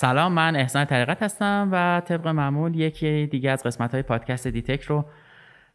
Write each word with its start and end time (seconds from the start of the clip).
سلام 0.00 0.32
من 0.32 0.56
احسان 0.56 0.84
طریقت 0.84 1.22
هستم 1.22 1.68
و 1.72 2.02
طبق 2.04 2.28
معمول 2.28 2.74
یکی 2.74 3.26
دیگه 3.26 3.50
از 3.50 3.62
قسمت 3.62 3.92
های 3.92 4.02
پادکست 4.02 4.48
دیتک 4.48 4.82
رو 4.82 5.04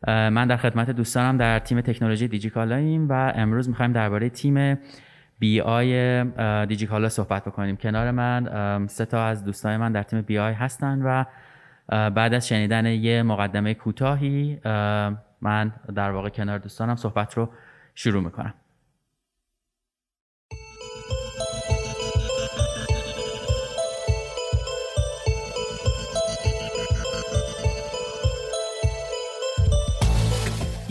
من 0.08 0.48
در 0.48 0.58
خدمت 0.58 0.90
دوستانم 0.90 1.38
در 1.38 1.60
تیم 1.60 1.82
تکنولوژی 1.82 2.28
دیجیکالاییم 2.28 3.10
و 3.10 3.34
امروز 3.36 3.70
می‌خوایم 3.70 3.92
درباره 3.92 4.30
تیم 4.30 4.78
BI 5.40 6.24
دیجیکالا 6.66 7.10
صحبت 7.10 7.46
بکنیم. 7.46 7.76
کنار 7.78 8.12
من 8.12 8.88
سه 8.88 9.06
تا 9.06 9.26
از 9.26 9.44
دوستان 9.44 9.78
من 9.78 9.92
در 9.92 10.04
تیم 10.04 10.22
BI 10.22 10.54
هستن 10.54 11.02
و 11.02 11.24
بعد 12.10 12.34
از 12.34 12.48
شنیدن 12.48 12.86
یه 12.86 13.24
مقدمه 13.24 13.74
کوتاهی 13.74 14.60
من 15.42 15.74
در 15.96 16.12
واقع 16.12 16.30
کنار 16.30 16.58
دوستانم 16.58 16.96
صحبت 16.96 17.34
رو 17.34 17.50
شروع 17.96 18.24
می‌کنم. 18.24 18.54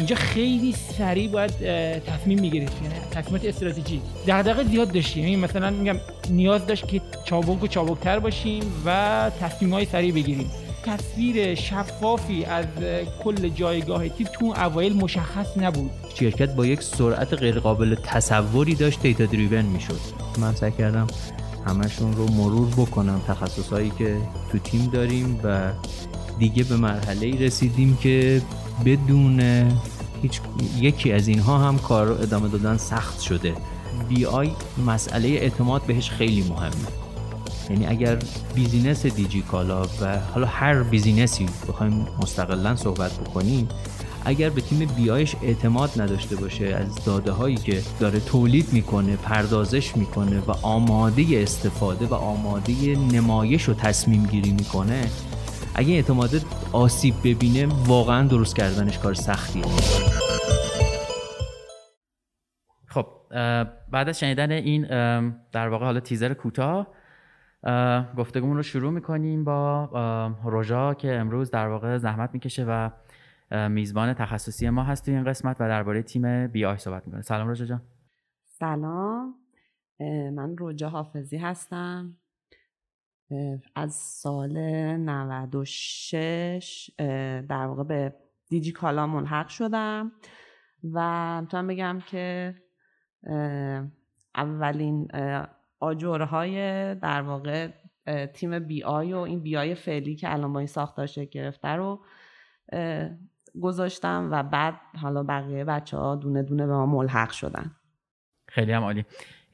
اینجا 0.03 0.17
خیلی 0.17 0.75
سریع 0.99 1.31
باید 1.31 1.51
تصمیم 2.01 2.41
می‌گیرید. 2.41 2.71
یعنی 2.83 2.95
تصمیمات 3.11 3.45
استراتژی 3.45 4.01
دغدغه 4.27 4.65
زیاد 4.65 4.93
داشتیم. 4.93 5.25
یعنی 5.25 5.37
مثلا 5.37 5.71
میگم 5.71 5.97
نیاز 6.31 6.67
داشت 6.67 6.89
که 6.89 7.01
چابک 7.25 7.63
و 7.63 7.67
چابکتر 7.67 8.19
باشیم 8.19 8.63
و 8.87 9.31
تصمیم 9.41 9.73
های 9.73 9.85
سریع 9.85 10.13
بگیریم. 10.13 10.51
تصویر 10.85 11.55
شفافی 11.55 12.45
از 12.45 12.65
کل 13.25 13.49
جایگاه 13.49 14.09
تیم 14.09 14.27
تو 14.33 14.47
اوایل 14.47 14.93
مشخص 14.93 15.47
نبود. 15.57 15.91
شرکت 16.15 16.55
با 16.55 16.67
یک 16.67 16.83
سرعت 16.83 17.35
غیرقابل 17.35 17.95
تصوری 17.95 18.75
داشت 18.75 19.03
دیتا 19.03 19.25
دریون 19.27 19.65
می‌شد. 19.65 20.01
من 20.39 20.55
سعی 20.55 20.73
کردم 20.73 21.07
همشون 21.67 22.13
رو 22.13 22.29
مرور 22.29 22.69
بکنم. 22.69 23.21
تخصصهایی 23.29 23.93
که 23.99 24.17
تو 24.53 24.59
تیم 24.59 24.91
داریم 24.93 25.41
و 25.45 25.73
دیگه 26.39 26.65
به 26.65 26.77
مرحله 26.77 27.47
رسیدیم 27.47 27.99
که 28.03 28.43
بدون 28.85 29.41
هیچ 30.23 30.41
یکی 30.79 31.13
از 31.13 31.29
اینها 31.29 31.59
هم 31.59 31.79
کار 31.79 32.07
رو 32.07 32.15
ادامه 32.15 32.49
دادن 32.49 32.77
سخت 32.77 33.21
شده. 33.21 33.55
BI 34.09 34.51
مسئله 34.87 35.29
اعتماد 35.29 35.83
بهش 35.83 36.11
خیلی 36.11 36.43
مهمه. 36.43 36.73
یعنی 37.71 37.87
اگر 37.87 38.19
business 38.55 39.07
دیجی 39.07 39.43
کالا 39.43 39.83
و 39.83 40.19
حالا 40.35 40.47
هر 40.47 40.83
business 40.83 41.40
ی 41.40 41.47
بخوایم 41.69 42.07
مستقلا 42.23 42.77
صحبت 42.77 43.19
بکنیم 43.19 43.69
اگر 44.25 44.51
به 44.51 44.61
تیم 44.61 44.89
BI 44.97 45.17
ش 45.17 45.37
اعتماد 45.43 46.01
نداشته 46.01 46.37
باشه 46.37 46.67
از 46.67 47.05
داده 47.05 47.33
هایی 47.33 47.57
که 47.57 47.83
داره 48.01 48.21
تولید 48.21 48.73
می‌کنه 48.73 49.17
پردازش 49.17 49.97
می‌کنه 49.97 50.41
و 50.41 50.53
آماده 50.63 51.25
استفاده 51.33 52.07
و 52.07 52.15
آماده 52.15 52.73
نمایش 52.97 53.69
و 53.69 53.75
تصمیم 53.75 54.27
گیری 54.27 54.53
می‌کنه 54.53 55.11
اگه 55.75 55.95
اعتماد 55.95 56.31
آسیب 56.73 57.15
ببینه 57.25 57.67
واقعا 57.87 58.29
درست 58.29 58.57
کردنش 58.57 58.99
کار 58.99 59.15
سختیه. 59.15 59.65
خب 62.89 63.07
بعد 63.91 64.09
از 64.09 64.21
شنیدن 64.21 64.51
این 64.51 64.83
در 65.53 65.69
واقع 65.69 65.85
حالا 65.85 66.01
تیزر 66.01 66.35
کوتاه 66.35 66.87
گفتگومون 68.19 68.57
رو 68.57 68.63
شروع 68.63 68.93
می‌کنیم 68.93 69.45
با 69.45 70.37
روژا 70.45 70.95
که 70.95 71.15
امروز 71.15 71.51
در 71.51 71.69
واقع 71.69 71.99
زحمت 71.99 72.31
می‌کشه 72.33 72.65
و 72.69 72.91
میزبان 73.69 74.15
تخصصی 74.15 74.71
ما 74.71 74.83
هست 74.83 75.05
توی 75.05 75.15
این 75.15 75.25
قسمت 75.25 75.57
و 75.61 75.69
درباره 75.69 76.03
تیم 76.03 76.47
بی 76.47 76.65
آی 76.65 76.77
صحبت 76.77 77.07
می‌کنه 77.07 77.23
سلام 77.23 77.49
روژا 77.49 77.65
جان. 77.65 77.83
سلام. 78.47 79.35
من 80.35 80.57
روژا 80.57 80.89
حافظی 80.89 81.37
هستم. 81.37 82.17
از 83.75 83.95
سال 83.95 84.59
96 84.97 86.91
در 87.49 87.67
واقع 87.67 87.83
به 87.83 88.15
دیجی 88.49 88.73
کالا 88.73 89.07
ملحق 89.07 89.49
شدم 89.49 90.13
و 90.93 91.41
می‌تونم 91.41 91.67
بگم 91.67 92.03
که 92.07 92.55
اولین 94.35 95.09
آجرهای 95.81 96.55
در 96.95 97.23
واقع 97.23 97.69
تیم 98.35 98.59
بی 98.59 98.83
آی 98.83 99.13
و 99.13 99.19
این 99.19 99.41
بی 99.43 99.57
آی 99.57 99.75
فعلی 99.75 100.17
که 100.17 100.33
الان 100.33 100.53
با 100.53 100.59
این 100.59 100.67
ساختار 100.67 101.07
گرفته 101.07 101.69
رو 101.69 102.05
گذاشتم 103.63 104.29
و 104.33 104.43
بعد 104.43 104.75
حالا 105.01 105.23
بقیه 105.23 105.65
بچه 105.65 105.97
ها 105.97 106.17
دونه 106.17 106.43
دونه 106.43 106.67
به 106.67 106.73
ما 106.73 106.87
ملحق 106.87 107.31
شدن. 107.31 107.77
خیلی 108.49 108.73
هم 108.73 108.83
عالی. 108.83 109.05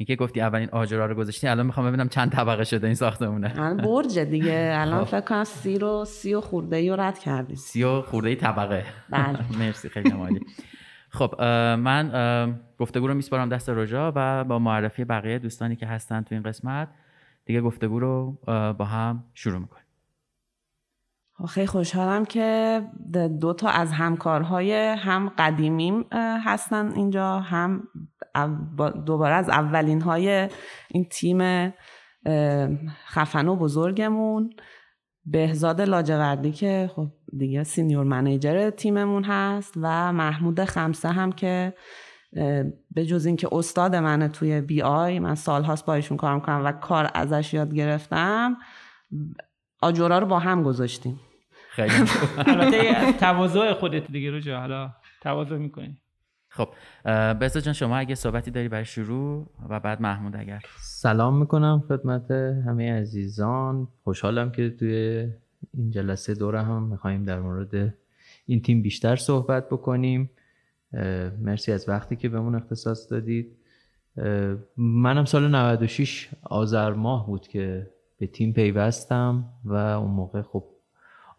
اینکه 0.00 0.16
گفتی 0.16 0.40
اولین 0.40 0.68
آجرها 0.72 1.06
رو 1.06 1.14
گذاشتی 1.14 1.48
الان 1.48 1.66
می‌خوام 1.66 1.86
ببینم 1.86 2.08
چند 2.08 2.32
طبقه 2.32 2.64
شده 2.64 2.86
این 2.86 2.96
ساختمونه. 2.96 3.52
الان 3.56 3.76
برج 3.76 4.18
دیگه. 4.18 4.70
الان 4.74 5.04
خب. 5.04 5.10
فکر 5.10 5.20
کنم 5.20 5.44
سی 5.44 5.78
رو 5.78 6.04
سی 6.04 6.34
و 6.34 6.40
خورده 6.40 6.76
ای 6.76 6.90
رو 6.90 7.00
رد 7.00 7.18
کردیم 7.18 7.56
سی 7.56 7.82
و 7.82 8.02
خورده 8.02 8.28
ای 8.28 8.36
طبقه. 8.36 8.84
بله. 9.10 9.38
مرسی 9.58 9.88
خیلی 9.88 10.10
عالی. 10.10 10.40
خب 11.10 11.42
من 11.78 12.58
گفتگو 12.78 13.06
رو 13.06 13.14
میسپارم 13.14 13.48
دست 13.48 13.68
رجا 13.68 14.12
و 14.16 14.44
با 14.44 14.58
معرفی 14.58 15.04
بقیه 15.04 15.38
دوستانی 15.38 15.76
که 15.76 15.86
هستن 15.86 16.22
تو 16.22 16.34
این 16.34 16.42
قسمت 16.42 16.88
دیگه 17.44 17.60
گفتگو 17.60 18.00
رو 18.00 18.38
با 18.78 18.84
هم 18.84 19.24
شروع 19.34 19.58
می‌کنیم. 19.58 19.84
خیلی 21.46 21.66
خوشحالم 21.66 22.24
که 22.24 22.82
دو 23.40 23.52
تا 23.52 23.68
از 23.68 23.92
همکارهای 23.92 24.72
هم 24.98 25.32
قدیمیم 25.38 26.04
هستن 26.44 26.92
اینجا 26.92 27.40
هم 27.40 27.88
دوباره 29.06 29.34
از 29.34 29.48
اولین 29.48 30.00
های 30.00 30.48
این 30.88 31.04
تیم 31.04 31.72
خفن 33.08 33.48
و 33.48 33.56
بزرگمون. 33.56 34.50
بهزاد 35.24 35.80
لاجوردی 35.80 36.52
که 36.52 36.90
خب 36.96 37.06
دیگه 37.38 37.64
senior 37.64 38.04
manager 38.04 38.70
تیممون 38.70 39.24
هست 39.24 39.74
و 39.76 40.12
محمود 40.12 40.64
خمسه 40.64 41.08
هم 41.08 41.32
که 41.32 41.74
به 42.90 43.06
جز 43.06 43.26
اینکه 43.26 43.48
استاد 43.52 43.96
منه 43.96 44.28
توی 44.28 44.60
BI 44.60 45.18
من 45.18 45.34
سالهاست 45.34 45.86
با 45.86 45.94
ایشون 45.94 46.16
کار 46.16 46.34
می‌کنم 46.34 46.64
و 46.64 46.72
کار 46.72 47.10
ازش 47.14 47.54
یاد 47.54 47.74
گرفتم. 47.74 48.56
آجرا 49.82 50.18
رو 50.18 50.26
با 50.26 50.38
هم 50.38 50.62
گذاشتیم. 50.62 51.20
خیلی. 51.68 51.92
البته 52.46 53.12
تواضع 53.12 53.72
خودت 53.72 54.10
دیگه 54.12 54.30
رو 54.30 54.40
جا 54.40 54.60
حالا 54.60 54.90
تواضع 55.20 55.56
می‌کنی. 55.56 55.96
خب 56.48 56.68
بسا 57.40 57.60
جان 57.60 57.74
شما 57.74 57.96
اگه 57.96 58.14
صحبتی 58.14 58.50
داری 58.50 58.68
برای 58.68 58.84
شروع 58.84 59.46
و 59.68 59.80
بعد 59.80 60.02
محمود 60.02 60.36
اگر. 60.36 60.62
سلام 60.80 61.38
می‌کنم 61.38 61.82
خدمت 61.88 62.30
همه 62.66 62.92
عزیزان. 62.92 63.88
خوشحالم 64.04 64.50
که 64.50 64.70
توی 64.70 65.28
این 65.74 65.90
جلسه 65.90 66.34
دوره 66.34 66.62
هم 66.62 66.82
میخواییم 66.82 67.24
در 67.24 67.40
مورد 67.40 67.94
این 68.46 68.62
تیم 68.62 68.82
بیشتر 68.82 69.16
صحبت 69.16 69.66
بکنیم. 69.68 70.30
مرسی 71.40 71.72
از 71.72 71.88
وقتی 71.88 72.16
که 72.16 72.28
بهمون 72.28 72.54
اختصاص 72.54 73.12
دادید. 73.12 73.56
منم 74.76 75.24
سال 75.24 75.48
96 75.48 76.28
آذر 76.42 76.92
ماه 76.92 77.26
بود 77.26 77.48
که 77.48 77.90
به 78.18 78.26
تیم 78.26 78.52
پیوستم 78.52 79.44
و 79.64 79.74
اون 79.74 80.10
موقع 80.10 80.42
خب 80.42 80.64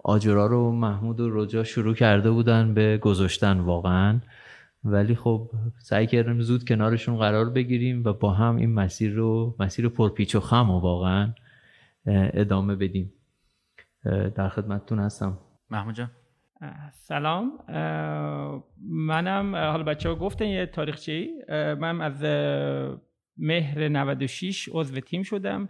آجرا 0.04 0.46
رو 0.48 0.72
محمود 0.72 1.20
و 1.20 1.42
رجا 1.44 1.64
شروع 1.64 1.94
کرده 1.94 2.32
بودن 2.32 2.74
به 2.74 2.98
گذاشتن 2.98 3.60
واقعا. 3.60 4.20
ولی 4.84 5.16
خب 5.16 5.52
سعی 5.80 6.08
کردیم 6.08 6.42
زود 6.42 6.68
کنارشون 6.68 7.18
قرار 7.18 7.50
بگیریم 7.50 8.04
و 8.06 8.14
با 8.14 8.34
هم 8.34 8.56
این 8.56 8.74
مسیر 8.74 9.14
رو 9.14 9.56
مسیر 9.60 9.90
پرپیچ 9.90 10.36
و 10.36 10.40
خم 10.40 10.70
و 10.70 10.80
واقعا 10.80 11.34
ادامه 12.34 12.76
بدیم. 12.76 13.14
در 14.36 14.50
خدمتتون 14.50 15.00
هستم. 15.00 15.38
محمود 15.70 15.96
جان. 15.96 16.12
سلام. 16.92 17.52
منم 18.90 19.56
حالا 19.56 19.84
بچه 19.84 20.10
ها 20.10 20.16
گفتن 20.16 20.46
یه 20.46 20.66
تاریخچه 20.66 21.28
من 21.80 22.02
از 22.02 22.24
مهر 23.38 23.88
96 23.88 24.70
عضو 24.72 25.00
تیم 25.00 25.24
شدم. 25.24 25.70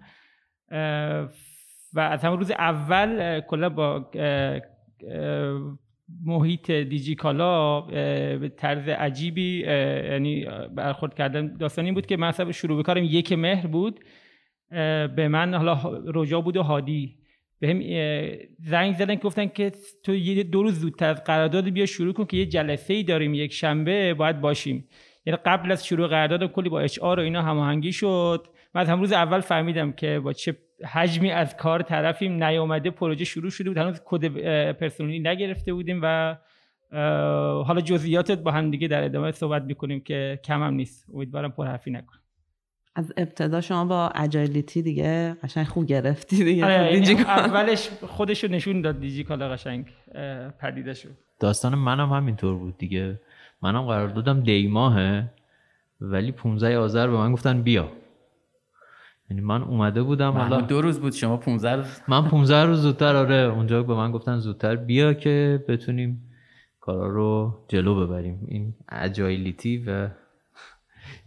و 1.94 2.00
از 2.00 2.24
همون 2.24 2.38
روز 2.38 2.52
اول 2.52 3.40
کلا 3.40 3.70
با 3.70 4.10
محیط 6.26 6.72
دیجیکالا 6.72 7.82
به 7.82 8.52
طرز 8.58 8.88
عجیبی 8.88 9.60
یعنی 10.12 10.46
برخورد 10.76 11.14
کردن. 11.14 11.58
داستانی 11.58 11.92
بود 11.92 12.06
که 12.06 12.18
من 12.18 12.52
شروع 12.52 12.78
به 12.78 12.84
کارم 12.84 13.04
یک 13.04 13.34
مهر 13.34 13.68
بود. 13.68 14.00
به 15.16 15.28
من 15.28 15.54
حالا 15.54 15.80
رجا 16.06 16.42
بود 16.42 16.58
و 16.58 16.64
هادی. 16.64 17.16
به 17.60 17.70
هم 17.70 17.82
زنگ 18.60 18.96
زدن 18.96 19.16
که 19.16 19.22
گفتن 19.22 19.48
که 19.48 19.72
تو 20.04 20.16
یه 20.16 20.44
دو 20.44 20.64
روز 20.64 20.80
زودتر 20.80 21.14
قرارداد 21.14 21.70
بیا 21.70 21.86
شروع 21.86 22.14
کن 22.14 22.26
که 22.26 22.38
یه 22.38 22.46
جلسه 22.46 22.94
ای 22.94 23.04
داریم 23.04 23.34
یک 23.34 23.54
شنبه 23.54 24.14
باید 24.14 24.42
باشیم. 24.42 24.88
یعنی 25.26 25.40
قبل 25.46 25.72
از 25.72 25.86
شروع 25.86 26.08
قرارداد 26.08 26.52
کلی 26.52 26.70
با 26.70 26.80
اچ 26.80 27.00
آر 27.00 27.20
و 27.20 27.24
اینا 27.24 27.42
هماهنگی 27.42 27.92
شد. 27.92 28.48
من 28.76 28.82
از 28.82 28.90
هم 28.90 29.00
روز 29.00 29.12
اول 29.12 29.40
فهمیدم 29.40 29.92
که 29.92 30.20
با 30.20 30.34
چه 30.34 30.58
حجمی 30.86 31.32
از 31.32 31.58
کار 31.58 31.82
طرفیم 31.82 32.44
نیامده 32.44 32.90
پروژه 32.92 33.26
شروع 33.26 33.50
شده 33.50 33.70
بود. 33.70 33.78
هنوز 33.78 34.02
کد 34.06 34.28
پرسنلی 34.72 35.20
نگرفته 35.20 35.74
بودیم 35.74 36.00
و 36.04 36.38
حالا 37.64 37.82
جزئیات 37.82 38.32
با 38.32 38.52
هم 38.52 38.72
دیگه 38.72 38.88
در 38.88 39.04
ادامه 39.04 39.32
صحبت 39.32 39.64
می‌کنیم 39.64 40.00
که 40.00 40.40
کم 40.44 40.64
هم 40.64 40.74
نیست. 40.74 41.06
امیدوارم 41.14 41.52
پر 41.52 41.66
حرفی 41.68 41.92
نکنم. 41.92 42.20
از 42.96 43.14
ابتدا 43.18 43.62
شما 43.62 43.86
با 43.86 44.10
اجایلیتی 44.16 44.82
دیگه 44.82 45.36
قشنگ 45.44 45.66
خوب 45.66 45.86
گرفتی 45.86 46.44
دیگه. 46.44 46.66
آره، 46.66 46.92
دیجیکالا. 47.00 47.30
اولش 47.30 47.90
خودشو 48.08 48.48
نشون 48.48 48.82
داد 48.82 49.00
دیجیکالا 49.00 49.50
قشنگ 49.50 49.86
اه، 50.16 50.50
پدیده 50.50 50.94
شد. 50.94 51.10
داستان 51.40 51.76
منم 51.76 52.10
همینطور 52.14 52.56
بود 52.56 52.78
دیگه. 52.78 53.22
منم 53.62 53.82
قرار 53.82 54.08
دادم 54.08 54.40
دی 54.40 54.68
ماهه 54.68 55.30
ولی 56.02 56.32
15 56.32 56.78
آذر 56.78 57.08
به 57.08 57.18
من 57.18 57.34
گفتن 57.34 57.62
بیا. 57.62 57.92
یعنی 59.30 59.42
من 59.42 59.64
اومده 59.64 60.04
بودم 60.04 60.32
حالا 60.32 60.62
دو 60.62 60.82
روز 60.82 61.00
بود 61.00 61.14
شما 61.14 61.38
15 61.38 61.76
روز. 61.76 62.02
من 62.08 62.28
15 62.30 62.64
روز 62.64 62.82
زودتر 62.82 63.16
آره 63.16 63.36
اونجا 63.36 63.84
به 63.84 63.96
من 63.96 64.12
گفتن 64.12 64.38
زودتر 64.38 64.76
بیا 64.76 65.14
که 65.14 65.66
بتونیم 65.68 66.32
کارا 66.80 67.08
رو 67.08 67.58
جلو 67.68 68.08
ببریم. 68.08 68.46
این 68.48 68.74
اجایلیتی 68.90 69.78
و 69.88 70.10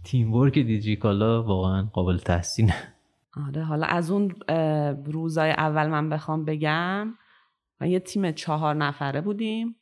تیم 0.05 0.35
ورک 0.35 0.59
دیجیکالا 0.59 1.43
واقعا 1.43 1.83
قابل 1.83 2.19
تحسینه 2.19 2.75
آره 3.47 3.65
حالا 3.65 3.87
از 3.87 4.11
اون 4.11 4.35
روزای 5.05 5.51
اول 5.51 5.87
من 5.87 6.09
بخوام 6.09 6.45
بگم 6.45 7.15
ما 7.81 7.87
یه 7.87 8.01
تیم 8.01 8.33
چهار 8.33 8.75
نفره 8.75 9.21
بودیم. 9.21 9.77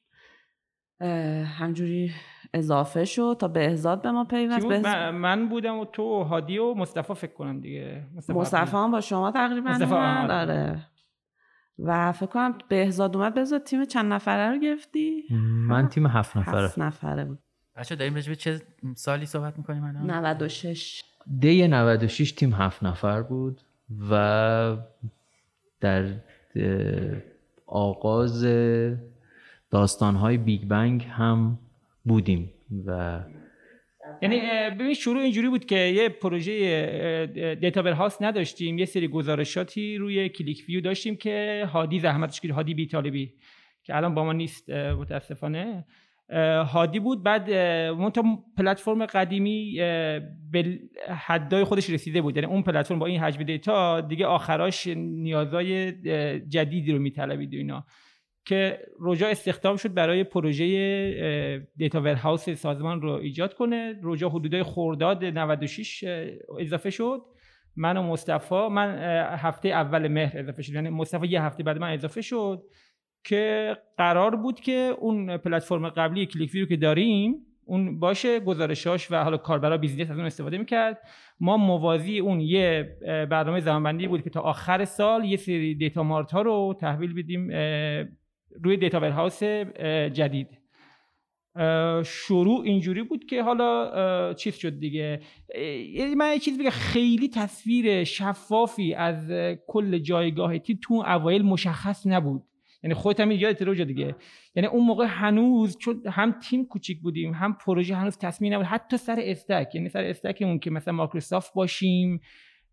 همجوری 1.45 2.13
اضافه 2.55 3.05
شد 3.05 3.37
تا 3.41 3.49
بهزاد 3.49 4.03
به 4.03 4.11
ما 4.11 4.25
پیوست 4.25 4.61
بود؟ 4.63 4.71
بهز- 4.71 4.87
من, 5.15 5.49
بودم 5.49 5.79
و 5.79 5.85
تو 5.85 6.03
و 6.03 6.23
هادی 6.23 6.59
و 6.59 6.75
مصطفی 6.75 7.15
فکر 7.15 7.33
کنم 7.33 7.61
دیگه. 7.61 8.07
مصطفی 8.29 8.77
هم 8.77 8.91
با 8.91 9.01
شما 9.01 9.31
تقریبا 9.31 9.71
مصطفی، 9.71 9.95
آره. 9.95 10.79
و 11.79 12.13
فکر 12.13 12.27
کنم 12.27 12.59
بهزاد 12.69 13.17
اومد 13.17 13.35
بهزاد 13.35 13.63
تیم 13.63 13.85
چند 13.85 14.13
نفره 14.13 14.51
رو 14.51 14.59
گرفتی؟ 14.59 15.25
من 15.69 15.89
تیم 15.89 16.07
هفت 16.07 16.37
نفره. 16.37 16.65
هفت 16.65 16.79
نفره 16.79 17.25
بود. 17.25 17.39
بچه 17.77 17.97
داریم 17.97 18.15
راجع 18.15 18.29
به 18.29 18.37
چه 18.37 18.63
سالی 18.95 19.27
صحبت 19.27 19.59
می‌کنیم 19.59 19.85
الان؟ 19.85 20.11
96 20.11 21.03
دی 21.41 21.69
96 21.69 22.33
تیم 22.33 22.53
هفت 22.53 22.83
نفر 22.83 23.23
بود 23.23 23.61
و 24.11 24.77
در 25.81 26.07
آغاز 27.67 28.47
داستانهای 29.71 30.37
big 30.37 30.65
bang 30.65 31.07
هم 31.11 31.59
بودیم 32.05 32.53
و 32.87 33.21
یعنی 34.23 34.41
ببین 34.71 34.95
شروع 34.95 35.23
اینجوری 35.23 35.49
بود 35.49 35.65
که 35.65 35.77
یه 35.77 36.09
پروژه 36.09 37.57
data 37.61 37.95
warehouse 37.95 38.17
نداشتیم 38.23 38.79
یه 38.79 38.85
سری 38.85 39.09
گزارشاتی 39.09 39.97
روی 39.97 40.29
QlikView 40.29 40.81
داشتیم 40.81 41.17
که 41.17 41.65
هادی 41.73 42.01
زحمتش 42.01 42.41
کشید 42.41 42.51
هادی 42.51 42.75
بی 42.75 42.87
طالبی 42.87 43.35
که 43.85 43.97
الان 43.97 44.15
با 44.15 44.25
ما 44.25 44.33
نیست 44.33 44.71
متاسفانه. 44.71 45.85
هادی 46.67 46.99
بود 46.99 47.23
بعد 47.23 47.51
اون 47.51 48.13
پلتفرم 48.57 49.07
قدیمی 49.07 49.75
به 50.53 50.79
حدای 51.09 51.65
خودش 51.65 51.91
رسیده 51.91 52.23
بود. 52.23 52.37
یعنی 52.37 52.49
اون 52.49 52.63
پلتفرم 52.63 52.99
با 52.99 53.07
این 53.07 53.21
حجم 53.21 53.43
data 53.43 54.01
دیگه 54.01 54.27
آخراش 54.27 54.87
نیازای 54.87 55.93
جدیدی 56.49 56.93
رو 56.93 56.99
میطلبید 56.99 57.55
اینا. 57.55 57.87
که 58.45 58.79
روجا 58.99 59.29
استخدام 59.29 59.77
شد 59.77 59.95
برای 59.95 60.25
پروژه 60.25 61.69
data 61.77 62.01
warehouse 62.01 62.51
سازمان 62.51 63.03
رو 63.03 63.11
ایجاد 63.11 63.55
کنه. 63.55 63.95
روجا 64.03 64.29
حدودای 64.29 64.63
خورداد 64.63 65.25
96 65.25 66.05
اه، 66.05 66.27
اضافه 66.61 66.91
شد. 66.91 67.23
من 67.77 67.97
و 67.97 68.03
مصطفی 68.03 68.69
من 68.69 68.99
هفته 69.37 69.69
اول 69.69 70.09
مهر 70.09 70.39
اضافه 70.39 70.63
شد. 70.63 70.73
یعنی 70.73 70.89
مصطفی 70.89 71.27
یه 71.27 71.43
هفته 71.43 71.63
بعد 71.63 71.79
من 71.79 71.93
اضافه 71.93 72.21
شد 72.21 72.63
که 73.25 73.77
قرار 73.97 74.37
بود 74.37 74.61
که 74.61 74.95
اون 74.99 75.37
پلتفرم 75.37 75.89
قبلی 75.89 76.27
QlikView 76.27 76.67
که 76.67 76.77
داریم 76.77 77.35
اون 77.65 77.99
باشه 77.99 78.41
گزارشاش 78.41 79.11
و 79.11 79.25
حالا 79.25 79.37
کاربرا 79.37 79.79
business 79.79 80.11
از 80.11 80.17
اون 80.17 80.27
استفاده 80.27 80.59
می‌کرد. 80.59 80.99
ما 81.41 81.57
موازی 81.57 82.19
اون 82.19 82.41
یه 82.41 82.97
برنامه 83.31 83.61
زمانبندی 83.61 84.09
بود 84.09 84.23
که 84.23 84.31
تا 84.31 84.41
آخر 84.41 84.85
سال 84.85 85.25
یه 85.25 85.37
سری 85.37 85.75
data 85.75 86.03
mart 86.03 86.33
ها 86.33 86.43
رو 86.43 86.77
تحویل 86.81 87.15
بدیم 87.15 87.51
روی 88.63 88.77
data 88.77 89.01
warehouse 89.01 89.43
جدید. 90.13 90.49
شروع 92.05 92.63
اینجوری 92.65 93.03
بود 93.03 93.25
که 93.25 93.43
حالا 93.43 94.35
چیز 94.35 94.57
شد 94.57 94.79
دیگه. 94.79 95.21
من 96.17 96.33
یه 96.33 96.39
چیز 96.39 96.59
بگم 96.59 96.71
خیلی 96.71 97.29
تصویر 97.29 98.05
شفافی 98.05 98.95
از 98.95 99.33
کل 99.67 99.99
جایگاه 99.99 100.59
تیم 100.59 100.79
تو 100.83 100.95
اوایل 100.95 101.43
مشخص 101.43 102.07
نبود. 102.07 102.43
یعنی 102.83 102.95
خودت 102.95 103.21
هم 103.21 103.31
یادت 103.31 103.63
روجا 103.63 103.85
دیگه. 103.85 104.17
یعنی 104.55 104.69
اون 104.69 104.87
موقع 104.87 105.07
هنوز 105.09 105.79
چون 105.79 106.03
هم 106.07 106.33
تیم 106.33 106.67
کوچیک 106.67 107.01
بودیم 107.01 107.33
هم 107.33 107.57
پروژه 107.67 107.95
هنوز 107.95 108.19
تصمیم 108.19 108.55
نبود. 108.55 108.67
حتی 108.67 108.97
سر 108.97 109.19
stack 109.23 109.75
یعنی 109.75 109.89
سر 109.89 110.05
stack 110.05 110.38
مون 110.39 110.59
که 110.59 110.71
مثلا 110.71 110.95
مایکروسافت 110.95 111.55
باشیم 111.55 112.21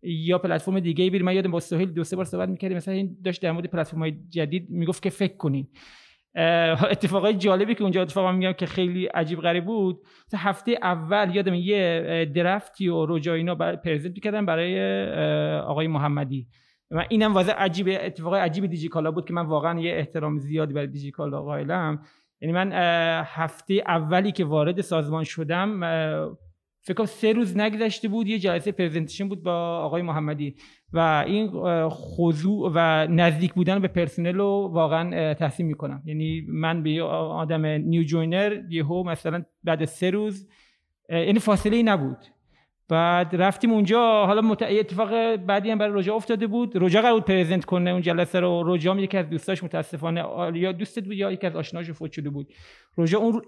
یا 0.02 0.38
پلتفرم 0.38 0.80
دیگه 0.80 1.10
بریم. 1.10 1.24
من 1.24 1.34
یادم 1.34 1.50
با 1.50 1.60
سهیل 1.60 1.92
دو 1.92 2.04
سه 2.04 2.16
بار 2.16 2.24
صحبت 2.24 2.48
می‌کردیم. 2.48 2.76
مثلا 2.76 2.94
این 2.94 3.16
داشت 3.24 3.42
در 3.42 3.52
مورد 3.52 3.66
پلتفرم 3.66 4.00
های 4.00 4.14
جدید 4.28 4.66
می‌گفت 4.70 5.02
که 5.02 5.10
فکر 5.10 5.36
کنین. 5.36 5.68
اتفاقای 6.90 7.34
جالبی 7.34 7.74
که 7.74 7.82
اونجا 7.82 8.02
اتفاق 8.02 8.34
میگم 8.34 8.52
که 8.52 8.66
خیلی 8.66 9.06
عجیب 9.06 9.40
غریب 9.40 9.64
بود. 9.64 10.00
هفته 10.36 10.78
اول 10.82 11.34
یادم 11.34 11.54
یه 11.54 12.30
draft 12.34 12.79
ی 12.79 12.88
و 12.88 13.06
روجا 13.06 13.34
اینا 13.34 13.54
برای 13.54 13.76
present 13.76 14.12
می‌کردن 14.12 14.46
برای 14.46 14.80
آقای 15.60 15.86
محمدی. 15.86 16.48
و 16.90 17.04
اینم 17.08 17.34
واضح 17.34 17.52
عجیبه 17.52 18.06
اتفاق 18.06 18.34
عجیب 18.34 18.66
دیجیکالا 18.66 19.10
بود 19.10 19.24
که 19.28 19.34
من 19.34 19.46
واقعا 19.46 19.80
یه 19.80 19.92
احترام 19.94 20.38
زیادی 20.38 20.74
برای 20.74 20.86
دیجیکالا 20.86 21.42
قائلم. 21.42 22.02
یعنی 22.40 22.52
من 22.52 22.72
هفته 23.26 23.74
اولی 23.86 24.32
که 24.32 24.44
وارد 24.44 24.80
سازمان 24.80 25.24
شدم 25.24 25.80
فکر 26.88 26.94
کنم 26.94 27.06
سه 27.06 27.32
روز 27.32 27.56
نگذشته 27.56 28.08
بود 28.08 28.26
یه 28.26 28.38
جلسه 28.38 28.72
presentation 28.72 29.28
بود 29.28 29.42
با 29.42 29.78
آقای 29.78 30.02
محمدی. 30.02 30.54
و 30.92 31.24
این 31.26 31.50
خضوع 31.88 32.72
و 32.74 33.06
نزدیک 33.10 33.54
بودن 33.54 33.78
به 33.78 33.88
پرسنل 33.88 34.34
رو 34.34 34.70
واقعا 34.72 35.34
تحسین 35.34 35.66
می‌کنم. 35.66 36.02
یعنی 36.04 36.46
من 36.48 36.82
به 36.82 37.02
آدم 37.02 37.66
new 37.66 38.02
joiner 38.02 38.60
یهو 38.70 39.02
مثلا 39.02 39.42
بعد 39.64 39.84
سه 39.84 40.10
روز 40.10 40.48
اه، 41.08 41.20
یعنی 41.26 41.38
فاصله 41.38 41.76
ای 41.76 41.82
نبود. 41.82 42.18
بعد 42.88 43.36
رفتیم 43.36 43.72
اونجا 43.72 44.26
حالا 44.26 44.40
مت... 44.40 44.62
اتفاق 44.62 45.36
بعدی 45.36 45.70
هم 45.70 45.78
برای 45.78 46.00
روجا 46.00 46.14
افتاده 46.14 46.46
بود. 46.46 46.72
روجا 46.74 47.00
قرار 47.00 47.14
بود 47.14 47.24
present 47.24 47.64
کنه 47.64 47.90
اون 47.90 48.02
جلسه 48.02 48.40
رو 48.40 48.74
روجا 48.74 48.96
یکی 48.96 49.16
از 49.16 49.30
دوستاش 49.30 49.64
متاسفانه 49.64 50.24
یا 50.54 50.72
دوستت 50.72 51.04
بود 51.04 51.12
یا 51.12 51.32
یکی 51.32 51.46
از 51.46 51.56
آشناش 51.56 51.90
فوت 51.90 52.12
شده 52.12 52.30
بود. 52.30 52.52
روجا 52.98 53.18
اون 53.18 53.42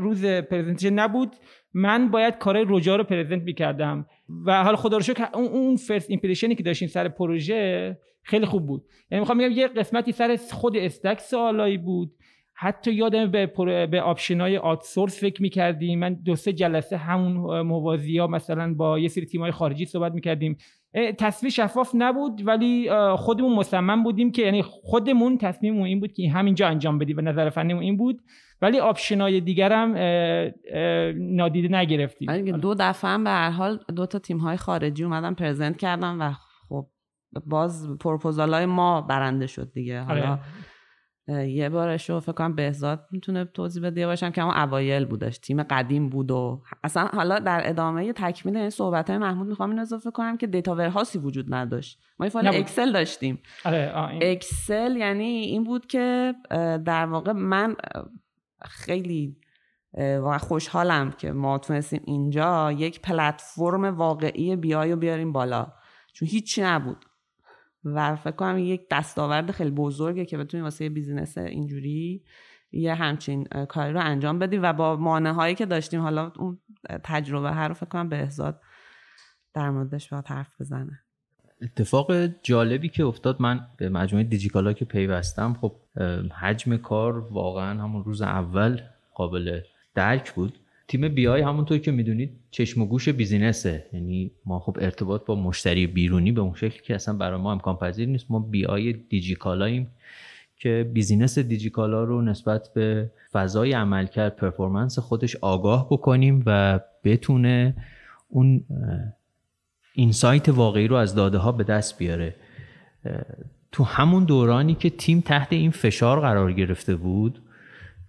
روز 0.00 0.24
presentation 0.24 0.94
نبود 0.94 1.36
من 1.74 2.10
باید 2.10 2.38
کارهای 2.38 2.66
روجا 2.68 2.96
رو 2.96 3.04
present 3.04 3.42
می‌کردم. 3.42 4.06
و 4.46 4.64
حالا 4.64 4.76
خدا 4.76 4.96
رو 4.96 5.02
شکر 5.02 5.28
اون 5.34 5.76
first 5.76 6.10
impression 6.10 6.50
ی 6.50 6.54
که 6.54 6.62
داشتیم 6.62 6.88
سر 6.88 7.08
پروژه 7.08 7.98
خیلی 8.22 8.46
خوب 8.46 8.66
بود. 8.66 8.84
یعنی 9.10 9.20
می‌خوام 9.20 9.38
بگم 9.38 9.50
یه 9.50 9.68
قسمتی 9.68 10.12
سر 10.12 10.38
خود 10.52 10.76
stack 10.76 11.20
سوالایی 11.20 11.78
بود. 11.78 12.12
حتی 12.56 12.92
یادم 12.92 13.30
به 13.30 13.46
پر... 13.46 13.86
به 13.86 14.00
option 14.00 14.40
های 14.40 14.56
outsource 14.56 15.20
فکر 15.20 15.42
می‌کردیم. 15.42 15.98
من 15.98 16.14
دو 16.14 16.36
سه 16.36 16.52
جلسه 16.52 16.96
همون 16.96 17.60
موازی 17.60 18.18
ها 18.18 18.26
مثلا 18.26 18.74
با 18.74 18.98
یه 18.98 19.08
سری 19.08 19.26
تیم 19.26 19.50
خارجی 19.50 19.84
صحبت 19.84 20.12
می‌کردیم. 20.12 20.56
تصویر 21.18 21.52
شفاف 21.52 21.90
نبود 21.94 22.46
ولی 22.46 22.90
خودمون 23.16 23.52
مصمم 23.52 24.02
بودیم 24.02 24.32
که 24.32 24.42
یعنی 24.42 24.62
خودمون 24.62 25.38
تصمیممون 25.38 25.86
این 25.86 26.00
بود 26.00 26.12
که 26.12 26.30
همینجا 26.30 26.68
انجام 26.68 26.98
بدیم 26.98 27.16
و 27.16 27.20
نظر 27.20 27.50
فنیمون 27.50 27.82
این 27.82 27.96
بود. 27.96 28.20
ولی 28.64 28.80
option 28.80 29.20
های 29.20 29.40
دیگر 29.40 29.72
هم 29.72 29.94
نادیده 31.36 31.76
نگرفتیم. 31.76 32.56
دو 32.56 32.74
دفعه 32.74 33.10
هم 33.10 33.24
به 33.24 33.30
هر 33.30 33.50
حال 33.50 33.78
دو 33.96 34.06
تا 34.06 34.18
تیم 34.18 34.38
های 34.38 34.56
خارجی 34.56 35.04
اومدن 35.04 35.34
present 35.34 35.76
کردن 35.76 36.16
و 36.22 36.32
خب 36.68 36.86
باز 37.46 37.98
پروپوزال 37.98 38.54
های 38.54 38.66
ما 38.66 39.00
برنده 39.00 39.46
شد 39.46 39.72
دیگه. 39.72 40.02
حالا 40.02 40.38
آره. 41.28 41.50
یه 41.50 41.68
بارش 41.68 42.10
رو 42.10 42.20
فکر 42.20 42.32
کنم 42.32 42.54
بهزاد 42.54 43.06
می‌تونه 43.10 43.44
توضیح 43.44 43.82
بده 43.82 44.06
باشم 44.06 44.30
که 44.30 44.42
اون 44.42 44.56
اوایل 44.56 45.04
بودش. 45.04 45.38
تیم 45.38 45.62
قدیم 45.62 46.08
بود 46.08 46.30
و 46.30 46.62
اصلا 46.84 47.06
حالا 47.06 47.38
در 47.38 47.60
ادامه 47.64 48.12
تکمیل 48.12 48.56
این 48.56 48.70
صحبت 48.70 49.10
های 49.10 49.18
محمود 49.18 49.48
می‌خوام 49.48 49.70
این 49.70 49.78
اضافه 49.78 50.10
کنم 50.10 50.36
که 50.36 50.46
data 50.46 50.74
warehouse 50.74 51.14
ی 51.14 51.18
وجود 51.18 51.54
نداشت. 51.54 51.98
ما 52.18 52.26
یه 52.26 52.30
فایل. 52.30 52.48
اکسل 52.48 52.92
داشتیم. 52.92 53.38
آره 53.64 53.92
اکسل 54.22 54.96
یعنی 54.96 55.24
این 55.24 55.64
بود 55.64 55.86
که 55.86 56.34
در 56.84 57.06
واقع 57.06 57.32
من 57.32 57.76
خیلی 58.66 59.36
واقعا 59.98 60.38
خوشحالم 60.38 61.10
که 61.10 61.32
ما 61.32 61.58
تونستیم 61.58 62.02
اینجا 62.04 62.72
یک 62.72 63.00
پلتفرم 63.00 63.84
واقعی 63.84 64.56
BI 64.56 64.92
و 64.92 64.96
بیاریم 64.96 65.32
بالا. 65.32 65.72
چون 66.12 66.28
هیچی 66.28 66.62
نبود. 66.62 67.04
و 67.84 68.16
فکر 68.16 68.30
کنم 68.30 68.58
یک 68.58 68.86
دستاورد 68.90 69.50
خیلی 69.50 69.70
بزرگه 69.70 70.24
که 70.24 70.38
بتونیم 70.38 70.64
واسه 70.64 70.88
business 70.88 71.38
اینجوری 71.38 72.24
یه 72.72 72.94
همچین 72.94 73.44
کاری 73.68 73.92
رو 73.92 74.00
انجام 74.00 74.38
بدیم 74.38 74.62
و 74.62 74.72
با 74.72 74.96
مانع 74.96 75.30
هایی 75.30 75.54
که 75.54 75.66
داشتیم 75.66 76.00
حالا 76.00 76.32
اون 76.38 76.60
تجربه 77.04 77.52
هر 77.52 77.68
رو 77.68 77.74
فکر 77.74 77.86
کنم 77.86 78.08
بهزاد 78.08 78.60
در 79.54 79.70
موردش 79.70 80.08
باید 80.08 80.26
حرف 80.26 80.60
بزنه. 80.60 81.03
اتفاق 81.62 82.12
جالبی 82.42 82.88
که 82.88 83.04
افتاد 83.04 83.42
من 83.42 83.60
به 83.76 83.88
مجموعه 83.88 84.24
دیجیکالا 84.24 84.72
که 84.72 84.84
پیوستم 84.84 85.56
خب 85.60 85.72
حجم 86.40 86.76
کار 86.76 87.18
واقعا 87.18 87.82
همون 87.82 88.04
روز 88.04 88.22
اول 88.22 88.80
قابل 89.14 89.60
درک 89.94 90.32
بود. 90.32 90.58
تیم 90.88 91.08
BI 91.08 91.40
همونطور 91.40 91.78
که 91.78 91.90
می‌دونید 91.90 92.30
چشم 92.50 92.82
و 92.82 92.86
گوش 92.86 93.08
business 93.08 93.70
ه. 93.70 93.86
یعنی 93.92 94.30
ما 94.46 94.58
خب 94.58 94.78
ارتباط 94.80 95.24
با 95.24 95.34
مشتری 95.34 95.86
بیرونی 95.86 96.32
به 96.32 96.40
اون 96.40 96.54
شکل 96.54 96.82
که 96.82 96.94
اصلا 96.94 97.14
برای 97.14 97.40
ما 97.40 97.52
امکان 97.52 97.76
پذیر 97.76 98.08
نیست. 98.08 98.30
ما 98.30 98.38
BI 98.38 98.92
دیجیکالاییم 98.92 99.90
که 100.56 100.90
business 100.92 101.38
دیجیکالا 101.38 102.04
رو 102.04 102.22
نسبت 102.22 102.68
به 102.74 103.10
فضای 103.32 103.72
عملکرد 103.72 104.36
performance 104.36 104.98
خودش 104.98 105.36
آگاه 105.36 105.88
بکنیم 105.90 106.42
و 106.46 106.80
بتونه 107.04 107.76
اون 108.28 108.64
insight 109.96 110.48
واقعی 110.48 110.88
رو 110.88 110.96
از 110.96 111.14
داده 111.14 111.38
ها 111.38 111.52
به 111.52 111.64
دست 111.64 111.98
بیاره. 111.98 112.34
تو 113.72 113.84
همون 113.84 114.24
دورانی 114.24 114.74
که 114.74 114.90
تیم 114.90 115.20
تحت 115.20 115.52
این 115.52 115.70
فشار 115.70 116.20
قرار 116.20 116.52
گرفته 116.52 116.96
بود 116.96 117.42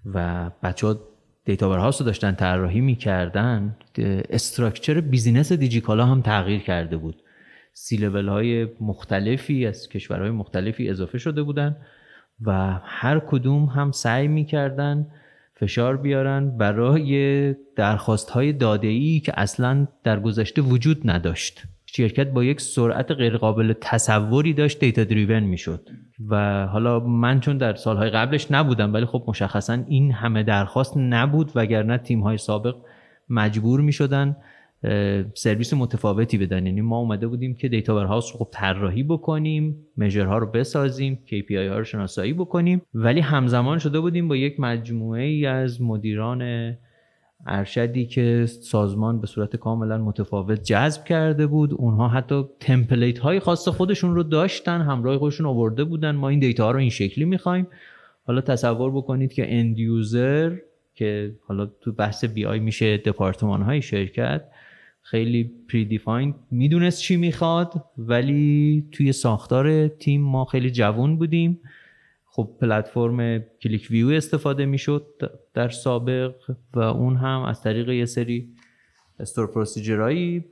و 0.05 0.49
بچه 0.63 0.87
ها 0.87 0.99
data 1.45 1.75
رو 1.75 1.91
داشتن 2.05 2.35
طراحی 2.35 2.81
می‌کردن 2.81 3.75
structure 4.29 5.01
business 5.01 5.51
دیجیکالا 5.51 6.05
هم 6.05 6.21
تغییر 6.21 6.61
کرده 6.61 6.97
بود. 6.97 7.21
سی 7.73 8.05
های 8.05 8.67
مختلفی 8.81 9.65
از 9.65 9.89
کشورهای 9.89 10.31
مختلفی 10.31 10.89
اضافه 10.89 11.17
شده 11.17 11.43
بودن 11.43 11.77
و 12.41 12.79
هر 12.83 13.19
کدوم 13.19 13.65
هم 13.65 13.91
سعی 13.91 14.27
می‌کردن 14.27 15.07
فشار 15.55 15.97
بیارن 15.97 16.57
برای 16.57 17.53
درخواست 17.75 18.29
های 18.29 18.57
ای 18.81 19.19
که 19.19 19.33
اصلا 19.39 19.87
در 20.03 20.19
گذشته 20.19 20.61
وجود 20.61 21.09
نداشت. 21.09 21.63
شرکت 21.85 22.31
با 22.31 22.43
یک 22.43 22.61
سرعت 22.61 23.11
غیرقابل 23.11 23.73
تصوری 23.81 24.53
داشت 24.53 24.79
دیتا 24.79 25.03
دریون 25.03 25.43
می‌شد. 25.43 25.89
و 26.29 26.65
حالا 26.67 26.99
من 26.99 27.39
چون 27.39 27.57
در 27.57 27.75
سالهای 27.75 28.09
قبلش 28.09 28.51
نبودم 28.51 28.93
ولی 28.93 29.05
خب 29.05 29.23
مشخصا 29.27 29.83
این 29.87 30.11
همه 30.11 30.43
درخواست 30.43 30.97
نبود 30.97 31.51
وگرنه 31.55 31.97
تیم 31.97 32.21
های 32.21 32.37
سابق 32.37 32.75
مجبور 33.29 33.81
می‌شدن 33.81 34.35
سرویس 35.33 35.73
متفاوتی 35.73 36.37
بدن. 36.37 36.65
یعنی 36.65 36.81
ما 36.81 36.97
اومده 36.97 37.27
بودیم 37.27 37.55
که 37.55 37.69
data 37.69 38.07
house 38.07 38.31
رو 38.33 38.39
خب 38.39 38.47
طراحی 38.51 39.03
بکنیم 39.03 39.75
measure 39.97 40.32
ها 40.32 40.37
رو 40.37 40.51
بسازیم 40.51 41.19
KPI 41.27 41.51
ها 41.51 41.77
رو 41.77 41.83
شناسایی 41.83 42.33
بکنیم. 42.33 42.81
ولی 42.93 43.19
همزمان 43.19 43.79
شده 43.79 43.99
بودیم 43.99 44.27
با 44.27 44.35
یک 44.35 44.59
مجموعه 44.59 45.23
ای 45.23 45.45
از 45.45 45.81
مدیران 45.81 46.73
ارشدی 47.45 48.05
که 48.05 48.45
سازمان 48.45 49.21
به 49.21 49.27
صورت 49.27 49.55
کاملا 49.55 49.97
متفاوت 49.97 50.63
جذب 50.63 51.03
کرده 51.03 51.47
بود. 51.47 51.73
اونها 51.73 52.07
حتی 52.07 52.43
template 52.59 53.19
های 53.19 53.39
خاص 53.39 53.67
خودشون 53.67 54.15
رو 54.15 54.23
داشتن 54.23 54.81
همراه 54.81 55.17
خودشون 55.17 55.45
آورده 55.45 55.83
بودن. 55.83 56.11
ما 56.11 56.29
این 56.29 56.39
data 56.39 56.65
ها 56.65 56.71
رو 56.71 56.79
این 56.79 56.89
شکلی 56.89 57.25
می‌خوایم. 57.25 57.67
حالا 58.27 58.41
تصور 58.41 58.91
بکنید 58.91 59.33
که 59.33 59.55
end 59.55 59.79
user 59.79 60.55
که 60.95 61.35
حالا 61.47 61.65
تو 61.65 61.91
بحث 61.91 62.25
BI 62.25 62.59
میشه 62.59 62.97
دپارتمان 62.97 63.61
های 63.61 63.81
شرکت 63.81 64.41
خیلی 65.01 65.51
predefine 65.69 66.35
می‌دونست 66.51 67.01
چی 67.01 67.17
می‌خواد 67.17 67.73
ولی 67.97 68.85
توی 68.91 69.11
ساختار 69.11 69.87
تیم 69.87 70.21
ما 70.21 70.45
خیلی 70.45 70.71
جوون 70.71 71.17
بودیم. 71.17 71.59
خب 72.35 72.49
پلتفرم 72.61 73.43
QlikView 73.61 74.07
استفاده 74.07 74.65
می‌شد 74.65 75.05
در 75.53 75.69
سابق 75.69 76.35
و 76.73 76.79
اون 76.79 77.15
هم 77.15 77.41
از 77.41 77.61
طریق 77.61 77.89
یه 77.89 78.05
سری 78.05 78.49
store 79.19 79.47
procedure 79.47 80.45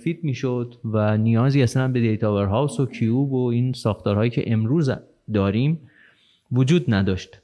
هایی 0.00 0.10
feed 0.10 0.24
می‌شد 0.24 0.74
و 0.84 1.16
نیازی 1.16 1.62
اصلا 1.62 1.88
به 1.88 2.00
data 2.00 2.46
house 2.46 2.80
و 2.80 2.86
cube 2.86 3.32
و 3.32 3.46
این 3.46 3.72
ساختارهایی 3.72 4.30
که 4.30 4.52
امروز 4.52 4.90
داریم 5.34 5.80
وجود 6.52 6.94
نداشت. 6.94 7.42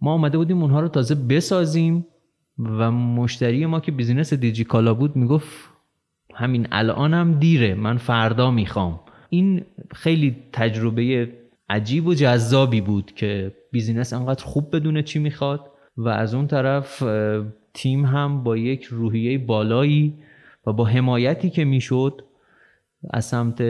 ما 0.00 0.12
آمده 0.12 0.38
بودیم 0.38 0.62
اونها 0.62 0.80
رو 0.80 0.88
تازه 0.88 1.14
بسازیم 1.14 2.06
و 2.58 2.90
مشتری 2.90 3.66
ما 3.66 3.80
که 3.80 3.92
business 3.92 4.34
دیجیکالا 4.34 4.94
بود 4.94 5.16
می‌گفت 5.16 5.70
همین 6.34 6.66
الانم 6.72 7.38
دیره 7.38 7.74
من 7.74 7.96
فردا 7.96 8.50
می‌خوام. 8.50 9.00
این 9.30 9.64
خیلی 9.94 10.36
تجربه 10.52 11.32
عجیب 11.68 12.06
و 12.06 12.14
جذابی 12.14 12.80
بود 12.80 13.12
که 13.14 13.52
business 13.72 14.12
انقدر 14.12 14.44
خوب 14.44 14.76
بدونه 14.76 15.02
چی 15.02 15.18
می‌خواد 15.18 15.70
و 15.96 16.08
از 16.08 16.34
اون 16.34 16.46
طرف 16.46 17.02
تیم 17.74 18.04
هم 18.04 18.42
با 18.42 18.56
یک 18.56 18.84
روحیه 18.84 19.38
بالایی 19.38 20.14
و 20.66 20.72
با 20.72 20.84
حمایتی 20.84 21.50
که 21.50 21.64
می‌شد 21.64 22.24
از 23.10 23.24
سمت 23.24 23.60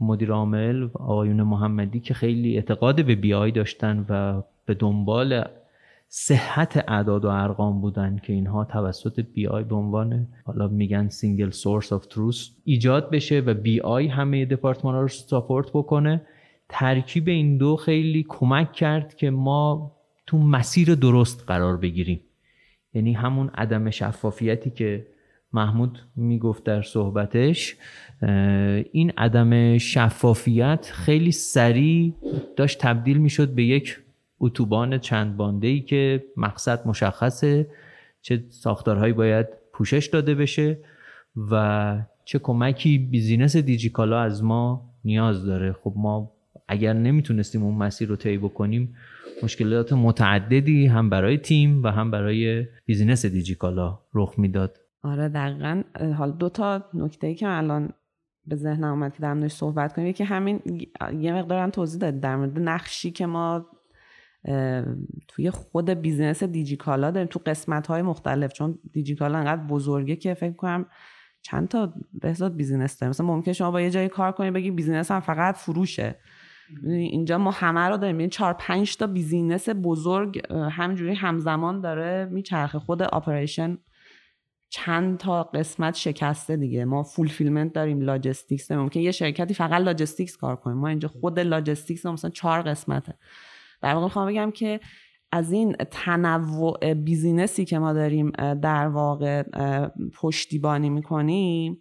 مدیر 0.00 0.32
عامل 0.32 0.88
آقایون 0.94 1.42
محمدی 1.42 2.00
که 2.00 2.14
خیلی 2.14 2.54
اعتقاد 2.54 3.04
به 3.04 3.14
BI 3.14 3.50
داشتن 3.50 4.06
و 4.08 4.42
به 4.66 4.74
دنبال 4.74 5.44
صحت 6.08 6.84
اعداد 6.88 7.24
و 7.24 7.28
ارقام 7.28 7.80
بودن 7.80 8.18
که 8.22 8.32
اینها 8.32 8.64
توسط 8.64 9.20
BI 9.20 9.64
به 9.64 9.74
عنوان 9.74 10.26
حالا 10.44 10.68
میگن 10.68 11.08
single 11.08 11.50
source 11.50 11.92
of 11.92 12.06
truth 12.06 12.50
ایجاد 12.64 13.10
بشه 13.10 13.40
و 13.40 13.54
BI 13.54 14.06
همه 14.06 14.44
دپارتمان 14.44 14.94
رو 14.94 15.08
support 15.08 15.68
بکنه. 15.68 16.22
ترکیب 16.68 17.28
این 17.28 17.58
دو 17.58 17.76
خیلی 17.76 18.26
کمک 18.28 18.72
کرد 18.72 19.14
که 19.14 19.30
ما 19.30 19.92
تو 20.26 20.38
مسیر 20.38 20.94
درست 20.94 21.44
قرار 21.46 21.76
بگیریم. 21.76 22.20
یعنی 22.94 23.12
همون 23.12 23.50
عدم 23.54 23.90
شفافیتی 23.90 24.70
که 24.70 25.06
محمود 25.52 25.98
می‌گفت 26.16 26.64
در 26.64 26.82
صحبتش 26.82 27.76
این 28.92 29.12
عدم 29.18 29.78
شفافیت 29.78 30.90
خیلی 30.92 31.32
سریع 31.32 32.14
داشت 32.56 32.78
تبدیل 32.78 33.18
می‌شد 33.18 33.48
به 33.54 33.64
یک 33.64 33.98
اتوبان 34.40 34.98
چند 34.98 35.36
بانده 35.36 35.66
ای 35.66 35.80
که 35.80 36.24
مقصد 36.36 36.86
مشخصه 36.86 37.66
چه 38.22 38.44
ساختارهایی 38.48 39.12
باید 39.12 39.46
پوشش 39.72 40.06
داده 40.06 40.34
بشه 40.34 40.78
و 41.50 42.02
چه 42.24 42.38
کمکی 42.38 42.98
business 42.98 43.56
دیجیکالا 43.56 44.20
از 44.20 44.44
ما 44.44 44.90
نیاز 45.04 45.44
داره. 45.44 45.72
خب 45.72 45.92
ما 45.96 46.32
اگر 46.68 46.92
نمی‌تونستیم 46.92 47.62
اون 47.62 47.74
مسیر 47.74 48.08
رو 48.08 48.16
طی 48.16 48.38
بکنیم 48.38 48.96
مشکلات 49.42 49.92
متعددی 49.92 50.86
هم 50.86 51.10
برای 51.10 51.38
تیم 51.38 51.82
و 51.82 51.88
هم 51.88 52.10
برای 52.10 52.66
business 52.86 53.26
دیجیکالا 53.26 53.98
رخ 54.14 54.34
می‌داد. 54.38 54.78
آره 55.02 55.28
دقیقا. 55.28 55.82
حالا 56.16 56.32
دو 56.32 56.48
تا 56.48 56.84
نکته 56.94 57.26
ای 57.26 57.34
که 57.34 57.48
الان 57.48 57.92
به 58.46 58.56
ذهنم 58.56 58.90
اومد 58.90 59.14
که 59.14 59.22
در 59.22 59.48
صحبت 59.48 59.92
کنیم 59.92 60.12
که 60.12 60.24
همین 60.24 60.60
یه 61.20 61.32
مقدارم 61.32 61.70
توضیح 61.70 62.00
داد 62.00 62.20
در 62.20 62.36
مورد 62.36 62.58
نقشی 62.58 63.10
که 63.10 63.26
ما 63.26 63.66
توی 65.28 65.50
خود 65.50 65.90
business 65.90 66.42
دیجیکالا 66.42 67.10
داریم 67.10 67.28
تو 67.28 67.40
قسمت 67.46 67.86
های 67.86 68.02
مختلف. 68.02 68.52
چون 68.52 68.78
دیجیکالا 68.92 69.38
انقدر 69.38 69.62
بزرگه 69.62 70.16
که 70.16 70.34
فکر 70.34 70.52
کنم 70.52 70.86
چند 71.42 71.68
تا 71.68 71.94
بهزاد 72.12 72.56
business 72.56 72.98
داریم. 72.98 73.10
مثلا 73.10 73.26
ممکن 73.26 73.52
شما 73.52 73.70
با 73.70 73.80
یه 73.80 73.90
جایی 73.90 74.08
کار 74.08 74.32
کنید 74.32 74.52
بگی 74.52 74.70
business 74.70 75.10
هم 75.10 75.20
فقط 75.20 75.56
فروشه. 75.56 76.14
اینجا 76.84 77.38
ما 77.38 77.50
همه 77.50 77.80
رو 77.80 77.96
داریم. 77.96 78.20
یعنی 78.20 78.30
چهار 78.30 78.52
پنج 78.52 78.96
تا 78.96 79.06
business 79.06 79.68
بزرگ 79.68 80.52
همینجوری 80.52 81.14
همزمان 81.14 81.80
داره 81.80 82.28
میچرخه. 82.30 82.78
خود 82.78 83.02
operation 83.02 83.78
چند 84.68 85.18
تا 85.18 85.42
قسمت 85.42 85.94
شکسته 85.94 86.56
دیگه. 86.56 86.84
ما 86.84 87.02
fulfillment 87.02 87.72
داریم 87.72 88.00
logistics 88.00 88.68
داریم. 88.68 88.82
ممکن 88.82 89.00
یه 89.00 89.12
شرکتی 89.12 89.54
فقط 89.54 89.82
logistics 89.82 90.36
کار 90.36 90.56
کنیم. 90.56 90.76
ما 90.76 90.88
اینجا 90.88 91.08
خود 91.08 91.40
logistics 91.40 92.06
مثلا 92.06 92.30
چهار 92.30 92.62
قسمته. 92.62 93.14
در 93.82 93.94
واقع 93.94 94.04
می‌خوام 94.04 94.28
بگم 94.28 94.50
که 94.50 94.80
از 95.32 95.52
این 95.52 95.76
تنوع 95.90 96.94
business 96.94 97.56
ی 97.56 97.64
که 97.64 97.78
ما 97.78 97.92
داریم 97.92 98.30
در 98.54 98.88
واقع 98.88 99.42
پشتیبانی 100.14 100.90
می‌کنیم 100.90 101.78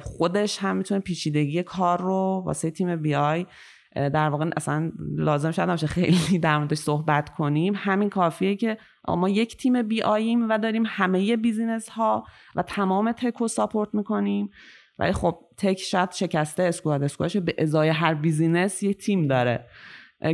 خودش 0.00 0.58
هم 0.58 0.76
می‌تونه 0.76 1.00
پیچیدگی 1.00 1.62
کار 1.62 2.02
رو 2.02 2.42
واسه 2.46 2.70
تیم 2.70 2.96
BI 2.96 3.46
در 3.94 4.28
واقع 4.28 4.50
اصلا 4.56 4.92
لازم 5.16 5.50
شد 5.50 5.62
نمیشه 5.62 5.86
خیلی 5.86 6.38
در 6.42 6.58
موردش 6.58 6.78
صحبت 6.78 7.28
کنیم. 7.28 7.72
همین 7.76 8.08
کافیه 8.08 8.56
که 8.56 8.78
ما 9.08 9.28
یک 9.28 9.56
تیم 9.56 9.82
بی 9.82 10.02
آییم 10.02 10.48
و 10.48 10.58
داریم 10.58 10.82
همه 10.86 11.36
بیزینس 11.36 11.88
ها 11.88 12.24
و 12.54 12.62
تمام 12.62 13.12
تک 13.12 13.36
رو 13.36 13.48
ساپورت 13.48 13.94
می‌کنیم. 13.94 14.50
ولی 14.98 15.12
خب 15.12 15.38
تک 15.56 15.78
شد 15.78 16.10
شکسته 16.12 16.62
اسکواد. 16.62 17.02
اسکوادش 17.02 17.36
به 17.36 17.54
ازای 17.58 17.88
هر 17.88 18.14
بیزینس 18.14 18.82
یه 18.82 18.94
تیم 18.94 19.26
داره. 19.26 19.66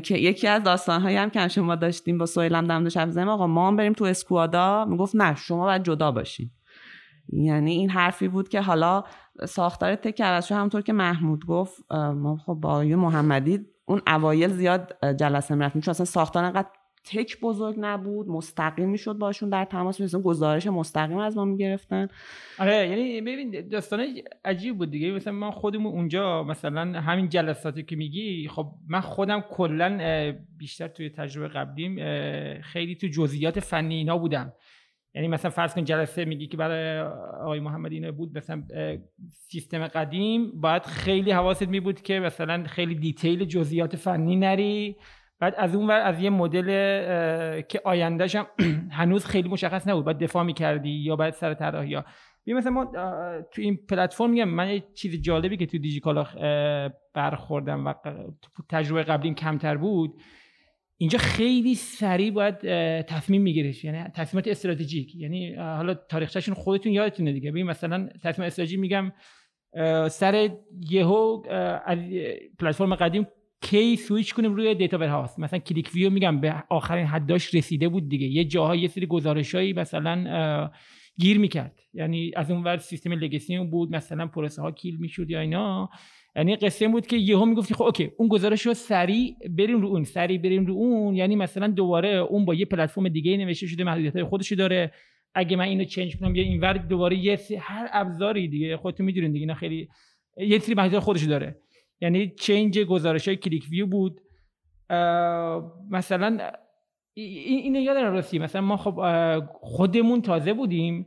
که 0.03 0.19
یکی 0.19 0.47
از 0.47 0.63
داستان 0.63 1.01
هایی 1.03 1.17
هم 1.17 1.31
که 1.31 1.49
شما 1.49 1.77
داشتیم 1.77 2.19
با 2.19 2.27
سویلم 2.27 2.67
دم 2.67 2.83
داشت 2.83 2.97
آقا 2.97 3.47
ما 3.47 3.69
هم 3.69 3.77
بریم 3.77 3.93
تو 3.93 4.05
اسکوادا. 4.05 4.85
می‌گفت 4.85 5.17
نه 5.17 5.35
شما 5.35 5.65
باید 5.65 5.83
جدا 5.83 6.13
باشین. 6.13 6.51
یعنی 7.33 7.73
این 7.73 7.91
حرفی 7.91 8.29
بود 8.29 8.49
که 8.49 8.61
حالا 8.61 9.05
ساختار 9.49 9.95
تک 9.95 10.21
عوض 10.23 10.53
همونطور 10.53 10.83
که 10.83 10.93
محمود 10.93 11.47
گفت 11.47 11.93
ما 11.93 12.37
خب 12.37 12.55
با 12.55 12.83
محمدی 12.83 13.61
اون 13.85 14.01
اوایل 14.07 14.51
زیاد 14.51 14.97
جلسه 15.19 15.55
می‌رفتیم. 15.55 15.83
چون 15.83 15.91
اصلا 15.91 16.07
ساختار 16.07 16.45
انقدر 16.45 16.69
تک 17.05 17.41
بزرگ 17.41 17.77
نبود 17.79 18.29
مستقیم 18.29 18.89
می‌شد 18.89 19.13
باشون 19.13 19.49
در 19.49 19.65
تماس 19.65 20.01
مثلا 20.01 20.21
گزارش 20.21 20.67
مستقیم 20.67 21.17
از 21.17 21.37
ما 21.37 21.45
می‌گرفتن. 21.45 22.09
آره 22.59 22.89
یعنی 22.89 23.21
ببین 23.21 23.69
داستان 23.69 24.07
عجیب 24.45 24.79
بود 24.79 24.91
دیگه. 24.91 25.11
مثلا 25.13 25.33
من 25.33 25.51
خودمون 25.51 25.93
اونجا 25.93 26.43
مثلا 26.43 27.01
همین 27.01 27.29
جلساتی 27.29 27.83
که 27.83 27.97
میگی 27.97 28.49
خب 28.49 28.67
من 28.89 29.01
خودم 29.01 29.41
کلا 29.41 29.99
بیشتر 30.59 30.89
توی 30.89 31.11
تجربه 31.11 31.49
قبلیم 31.49 31.97
خیلی 32.61 32.95
تو 32.95 33.07
جزئیات 33.07 33.61
فنی 33.61 33.95
اینا 33.95 34.19
بودم. 34.19 34.53
یعنی 35.15 35.29
مثلا 35.29 35.51
فرض 35.51 35.75
کن 35.75 35.85
جلسه 35.85 36.25
میگی 36.25 36.47
که 36.47 36.57
برای 36.57 37.01
آقای 37.43 37.61
محمد 37.61 37.93
اینه 37.93 38.13
بود 38.13 38.39
مثلا 38.39 38.63
سیستم 39.31 39.87
قدیم 39.87 40.61
باید 40.61 40.83
خیلی 40.83 41.31
حواست 41.31 41.69
می 41.69 41.81
بود 41.81 42.03
که 42.03 42.21
مثلا 42.21 42.65
خیلی 42.65 42.95
دیتیل 42.95 43.45
جزئیات 43.45 43.97
فنی 43.97 44.37
نری. 44.37 44.97
بعد 45.41 45.55
از 45.59 45.75
اون 45.75 45.87
ور 45.87 46.01
از 46.01 46.21
یه 46.23 46.31
مدل 46.31 46.67
که 47.61 47.81
آیندهش 47.85 48.37
هم 48.37 48.47
هنوز 49.01 49.27
خیلی 49.27 49.49
مشخص 49.49 49.89
نبود. 49.89 50.05
باید 50.05 50.19
دفاع 50.19 50.45
می‌کردی 50.45 50.91
یا 50.91 51.17
باید 51.17 51.35
سر 51.35 51.55
طراحی 51.55 51.97
یا 52.47 52.57
مثلا 52.57 52.73
ما 52.73 52.85
تو 53.53 53.63
این 53.63 53.79
پلتفرم 53.89 54.31
میگم 54.31 54.49
من 54.49 54.71
یه 54.71 54.85
چیز 54.95 55.23
جالبی 55.23 55.57
که 55.57 55.67
تو 55.67 55.79
دیجیکالا 55.79 56.27
برخوردم 57.15 57.87
و 57.87 57.95
تجربه 58.69 59.03
قبلیم 59.03 59.35
کمتر 59.35 59.77
بود. 59.77 60.15
اینجا 61.01 61.19
خیلی 61.19 61.75
سریع 61.75 62.31
باید 62.31 62.59
تصمیم 63.03 63.43
میگیرش 63.43 63.85
یعنی 63.85 64.05
تصمیمات 64.15 64.49
استراتژیک. 64.49 65.17
یعنی 65.17 65.55
حالا 65.55 65.95
تاریخچه‌شون 65.95 66.55
خودتون 66.55 66.93
یادتونه 66.93 67.33
دیگه. 67.33 67.51
ببین 67.51 67.67
مثلا 67.67 68.09
تصمیم 68.23 68.47
استراتژی 68.47 68.77
میگم 68.77 69.13
سر 70.11 70.51
یهو 70.91 71.43
از 71.87 71.99
پلتفرم 72.59 72.95
قدیم 72.95 73.27
کی 73.63 73.97
سویچ 73.97 74.35
کنیم 74.35 74.55
روی 74.55 74.75
data 74.75 74.99
warehouse 74.99 75.39
مثلا 75.39 75.59
QlikView 75.59 76.11
میگم 76.11 76.41
به 76.41 76.55
آخرین 76.71 77.07
حداش 77.07 77.55
رسیده 77.55 77.89
بود 77.89 78.09
دیگه. 78.09 78.27
یه 78.27 78.45
جاهای 78.45 78.81
یه 78.81 78.89
سری 78.89 79.07
گزارشایی 79.07 79.73
مثلا 79.73 80.71
گیر 81.19 81.39
می‌کرد. 81.39 81.79
یعنی 81.95 82.31
از 82.37 82.51
اون 82.51 82.63
ور 82.63 82.77
سیستم 82.77 83.13
legacy 83.13 83.59
بود 83.59 83.95
مثلا 83.95 84.27
پروسه 84.27 84.63
ها 84.63 84.71
kill 84.71 84.97
می‌شد 84.97 85.31
یا 85.31 85.41
اینا. 85.41 85.91
یعنی 86.37 86.57
قصه 86.57 86.89
بود 86.89 87.07
که 87.07 87.17
یهو 87.17 87.45
می‌گفتی 87.45 87.75
خب 87.75 87.83
okay 87.83 88.11
اون 88.19 88.29
گزارش 88.29 88.67
رو 88.67 88.75
سریع 88.75 89.37
بریم 89.59 89.81
رو 89.81 89.89
اون 89.89 90.05
سریع 90.05 90.39
بریم 90.39 90.67
رو 90.67 90.75
اون. 90.75 91.17
یعنی 91.17 91.37
مثلا 91.37 91.69
دوباره 91.69 92.09
اون 92.09 92.45
با 92.45 92.55
یه 92.55 92.65
پلتفرم 92.65 93.09
دیگه 93.09 93.37
نوشته 93.37 93.67
شده 93.67 93.85
محدودیت 93.85 94.15
های 94.15 94.25
خودش 94.25 94.53
داره. 94.53 94.93
اگه 95.35 95.57
من 95.57 95.65
اینو 95.65 95.85
change 95.85 96.17
کنم 96.17 96.37
یا 96.37 96.43
اینور 96.43 96.73
دوباره 96.73 97.17
یه 97.17 97.39
هر 97.61 97.89
ابزاری 97.93 98.49
دیگه 98.49 98.77
خودتون 98.77 99.07
می‌دونید 99.07 99.33
دیگه 99.33 99.43
اینا 99.43 99.55
خیلی 99.55 99.89
یه 100.37 100.59
سری 100.59 100.75
محدودیت 100.75 101.01
خودش 101.01 101.25
داره. 101.25 101.61
یعنی 102.01 102.29
چنج 102.29 102.79
گزارش 102.79 103.29
های 103.29 103.37
کلیک 103.37 103.65
ویو 103.71 103.87
بود. 103.87 104.21
مثلا 105.91 106.39
این 107.15 107.75
یادم 107.75 108.13
راستی 108.13 108.39
مثلا 108.39 108.61
ما 108.61 108.77
خب 108.77 109.01
خودمون 109.53 110.23
تازه 110.23 110.53
بودیم. 110.53 111.07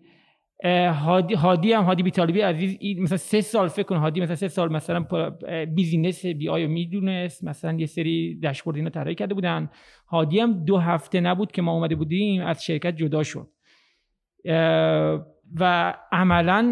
هادی, 0.65 1.33
هادی 1.33 1.73
هم 1.73 1.83
هادی 1.83 2.03
بیطالبی 2.03 2.41
عزیز 2.41 2.99
مثلا 2.99 3.17
سه 3.17 3.41
سال 3.41 3.67
فکر 3.67 3.83
کن 3.83 3.97
هادی 3.97 4.21
مثلا 4.21 4.35
سه 4.35 4.47
سال 4.47 4.71
مثلا 4.71 5.05
بیزینس 5.75 6.25
بی 6.25 6.49
آی 6.49 6.67
می‌دونست 6.67 7.43
مثلا 7.43 7.79
یه 7.79 7.85
سری 7.85 8.39
داشبورد 8.39 8.77
اینا 8.77 8.89
طراحی 8.89 9.15
کرده 9.15 9.33
بودن. 9.33 9.69
هادی 10.07 10.39
هم 10.39 10.65
دو 10.65 10.77
هفته 10.77 11.19
نبود 11.19 11.51
که 11.51 11.61
ما 11.61 11.71
اومده 11.73 11.95
بودیم 11.95 12.41
از 12.41 12.63
شرکت 12.63 12.95
جدا 12.95 13.23
شد. 13.23 13.47
و 15.59 15.93
عملا 16.11 16.71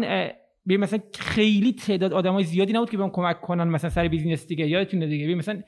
مثلا 0.66 0.98
خیلی 1.18 1.72
تعداد 1.72 2.12
آدمای 2.12 2.44
زیادی 2.44 2.72
نبود 2.72 2.90
که 2.90 2.96
بهم 2.96 3.10
کمک 3.10 3.40
کنن 3.40 3.68
مثلا 3.68 3.90
سر 3.90 4.08
business 4.08 4.46
دیگه 4.46 4.68
یادتونه 4.68 5.06
دیگه. 5.06 5.34
مثلا 5.34 5.62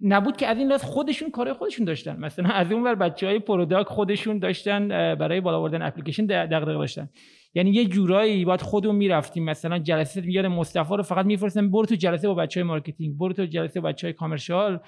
نبود 0.00 0.36
که 0.36 0.46
از 0.46 0.58
این 0.58 0.68
لحاظ 0.68 0.82
خودشون 0.82 1.30
کار 1.30 1.52
خودشون 1.52 1.84
داشتن. 1.84 2.16
مثلا 2.20 2.48
از 2.48 2.72
اون 2.72 2.82
ور 2.82 2.94
بچه 2.94 3.26
های 3.26 3.38
product 3.38 3.86
خودشون 3.86 4.38
داشتن 4.38 4.88
برای 4.88 5.40
بالا 5.40 5.60
بردن 5.60 5.82
اپلیکیشن 5.82 6.26
دغدغه 6.26 6.72
داشتن. 6.72 7.08
یعنی 7.54 7.70
یه 7.70 7.84
جورایی 7.84 8.44
باید 8.44 8.60
خودمون 8.60 8.96
می‌رفتیم. 8.96 9.44
مثلا 9.44 9.78
جلسه 9.78 10.20
میاد 10.20 10.46
مصطفی 10.46 10.96
رو 10.96 11.02
فقط 11.02 11.26
میفرستم 11.26 11.70
برو 11.70 11.86
تو 11.86 11.94
جلسه 11.94 12.28
با 12.28 12.34
بچه 12.34 12.60
های 12.60 12.68
marketing 12.68 13.16
برو 13.18 13.32
تو 13.32 13.46
جلسه 13.46 13.80
با 13.80 13.88
بچه 13.88 14.06
های 14.06 14.12
commercial 14.12 14.80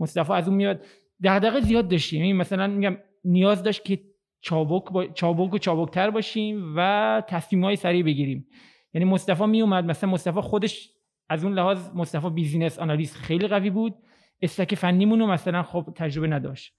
مصطفی 0.00 0.32
از 0.32 0.48
اون 0.48 0.56
میاد. 0.56 0.84
دغدغه 1.24 1.60
زیاد 1.60 1.88
داشتیم. 1.88 2.20
یعنی 2.20 2.32
مثلا 2.32 2.66
میگم 2.66 2.96
نیاز 3.24 3.62
داشت 3.62 3.84
که 3.84 4.00
چابک 4.40 4.92
با... 4.92 5.06
چابک 5.06 5.54
و 5.54 5.58
چابکتر 5.58 6.10
باشیم 6.10 6.74
و 6.76 7.22
تصمیم 7.28 7.64
های 7.64 7.76
سریع 7.76 8.02
بگیریم. 8.02 8.46
یعنی 8.94 9.04
مصطفی 9.04 9.46
می 9.46 9.62
اومد 9.62 9.84
مثلا 9.84 10.10
مصطفی 10.10 10.40
خودش 10.40 10.90
از 11.28 11.44
اون 11.44 11.54
لحاظ 11.54 11.90
مصطفی 11.94 12.30
business 12.30 12.78
analyst 12.78 13.16
خیلی 13.16 13.48
قوی 13.48 13.70
بود. 13.70 13.94
stack 14.42 14.74
فنیمون 14.74 15.20
رو 15.20 15.26
مثلا 15.26 15.62
خب 15.62 15.92
تجربه 15.96 16.26
نداشت. 16.26 16.74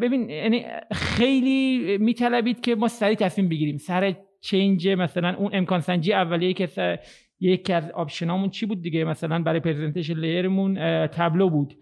ببین 0.00 0.30
یعنی 0.30 0.64
خیلی 0.92 1.98
میطلبید 1.98 2.60
که 2.60 2.74
ما 2.74 2.88
سریع 2.88 3.16
تصمیم 3.16 3.48
بگیریم. 3.48 3.76
سر 3.76 4.16
change 4.40 4.88
مثلا 4.88 5.34
اون 5.34 5.50
امکان 5.52 5.80
سنجی 5.80 6.12
اولیه 6.12 6.52
که 6.52 6.98
یکی 7.40 7.72
از 7.72 7.90
option 7.90 8.30
امون 8.30 8.50
چی 8.50 8.66
بود 8.66 8.82
دیگه؟ 8.82 9.04
مثلا 9.04 9.42
برای 9.42 9.60
presentation 9.60 10.18
layer 10.18 10.73
مون 10.73 11.06
Tableau 11.06 11.50
بود. 11.50 11.74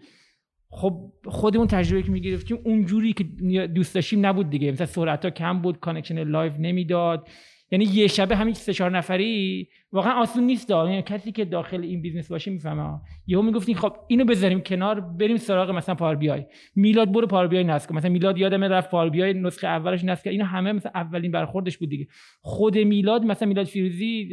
خب 0.69 1.11
خودمون 1.25 1.67
تجربه 1.67 2.03
که 2.03 2.11
می‌گرفتیم 2.11 2.57
اونجوری 2.65 3.13
که 3.13 3.23
دوست 3.67 3.95
داشتیم 3.95 4.25
نبود 4.25 4.49
دیگه. 4.49 4.71
مثلا 4.71 4.87
سرعت 4.87 5.25
ها 5.25 5.31
کم 5.31 5.61
بود 5.61 5.79
connection 5.79 6.23
live 6.23 6.53
نمی‌داد. 6.59 7.27
یعنی 7.73 7.85
یه 7.85 8.07
شبه 8.07 8.35
همین 8.35 8.53
سه 8.53 8.73
چهار 8.73 8.97
نفری 8.97 9.67
واقعا 9.91 10.13
آسون 10.13 10.43
نیست 10.43 10.69
یعنی 10.69 11.01
کسی 11.01 11.31
که 11.31 11.45
داخل 11.45 11.81
این 11.81 12.01
business 12.01 12.31
باشه 12.31 12.51
می‌فهمه 12.51 12.99
یهو 13.27 13.41
می‌گفتین 13.41 13.75
خب 13.75 13.95
اینو 14.07 14.25
بذاریم 14.25 14.61
کنار 14.61 14.99
بریم 14.99 15.37
سراغ 15.37 15.71
مثلا 15.71 15.95
Power 15.95 16.15
BI. 16.15 16.45
میلاد 16.75 17.11
برو 17.11 17.27
Power 17.27 17.47
BI 17.47 17.63
نصب 17.63 17.93
مثلا 17.93 18.11
میلاد 18.11 18.37
یادم 18.37 18.63
رفت 18.63 18.91
Power 18.91 19.09
BI 19.09 19.33
نسخه 19.33 19.67
اولش 19.67 20.03
نصب 20.03 20.27
اینا 20.27 20.45
همه 20.45 20.71
مثلا 20.71 20.91
اولین 20.95 21.31
برخوردش 21.31 21.77
بود 21.77 21.89
دیگه. 21.89 22.07
خود 22.41 22.77
میلاد 22.77 23.25
مثلا 23.25 23.47
میلاد 23.47 23.65
فیروزی 23.65 24.29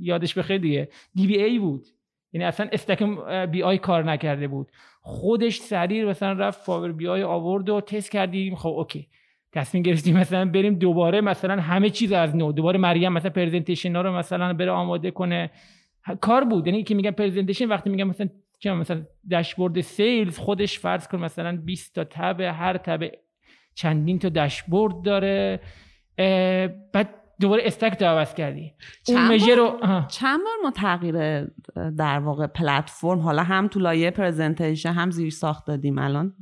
یادش 0.00 0.38
بخیر 0.38 0.58
دیگه. 0.58 0.88
DBA 1.14 1.58
بود. 1.58 1.86
یعنی 2.32 2.44
اصلا 2.44 2.68
stack 2.72 3.02
BI 3.50 3.78
کار 3.78 4.04
نکرده 4.04 4.48
بود. 4.48 4.68
خودش 5.00 5.58
سریع 5.58 6.04
مثلا 6.04 6.32
رفت 6.32 6.66
Power 6.66 6.92
BI 6.92 7.22
آورد 7.22 7.68
و 7.68 7.80
تست 7.80 8.10
کردیم. 8.10 8.54
خب 8.54 8.68
اوکی. 8.68 9.08
تصمیم 9.52 9.82
گرفتیم 9.82 10.16
مثلا 10.16 10.44
بریم 10.44 10.74
دوباره 10.74 11.20
مثلا 11.20 11.60
همه 11.62 11.90
چیز 11.90 12.12
از 12.12 12.36
نو 12.36 12.52
دوباره 12.52 12.78
مریم 12.78 13.12
مثلا 13.12 13.30
presentation 13.30 13.96
ها 13.96 14.02
رو 14.02 14.16
مثلا 14.16 14.54
بره 14.54 14.70
آماده 14.70 15.10
کنه. 15.10 15.50
کار 16.20 16.44
بود. 16.44 16.66
یعنی 16.66 16.82
که 16.82 16.94
میگم 16.94 17.10
presentation 17.10 17.68
وقتی 17.68 17.90
میگم 17.90 18.08
مثلا 18.08 18.28
چه 18.58 18.72
مثلا 18.72 19.02
داشبورد 19.30 19.80
sales 19.80 20.38
خودش 20.38 20.78
فرض 20.78 21.08
کن 21.08 21.18
مثلا 21.18 21.56
20 21.56 21.94
تا 21.94 22.04
tab 22.04 22.40
هر 22.40 22.76
tab 22.76 23.10
چندین 23.74 24.18
تا 24.18 24.28
داشبورد 24.28 25.02
داره. 25.02 25.60
بعد 26.92 27.08
دوباره 27.40 27.62
استک 27.66 27.94
تو 27.94 28.04
عوض 28.04 28.34
کردی. 28.34 28.72
چند 29.06 29.32
اون 29.32 29.58
رو 29.58 29.80
چند 30.08 30.40
بار 30.44 30.52
ما 30.62 30.70
تغییر 30.70 31.44
در 31.98 32.18
واقع 32.18 32.46
پلتفرم 32.46 33.18
حالا 33.18 33.42
هم 33.42 33.68
تو 33.68 33.80
لایه 33.80 34.10
پرزنتیشن 34.10 34.92
هم 34.92 35.10
زیر 35.10 35.30
ساخت 35.30 35.66
دادیم 35.66 35.98
الان. 35.98 36.32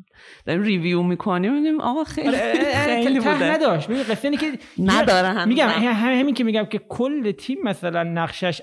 داریم 0.46 0.62
ریویو 0.62 1.02
می‌کنیم 1.02 1.54
میگیم 1.54 1.80
آقا 1.80 2.04
خیلی 2.04 2.28
آره، 2.28 3.04
خیلی 3.04 3.18
بوده. 3.18 3.44
نداشت. 3.44 3.90
قصه 3.90 4.28
اینه 4.28 4.40
که 4.40 4.52
نداره 4.78 5.28
هم 5.28 5.48
میگم 5.48 5.68
همین 5.68 6.34
که 6.34 6.44
میگم 6.44 6.64
که 6.64 6.80
کل 6.88 7.32
تیم 7.32 7.58
مثلا 7.64 8.02
نقشش 8.02 8.62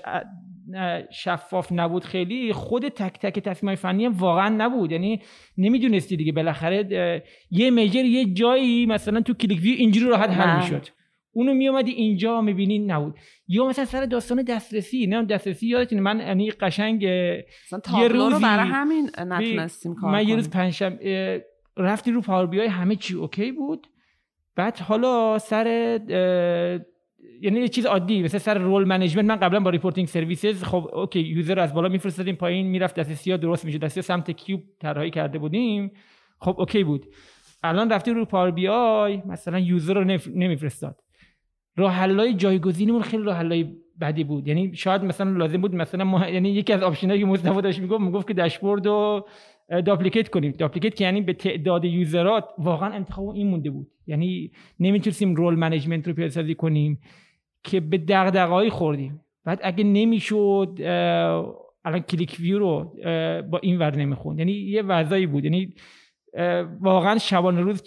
شفاف 1.10 1.68
نبود 1.72 2.04
خیلی 2.04 2.52
خود 2.52 2.88
تک 2.88 3.18
تک 3.18 3.38
تصمیم 3.38 3.74
فنی 3.74 4.08
واقعا 4.08 4.48
نبود. 4.48 4.92
یعنی 4.92 5.22
نمی‌دونستی 5.58 6.16
دیگه. 6.16 6.32
بالاخره 6.32 7.22
یه 7.50 7.70
measure 7.70 8.04
یه 8.04 8.24
جایی 8.24 8.86
مثلا 8.86 9.20
تو 9.20 9.34
QlikView 9.34 9.76
اینجوری 9.78 10.06
راحت 10.06 10.30
حل 10.30 10.56
می‌شد. 10.56 10.88
اونو 11.32 11.54
می 11.54 11.68
اومدی 11.68 11.90
اینجا 11.90 12.40
می‌بینی 12.40 12.78
نبود. 12.78 13.14
یا 13.48 13.66
مثلا 13.66 13.84
سر 13.84 14.04
داستان 14.04 14.42
دسترسی 14.42 15.06
نه 15.06 15.24
دسترسی 15.24 15.66
یادتونه 15.66 16.00
من 16.00 16.20
یعنی 16.20 16.50
قشنگ 16.50 17.02
یه 17.02 17.44
روزی 18.08 18.34
رو 18.34 18.40
برای 18.40 18.68
همین 18.68 19.10
نتونستیم 19.18 19.94
کار 19.94 20.12
من 20.12 20.28
یه 20.28 20.34
روز 20.34 20.50
پنجشنبه 20.50 21.44
رفتی 21.76 22.10
رو 22.10 22.20
Power 22.20 22.46
BI 22.46 22.60
همه 22.60 22.96
چی 22.96 23.14
اوکی 23.14 23.52
بود. 23.52 23.86
بعد 24.56 24.78
حالا 24.78 25.38
سر 25.38 25.66
یعنی 27.40 27.60
یه 27.60 27.68
چیز 27.68 27.86
عادی 27.86 28.22
مثل 28.22 28.38
سر 28.38 28.58
role 28.58 28.84
management 28.84 29.24
من 29.24 29.36
قبلا 29.36 29.60
با 29.60 29.70
Reporting 29.70 30.08
Services 30.08 30.64
خب 30.64 30.90
اوکی 30.92 31.20
user 31.20 31.60
از 31.60 31.74
بالا 31.74 31.88
میفرستادیم 31.88 32.34
پایین 32.34 32.66
می‌رفت 32.66 33.00
دسترسی 33.00 33.30
ها 33.30 33.36
درست 33.36 33.64
میشه 33.64 33.78
دسترسی 33.78 34.06
سمت 34.06 34.30
cube 34.30 34.60
طراحی 34.80 35.10
کرده 35.10 35.38
بودیم. 35.38 35.92
خب 36.38 36.54
اوکی 36.58 36.84
بود. 36.84 37.06
الان 37.62 37.92
رفتی 37.92 38.10
رو 38.10 38.24
Power 38.24 38.50
BI 38.50 39.22
مثلا 39.26 39.58
user 39.58 39.94
رو 39.94 40.04
نمیفرستاد. 40.34 41.00
راه 41.76 42.32
جایگزینمون 42.32 43.02
خیلی 43.02 43.22
راه 43.22 43.44
بدی 44.00 44.24
بود. 44.24 44.48
یعنی 44.48 44.76
شاید 44.76 45.04
مثلا 45.04 45.30
لازم 45.30 45.60
بود 45.60 45.74
مثلا 45.74 46.04
ما 46.04 46.28
یعنی 46.28 46.48
یکی 46.48 46.72
از 46.72 46.82
option 46.82 47.11
ایی 47.11 47.20
که 47.20 47.26
مصطفی 47.26 47.60
داشت 47.60 47.80
می‌گفت 47.80 48.00
می‌گفت 48.00 48.28
که 48.28 48.34
داشبورد 48.34 48.86
رو 48.86 49.26
duplicate 49.86 50.28
کنیم. 50.28 50.52
duplicate 50.52 50.94
که 50.94 51.04
یعنی 51.04 51.20
به 51.20 51.32
تعداد 51.32 51.84
user 51.84 52.32
ات 52.32 52.44
واقعا 52.58 52.88
انتخاب 52.92 53.28
این 53.28 53.46
مونده 53.46 53.70
بود. 53.70 53.86
یعنی 54.06 54.50
نمی‌تونستیم 54.80 55.34
role 55.34 55.54
management 55.54 56.08
رو 56.08 56.14
پیاده 56.14 56.54
کنیم 56.54 57.00
که 57.64 57.80
به 57.80 57.98
دغدغه‌ای 57.98 58.70
خوردیم. 58.70 59.20
بعد 59.44 59.60
اگه 59.62 59.84
نمی‌شد 59.84 60.78
الان 61.84 62.00
QlikView 62.00 62.58
رو 62.58 62.92
با 63.50 63.58
این 63.62 63.78
ور 63.78 63.96
نمی‌خوند. 63.96 64.38
یعنی 64.38 64.52
یه 64.52 64.82
وضعی 64.82 65.26
بود. 65.26 65.44
یعنی 65.44 65.74
واقعا 66.80 67.18
شبانه 67.18 67.60
روز 67.60 67.82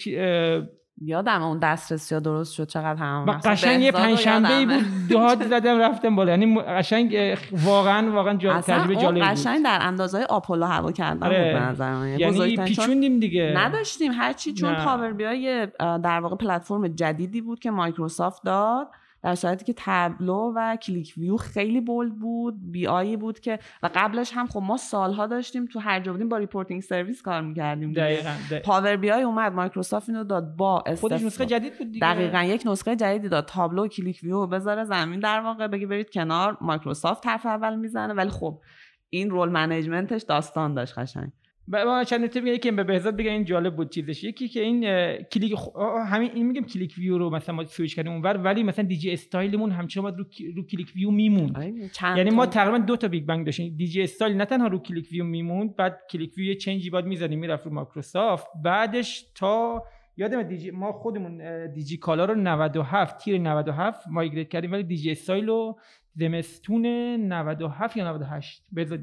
یادم 1.01 1.43
اون 1.43 1.59
دسترسی 1.59 2.15
ها 2.15 2.21
درست 2.21 2.53
شد 2.53 2.67
چقدر 2.67 2.95
هم 2.95 3.25
و 3.27 3.31
قشنگ 3.31 3.81
یه 3.81 3.91
پنجشنبه 3.91 4.65
بود 4.65 4.83
داد 5.09 5.47
زدم 5.47 5.79
رفتم 5.79 6.15
بالا. 6.15 6.31
یعنی 6.31 6.59
قشنگ 6.59 7.37
واقعا 7.51 8.11
واقعا 8.11 8.33
جا... 8.33 8.61
تجربه 8.61 8.95
جالب 8.95 9.19
بود. 9.19 9.31
قشنگ 9.31 9.63
در 9.63 9.79
اندازه 9.81 10.23
آپولو 10.23 10.65
هوا 10.65 10.91
کردن 10.91 11.23
آره. 11.23 11.43
بود 11.43 11.61
به 11.61 11.65
نظر 11.65 11.93
من. 11.93 12.19
یعنی 12.19 12.57
پیچوندیم 12.57 13.19
دیگه. 13.19 13.53
نداشتیم. 13.57 14.11
هرچی 14.11 14.53
چون 14.53 14.75
Power 14.75 15.13
BI 15.13 15.65
در 15.79 16.19
واقع 16.19 16.35
پلتفرم 16.35 16.87
جدیدی 16.87 17.41
بود 17.41 17.59
که 17.59 17.71
مایکروسافت 17.71 18.43
داد. 18.43 18.87
در 19.25 19.35
صورتی 19.35 19.65
که 19.65 19.73
Tableau 19.77 20.53
و 20.55 20.75
QlikView 20.75 21.37
خیلی 21.37 21.81
bold 21.81 22.19
بود 22.19 22.71
BI 22.71 22.87
یی 22.87 23.17
بود 23.17 23.39
که 23.39 23.59
و 23.83 23.89
قبلش 23.95 24.31
هم 24.33 24.47
خب 24.47 24.59
ما 24.59 24.77
سالها 24.77 25.27
داشتیم 25.27 25.65
تو 25.65 25.79
هر 25.79 25.99
جا 25.99 26.11
بودیم 26.11 26.29
با 26.29 26.37
Reporting 26.37 26.81
Service 26.81 27.21
کار 27.21 27.41
می‌کردیم 27.41 27.93
دقیقاً 27.93 28.33
Power 28.63 28.95
BI 28.95 29.21
اومد 29.21 29.53
مایکروسافت 29.53 30.09
اینو 30.09 30.23
داد 30.23 30.55
با 30.55 30.83
خودش 30.99 31.21
نسخه 31.21 31.45
جدید 31.45 31.77
بود 31.77 31.91
دیگه. 31.91 32.13
دقیقاً 32.13 32.43
یک 32.43 32.63
نسخه 32.65 32.95
جدیدی 32.95 33.29
داد. 33.29 33.45
Tableau 33.45 33.83
و 33.85 33.87
QlikView 33.87 34.47
بذاره 34.47 34.83
زمین 34.83 35.19
در 35.19 35.39
واقع 35.39 35.67
بگی 35.67 35.85
برید 35.85 36.09
کنار 36.09 36.57
مایکروسافت 36.61 37.27
حرف 37.27 37.45
اول 37.45 37.75
می‌زنه. 37.75 38.13
ولی 38.13 38.29
خب 38.29 38.61
این 39.09 39.29
role 39.29 39.49
management 39.49 40.09
ش 40.09 40.21
داستان 40.21 40.73
داشت 40.73 40.99
قشنگ. 40.99 41.31
با 41.67 42.03
چند 42.03 42.37
میگه؟ 42.37 42.57
که 42.57 42.71
به 42.71 42.83
بهزاد 42.83 43.15
بگم 43.15 43.31
این 43.31 43.45
جالب 43.45 43.75
بود 43.75 43.89
چیزش. 43.89 44.23
یکی 44.23 44.47
که 44.47 44.61
این 44.61 44.81
Qlik 45.23 45.55
خ... 45.55 45.67
همین 46.07 46.31
این 46.33 46.47
میگم 46.47 46.61
QlikView 46.61 47.17
رو 47.17 47.29
مثلا 47.29 47.55
ما 47.55 47.65
سویچ 47.65 47.95
کردیم 47.95 48.11
اونور 48.11 48.37
ولی 48.37 48.63
مثلا 48.63 48.85
دیجی 48.85 49.11
استایلمون 49.11 49.71
همچنان 49.71 50.17
رو 50.17 50.25
رو 50.55 50.63
QlikView 50.63 51.11
میموند. 51.11 51.81
یعنی 52.17 52.29
ما 52.29 52.45
تقریبا 52.45 52.77
دو 52.77 52.97
تا 52.97 53.07
big 53.07 53.25
bang 53.25 53.45
داشتیم. 53.45 53.75
دیجی 53.77 54.01
استایل 54.01 54.37
نه 54.37 54.45
تنها 54.45 54.67
رو 54.67 54.79
QlikView 54.79 55.23
میموند 55.23 55.75
بعد 55.75 55.99
QlikView 56.11 56.47
یه 56.47 56.55
change 56.55 56.84
ی 56.84 56.89
بعد 56.89 57.05
می‌زدیم 57.05 57.39
می‌رفت 57.39 57.65
رو 57.65 57.73
مایکروسافت. 57.73 58.47
بعدش 58.63 59.25
تا 59.35 59.83
یادم 60.17 60.43
دیجی 60.43 60.71
ما 60.71 60.91
خودمون 60.91 61.67
دیجی 61.73 61.97
کالا 61.97 62.25
رو 62.25 62.35
97 62.35 63.17
تیر 63.17 63.37
97 63.41 64.07
migrate 64.07 64.49
کردیم 64.49 64.71
ولی 64.71 64.83
دیجی 64.83 65.11
استایل 65.11 65.47
رو 65.47 65.79
زمستون 66.15 66.85
97 66.85 67.97
یا 67.97 68.13
98 68.13 68.63
بذار 68.75 68.97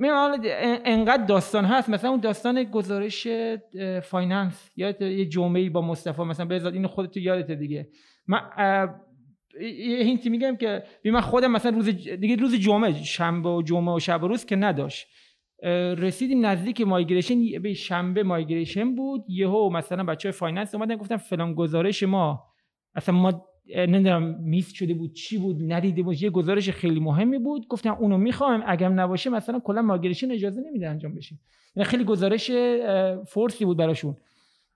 حالا 0.00 0.38
انقدر 0.84 1.24
داستان 1.24 1.64
هست. 1.64 1.88
مثلا 1.88 2.10
اون 2.10 2.20
داستان 2.20 2.64
گزارش 2.64 3.28
finance 4.02 4.70
یا 4.76 4.90
یه 5.00 5.26
جمعه 5.26 5.70
با 5.70 5.80
مصطفی 5.80 6.22
مثلا 6.22 6.46
بذار 6.46 6.72
اینو 6.72 6.88
خودت 6.88 7.16
یادته 7.16 7.54
دیگه. 7.54 7.88
من 8.26 8.40
یه 9.60 9.98
hint 9.98 10.22
ی 10.22 10.28
میگم 10.28 10.56
که 10.56 10.82
من 11.04 11.20
خودم 11.20 11.52
مثلا 11.52 11.76
روز 11.76 11.88
دیگه 11.88 12.36
روز 12.36 12.54
جمعه 12.54 12.92
شنبه 12.92 13.48
و 13.48 13.62
جمعه 13.62 13.94
و 13.94 13.98
شب 13.98 14.22
و 14.22 14.28
روز 14.28 14.46
که 14.46 14.56
نداشت. 14.56 15.06
رسیدیم 15.98 16.46
نزدیک 16.46 16.80
migration 16.80 17.62
به 17.62 17.74
شنبه 17.74 18.22
migration 18.22 18.94
بود. 18.94 19.24
یهو 19.28 19.70
مثلا 19.70 20.04
بچه 20.04 20.28
های 20.28 20.32
finance 20.32 20.74
اومدن 20.74 20.96
گفتن 20.96 21.16
فلان 21.16 21.54
گزارش 21.54 22.02
ما. 22.02 22.44
اصلا 22.94 23.14
ما 23.14 23.46
نمی‌دونم 23.76 24.40
miss 24.40 24.72
شده 24.72 24.94
بود 24.94 25.12
چی 25.12 25.38
بود 25.38 25.72
ندیده 25.72 26.02
بود 26.02 26.22
یه 26.22 26.30
گزارش 26.30 26.70
خیلی 26.70 27.00
مهمی 27.00 27.38
بود. 27.38 27.68
گفتم 27.68 27.96
اونو 28.00 28.18
می‌خوام 28.18 28.62
اگه 28.66 28.88
نباشه 28.88 29.30
مثلا 29.30 29.60
کلا 29.60 29.82
migration 29.82 30.30
اجازه 30.30 30.60
نمیده 30.60 30.88
انجام 30.88 31.14
بشه. 31.14 31.36
یعنی 31.76 31.84
خیلی 31.84 32.04
گزارش 32.04 32.50
force 33.26 33.58
ی 33.58 33.64
بود 33.64 33.76
براشون. 33.76 34.16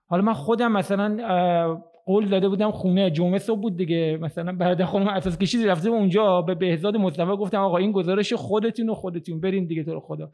حالا 0.06 0.22
من 0.22 0.32
خودم 0.32 0.72
مثلا 0.72 1.80
قول 2.06 2.28
داده 2.28 2.48
بودم 2.48 2.70
خونه 2.70 3.10
جمعه 3.10 3.38
صبح 3.38 3.60
بود 3.60 3.76
دیگه. 3.76 4.18
مثلا 4.22 4.52
برادر 4.52 4.84
خانم 4.84 5.08
اثاث 5.08 5.38
کشید 5.38 5.68
رفته 5.68 5.88
اونجا 5.88 6.42
به 6.42 6.54
بهزاد 6.54 6.96
مصطفی 6.96 7.36
گفتم 7.36 7.60
آقا 7.60 7.76
این 7.76 7.92
گزارش 7.92 8.32
خودتون 8.32 8.90
و 8.90 8.94
خودتون 8.94 9.40
برین 9.40 9.66
دیگه 9.66 9.84
تو 9.84 10.00
خدا. 10.00 10.30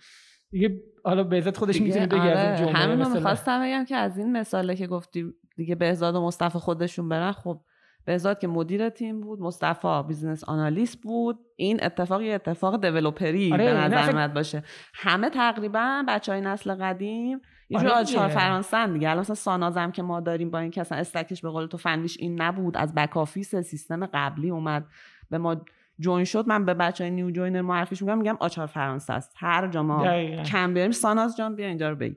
دیگه 0.51 0.81
حالا 1.05 1.25
بهزاد 1.25 1.57
خودش 1.57 1.81
می‌تونه 1.81 2.07
بگه 2.07 2.21
آره. 2.21 2.31
از 2.31 2.61
اون 2.61 2.73
جمعه 2.73 2.83
همین 2.83 3.12
می‌خواستم 3.12 3.62
بگم 3.62 3.85
که 3.85 3.97
از 3.97 4.19
این 4.19 4.33
مثاله 4.33 4.77
که 4.77 4.87
گفتی 4.87 5.25
دیگه 5.57 5.75
بهزاد 5.75 6.14
و 6.14 6.27
مصطفی 6.27 6.59
خودشون 6.59 7.09
برن 7.09 7.33
خب 7.33 7.61
بهزاد 8.07 8.38
که 8.38 8.49
مدیر 8.49 8.88
تیم 8.88 9.21
بود 9.21 9.40
مصطفی 9.40 10.03
business 10.09 10.44
analyst 10.44 11.02
بود. 11.03 11.38
این 11.57 11.85
اتفاق 11.85 12.23
یه 12.23 12.35
اتفاق 12.35 12.81
developer 12.81 13.45
ی 13.45 13.52
آره 13.53 13.64
به 13.64 13.81
نظر 13.81 14.12
میاد 14.12 14.33
باشه. 14.33 14.62
همه 14.95 15.31
تقریبا 15.31 16.05
بچه 16.09 16.33
های 16.33 16.40
نسل 16.40 16.75
قدیم 16.75 17.40
یه 17.69 17.79
جور 17.79 17.88
آچار 17.88 18.29
فرانسن 18.29 18.92
دیگه. 18.92 19.11
الان 19.11 19.21
مثلا 19.21 19.35
سانازم 19.35 19.90
که 19.90 20.03
ما 20.03 20.21
داریم 20.21 20.51
با 20.51 20.59
این 20.59 20.71
که 20.71 20.81
اصلا 20.81 20.99
stack 20.98 21.30
ش 21.30 21.42
به 21.42 21.51
قول 21.51 21.66
تو 21.66 21.77
فنیش 21.77 22.16
این 22.21 22.42
نبود 22.42 22.77
از 22.77 22.95
back 22.94 23.16
office 23.16 23.57
سیستم 23.57 24.07
قبلی 24.07 24.51
اومد 24.51 24.87
به 25.31 25.38
ما 25.38 25.57
join 25.98 26.24
شد. 26.25 26.49
من 26.49 26.64
به 26.64 26.75
بچه 26.75 27.05
های 27.05 27.11
new 27.11 27.31
joiner 27.31 27.61
معرفیش 27.61 28.03
میگم 28.03 28.19
میگم 28.19 28.37
آچار 28.40 28.66
فرانسه 28.66 29.12
است. 29.12 29.35
هر 29.37 29.69
جا 29.69 29.83
ما 29.83 30.05
کم 30.42 30.75
بیاریم 30.75 30.92
ساناز 30.92 31.37
جان 31.37 31.57
بیا 31.57 31.66
اینجا 31.66 31.90
رو 31.90 31.97
بگی. 31.97 32.16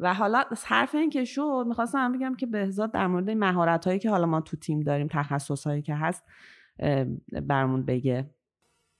و 0.00 0.14
حالا 0.14 0.44
حرف 0.64 0.94
این 0.94 1.10
که 1.10 1.24
شد 1.24 1.64
می‌خواستم 1.68 2.12
بگم 2.12 2.34
که 2.36 2.46
بهزاد 2.46 2.92
در 2.92 3.06
مورد 3.06 3.30
مهارت 3.30 3.84
هایی 3.84 3.98
که 3.98 4.10
حالا 4.10 4.26
ما 4.26 4.40
تو 4.40 4.56
تیم 4.56 4.80
داریم 4.80 5.06
تخصص 5.10 5.66
هایی 5.66 5.82
که 5.82 5.94
هست 5.94 6.24
برمون 7.42 7.84
بگه. 7.84 8.30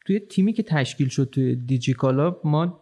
توی 0.06 0.20
تیمی 0.20 0.52
که 0.52 0.62
تشکیل 0.62 1.08
شد 1.08 1.30
توی 1.32 1.56
دیجیکالا 1.56 2.36
ما 2.44 2.80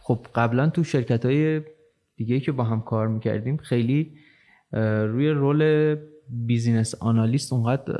خب 0.00 0.26
قبلا 0.34 0.68
تو 0.68 0.84
شرکت 0.84 1.26
های 1.26 1.62
دیگه 2.16 2.40
که 2.40 2.52
با 2.52 2.64
هم 2.64 2.80
کار 2.80 3.08
می‌کردیم 3.08 3.56
خیلی 3.56 4.12
روی 4.72 5.30
role 5.30 5.96
business 6.28 6.94
analyst 6.94 7.52
اونقدر 7.52 7.92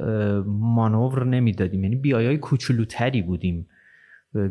مانور 0.47 1.27
نمی‌دادیم. 1.27 1.85
یعنی 1.85 1.97
BI 1.97 2.27
های 2.27 2.39
کوچولوتری 2.39 3.23
بودیم. 3.23 3.69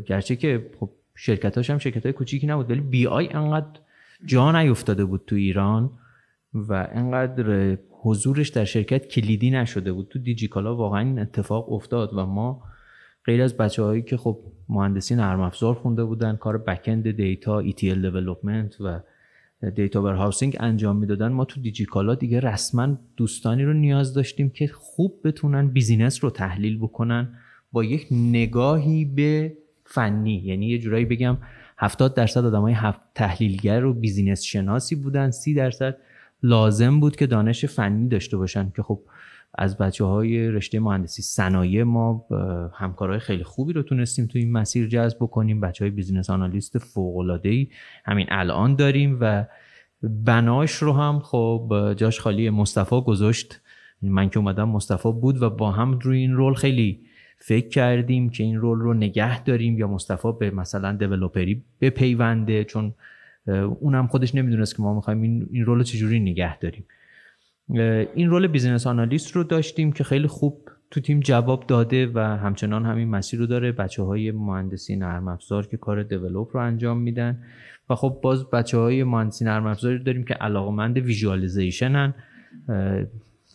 گرچه 0.06 0.36
که 0.36 0.72
خب 0.80 0.90
شرکت 1.16 1.70
هم 1.70 1.78
شرکت 1.78 2.04
های 2.04 2.14
کوچیکی 2.14 2.48
نبود 2.48 2.72
ولی 2.72 2.82
BI 2.82 3.28
انقدر 3.28 3.80
جا 4.26 4.62
نیفتاده 4.62 5.06
بود 5.06 5.24
تو 5.28 5.36
ایران 5.36 5.92
و 6.54 6.88
انقدر 6.92 7.78
حضورش 8.02 8.50
در 8.50 8.66
شرکت 8.66 9.08
کلیدی 9.08 9.52
نشده 9.52 9.94
بود. 9.94 10.08
تو 10.08 10.20
دیجیکالا 10.20 10.76
واقعا 10.76 11.00
این 11.00 11.20
اتفاق 11.20 11.72
افتاد 11.72 12.14
و 12.14 12.26
ما 12.26 12.64
غیر 13.26 13.42
از 13.42 13.58
بچه 13.58 13.84
هایی 13.84 14.02
که 14.02 14.18
خب 14.18 14.40
مهندسی 14.70 15.16
نرم 15.16 15.42
افزار 15.42 15.74
خونده 15.74 16.04
بودن 16.04 16.36
کار 16.36 16.58
بکند 16.58 17.12
data 17.12 17.64
ETL 17.64 17.76
development 17.76 18.82
و 18.82 19.00
data 19.76 20.04
warehousing 20.04 20.58
انجام 20.60 20.96
می‌دادن 20.98 21.28
ما 21.28 21.46
تو 21.46 21.62
دیجیکالا 21.62 22.16
دیگه 22.16 22.40
رسما 22.40 22.98
دوستانی 23.18 23.64
رو 23.64 23.74
نیاز 23.74 24.14
داشتیم 24.14 24.50
که 24.50 24.68
خوب 24.68 25.22
بتونن 25.24 25.68
business 25.68 26.24
رو 26.24 26.30
تحلیل 26.30 26.78
بکنن 26.78 27.36
با 27.72 27.84
یک 27.84 28.08
نگاهی 28.12 29.06
به 29.06 29.58
فنی. 29.86 30.36
یعنی 30.46 30.68
یه 30.68 30.80
جورایی 30.80 31.06
بگم 31.06 31.38
70 31.80 32.14
درصد 32.14 32.46
آدمای 32.46 32.76
تحلیلگر 33.16 33.86
و 33.86 33.94
business 33.94 34.42
شناسی 34.42 34.96
بودن. 34.96 35.32
30 35.32 35.54
درصد 35.54 35.98
لازم 36.44 37.00
بود 37.00 37.16
که 37.16 37.28
دانش 37.28 37.66
فنی 37.66 38.10
داشته 38.10 38.38
باشن 38.38 38.72
که 38.76 38.84
خب 38.84 39.02
از 39.56 39.78
بچه 39.78 40.06
های 40.06 40.48
رشته 40.48 40.80
مهندسی 40.80 41.22
صنایع 41.22 41.84
ما 41.84 42.26
همکارای 42.74 43.20
خیلی 43.20 43.44
خوبی 43.44 43.74
رو 43.74 43.84
تونستیم 43.84 44.26
تو 44.26 44.40
این 44.40 44.52
مسیر 44.52 44.88
جذب 44.88 45.18
بکنیم. 45.22 45.62
بچه 45.62 45.86
های 45.86 45.92
بیزینس 45.92 46.30
آنالیست 46.30 46.78
فوق 46.78 47.40
ای 47.44 47.68
همین 48.06 48.28
الان 48.30 48.76
داریم 48.76 49.18
و 49.22 49.46
بناش 50.04 50.72
رو 50.72 50.94
هم 50.94 51.20
خب 51.20 51.94
جاش 51.98 52.20
خالی 52.20 52.50
مصطفی 52.50 53.02
گذاشت. 53.02 53.62
من 54.02 54.30
که 54.30 54.40
اومدم 54.40 54.70
مصطفی 54.70 55.12
بود 55.12 55.42
و 55.42 55.50
با 55.50 55.72
هم 55.72 56.00
روی 56.00 56.18
این 56.18 56.34
رول 56.34 56.54
خیلی 56.54 57.09
فکر 57.42 57.68
کردیم 57.68 58.30
که 58.30 58.44
این 58.44 58.58
رول 58.58 58.80
رو 58.80 58.94
نگه 58.94 59.44
داریم 59.44 59.78
یا 59.78 59.88
مصطفی 59.88 60.32
به 60.40 60.52
مثلا 60.52 60.96
دیولوپری 60.96 61.64
بپیونده 61.82 62.64
چون 62.64 62.94
اونم 63.80 64.08
خودش 64.08 64.36
نمی‌دونست 64.36 64.76
که 64.76 64.82
ما 64.82 64.94
می‌خوایم 64.94 65.22
این, 65.22 65.48
این 65.52 65.66
رول 65.66 65.78
رو 65.78 65.84
چجوری 65.84 66.20
نگه 66.20 66.60
داریم. 66.60 66.86
این 68.16 68.30
role 68.30 68.48
business 68.48 68.88
analyst 68.88 69.32
رو 69.32 69.44
داشتیم 69.44 69.92
که 69.92 70.04
خیلی 70.04 70.28
خوب 70.28 70.70
تو 70.92 71.02
تیم 71.02 71.20
جواب 71.20 71.68
داده 71.68 72.12
و 72.14 72.20
همچنان 72.20 72.86
همین 72.86 73.10
مسیر 73.10 73.40
رو 73.40 73.46
داره. 73.46 73.72
بچه 73.72 74.04
های 74.04 74.32
مهندسی 74.32 74.96
نرم 74.96 75.28
افزار 75.28 75.68
که 75.68 75.78
کار 75.78 76.04
develop 76.04 76.50
رو 76.54 76.62
انجام 76.62 76.98
میدن. 76.98 77.44
و 77.90 77.96
خب 77.96 78.20
باز 78.22 78.50
بچه 78.50 78.78
های 78.78 79.04
مهندسی 79.04 79.46
نرم 79.46 79.66
افزار 79.66 79.98
داریم 79.98 80.24
که 80.24 80.34
علاقمند 80.34 80.98
visualization 80.98 81.98
ن. 81.98 82.14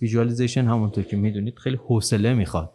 visualization 0.02 0.64
همونطور 0.64 1.04
که 1.04 1.16
می‌دونید 1.16 1.58
خیلی 1.58 1.76
حوصله 1.76 2.34
می‌خواد. 2.34 2.70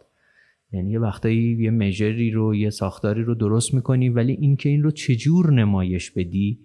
یعنی 0.72 0.90
یه 0.90 0.98
وقتایی 0.98 1.56
یه 1.60 1.70
measure 1.70 2.22
ی 2.22 2.30
رو 2.30 2.54
یه 2.54 2.70
ساختاری 2.70 3.22
رو 3.22 3.34
درست 3.34 3.74
می‌کنی 3.74 4.08
ولی 4.08 4.32
اینکه 4.32 4.68
این 4.68 4.82
رو 4.82 4.90
چجور 4.90 5.52
نمایش 5.52 6.10
بدی 6.10 6.58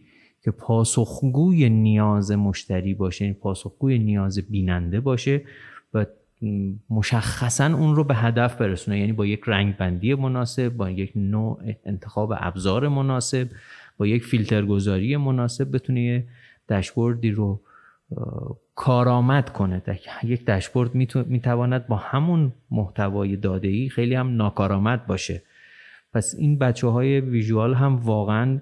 که 0.44 0.52
پاسخگوی 0.52 1.70
نیاز 1.70 2.32
مشتری 2.32 2.94
باشه 2.94 3.26
یعنی 3.26 3.38
پاسخگوی 3.38 4.00
نیاز 4.00 4.40
بیننده 4.40 5.00
باشه 5.00 5.42
و 5.94 6.06
مشخصا 6.90 7.66
اون 7.66 7.96
رو 7.96 8.04
به 8.04 8.16
هدف 8.16 8.56
برسونه. 8.56 9.00
یعنی 9.00 9.14
با 9.14 9.26
یک 9.26 9.42
رنگ 9.46 9.78
بندی 9.78 10.14
مناسب 10.14 10.70
با 10.70 10.90
یک 10.90 11.12
نوع 11.16 11.60
انتخاب 11.86 12.34
ابزار 12.38 12.88
مناسب 12.88 13.48
با 13.98 14.08
یک 14.08 14.24
فیلتر 14.24 14.66
گذاری 14.66 15.18
مناسب 15.18 15.76
بتونه 15.76 16.24
داشبوردی 16.68 17.32
رو 17.32 17.62
کارآمد 18.76 19.50
کنه. 19.50 19.82
یک 20.24 20.46
داشبورد 20.46 20.96
می‌تواند 21.16 21.88
با 21.88 21.96
همون 21.96 22.54
محتوای 22.72 23.36
داده 23.36 23.68
ای 23.68 23.90
خیلی 23.90 24.16
هم 24.16 24.36
ناکارآمد 24.36 25.08
باشه. 25.08 25.42
پس 26.14 26.36
این 26.38 26.60
بچه 26.60 26.88
های 26.88 27.20
visual 27.20 27.74
هم 27.74 27.96
واقعا 27.96 28.62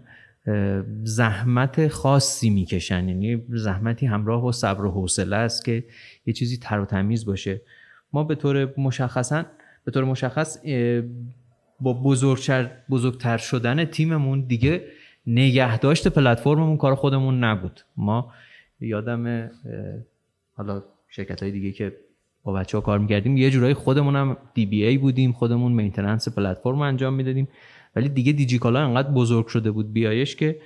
زحمت 1.04 1.88
خاصی 1.88 2.50
می‌کشن. 2.50 3.08
یعنی 3.08 3.44
زحمتی 3.50 4.06
همراه 4.06 4.46
و 4.46 4.52
صبر 4.52 4.86
و 4.86 4.92
حوصله 4.92 5.36
است 5.36 5.66
که 5.66 5.84
یه 6.26 6.34
چیزی 6.34 6.58
تر 6.58 6.80
و 6.80 6.86
تمیز 6.86 7.26
باشه. 7.26 7.62
ما 8.14 8.24
به 8.24 8.36
طور 8.36 8.74
مشخصا 8.78 9.44
به 9.86 9.92
طور 9.92 10.04
مشخص 10.04 10.58
با 11.80 11.94
بزرگتر, 11.94 12.70
بزرگتر 12.90 13.38
شدن 13.38 13.86
تیممون 13.86 14.42
دیگه 14.42 14.84
نگهداشت 15.28 16.08
پلتفرممون 16.08 16.78
کار 16.78 16.96
خودمون 16.96 17.44
نبود. 17.44 17.82
ما 17.98 18.32
یادم 18.84 19.52
حالا 20.56 20.84
شرکت 21.10 21.44
های 21.44 21.52
دیگه 21.52 21.72
که 21.72 21.94
با 22.44 22.54
بچه 22.54 22.78
ها 22.78 22.82
کار 22.82 23.00
می‌کردیم 23.00 23.38
یه 23.38 23.50
جورایی 23.50 23.74
خودمون 23.74 24.16
هم 24.16 24.38
DBA 24.54 24.98
بودیم 24.98 25.32
خودمون 25.32 25.72
maintenance 25.72 26.30
platform 26.30 26.82
انجام 26.82 27.14
می‌دادیم. 27.14 27.48
ولی 27.96 28.10
دیگه 28.10 28.32
دیجیکالا 28.32 28.80
انقدر 28.80 29.12
بزرگ 29.12 29.48
شده 29.48 29.72
بود 29.72 29.94
بیایش 29.94 30.36
که 30.36 30.60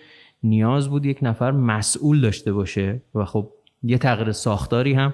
نیاز 0.44 0.90
بود 0.90 1.06
یک 1.06 1.20
نفر 1.22 1.52
مسئول 1.52 2.22
داشته 2.22 2.54
باشه 2.54 3.02
و 3.16 3.26
خب 3.26 3.50
یه 3.84 3.98
تغییر 3.98 4.32
ساختاری 4.32 4.94
هم 4.94 5.14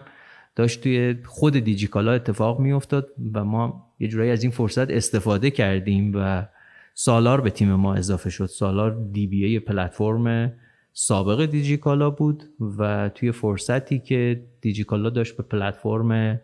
داشت 0.56 0.84
توی 0.84 1.16
خود 1.26 1.58
دیجیکالا 1.58 2.12
اتفاق 2.12 2.60
میافتاد 2.60 3.10
و 3.34 3.44
ما 3.44 3.88
یه 4.00 4.08
جورایی 4.08 4.32
از 4.32 4.44
این 4.44 4.52
فرصت 4.52 4.92
استفاده 4.92 5.52
کردیم 5.52 6.12
و 6.16 6.48
سالار 6.94 7.42
به 7.42 7.50
تیم 7.50 7.74
ما 7.74 7.96
اضافه 7.96 8.30
شد. 8.30 8.46
سالار 8.46 9.10
دی 9.12 9.28
بی 9.28 9.46
ای 9.46 9.60
پلتفرم 9.60 10.54
سابق 10.94 11.46
دیجیکالا 11.46 12.10
بود 12.10 12.44
و 12.78 13.10
توی 13.10 13.32
فرصتی 13.32 14.00
که 14.00 14.44
دیجیکالا 14.62 15.10
داشت 15.10 15.38
به 15.38 15.44
پلتفرم 15.44 16.42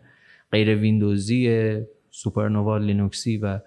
غیر 0.52 0.76
ویندوزی 0.76 1.76
سوپرنووا 2.10 2.78
لینوکسی 2.78 3.38
و 3.38 3.60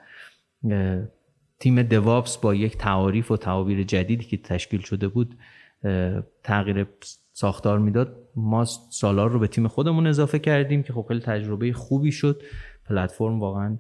تیم 1.60 1.82
دوابس 1.82 2.38
با 2.38 2.56
یک 2.56 2.78
تعاریف 2.78 3.32
و 3.32 3.38
تعابیر 3.38 3.84
جدیدی 3.84 4.26
که 4.26 4.38
تشکیل 4.38 4.82
شده 4.82 5.08
بود 5.08 5.38
تغییر 6.44 6.88
ساختار 7.34 7.80
می‌داد 7.80 8.18
ما 8.36 8.66
سالار 8.90 9.30
رو 9.30 9.40
به 9.40 9.48
تیم 9.48 9.68
خودمون 9.68 10.08
اضافه 10.08 10.40
کردیم 10.40 10.84
که 10.84 10.94
خب 10.94 11.06
خیلی 11.08 11.20
تجربه 11.20 11.74
خوبی 11.74 12.12
شد. 12.12 12.42
پلتفرم 12.86 13.40
واقعا 13.40 13.78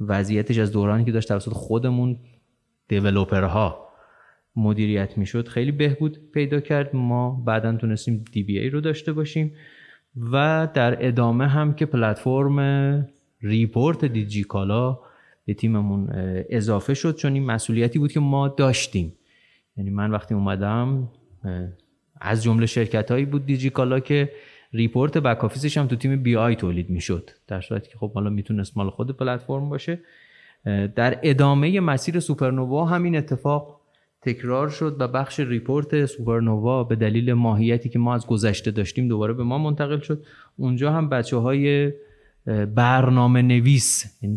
وضعیتش 0.00 0.58
از 0.58 0.72
دورانی 0.72 1.04
که 1.04 1.12
داشت 1.12 1.28
توسط 1.28 1.52
خودمون 1.52 2.18
دیولوپرها 2.88 3.85
مدیریت 4.56 5.18
می‌شد 5.18 5.48
خیلی 5.48 5.72
بهبود 5.72 6.18
پیدا 6.32 6.60
کرد. 6.60 6.96
ما 6.96 7.42
بعدا 7.46 7.76
تونستیم 7.76 8.24
دی 8.32 8.42
بی 8.42 8.58
ای 8.58 8.70
رو 8.70 8.80
داشته 8.80 9.12
باشیم 9.12 9.52
و 10.32 10.68
در 10.74 11.06
ادامه 11.06 11.48
هم 11.48 11.74
که 11.74 11.86
platform 11.86 13.08
report 13.42 14.04
دیجیکالا 14.04 14.98
به 15.44 15.54
تیممون 15.54 16.08
اضافه 16.50 16.94
شد 16.94 17.16
چون 17.16 17.34
این 17.34 17.44
مسئولیتی 17.44 17.98
بود 17.98 18.12
که 18.12 18.20
ما 18.20 18.48
داشتیم. 18.48 19.12
یعنی 19.76 19.90
من 19.90 20.10
وقتی 20.10 20.34
اومدم 20.34 21.08
از 22.20 22.42
جمله 22.42 22.66
شرکت 22.66 23.10
هایی 23.10 23.24
بود 23.24 23.46
دیجیکالا 23.46 24.00
که 24.00 24.32
report 24.72 25.18
back 25.18 25.44
office 25.44 25.69
ش 25.69 25.78
هم 25.78 25.86
تو 25.86 25.96
تیم 25.96 26.22
BI 26.22 26.56
تولید 26.56 26.90
می‌شد. 26.90 27.30
در 27.46 27.60
صورتی 27.60 27.90
که 27.90 27.98
خب 27.98 28.12
حالا 28.12 28.30
می‌تونست 28.30 28.76
مال 28.76 28.90
خود 28.90 29.16
پلتفرم 29.16 29.68
باشه. 29.68 29.98
در 30.94 31.18
ادامه 31.22 31.80
مسیر 31.80 32.20
سوپرنووا 32.20 32.84
همین 32.84 33.16
اتفاق 33.16 33.80
تکرار 34.26 34.68
شد 34.68 34.96
و 34.98 35.08
بخش 35.08 35.40
report 35.40 36.06
سوپرنووا 36.06 36.84
به 36.84 36.96
دلیل 36.96 37.32
ماهیتی 37.32 37.88
که 37.88 37.98
ما 37.98 38.14
از 38.14 38.26
گذشته 38.26 38.70
داشتیم 38.70 39.08
دوباره 39.08 39.32
به 39.32 39.44
ما 39.44 39.58
منتقل 39.58 40.00
شد. 40.00 40.24
اونجا 40.56 40.92
هم 40.92 41.08
بچه 41.08 41.36
های 41.36 41.92
برنامه 42.74 43.42
نویس 43.42 44.18
یعنی 44.22 44.36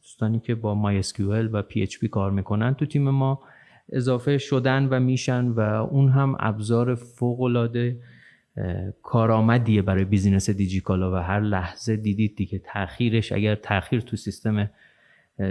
دوستانی 0.00 0.40
که 0.40 0.54
با 0.54 0.74
PHP 0.74 1.86
کار 1.86 2.30
می‌کنن 2.30 2.74
تو 2.74 2.86
تیم 2.86 3.10
ما 3.10 3.42
اضافه 3.92 4.38
شدن 4.38 4.88
و 4.90 5.00
میشن 5.00 5.48
و 5.48 5.60
اون 5.60 6.08
هم 6.08 6.36
ابزار 6.40 6.94
فوق 6.94 7.40
العاده 7.40 7.96
کارآمدیه 9.02 9.82
برای 9.82 10.04
business 10.04 10.50
دیجیکالا 10.50 11.12
و 11.12 11.14
هر 11.14 11.40
لحظه 11.40 11.96
دیدید 11.96 12.36
دیگه 12.36 12.58
تاخیرش 12.58 13.32
اگر 13.32 13.54
تاخیر 13.54 14.00
تو 14.00 14.16
سیستم 14.16 14.70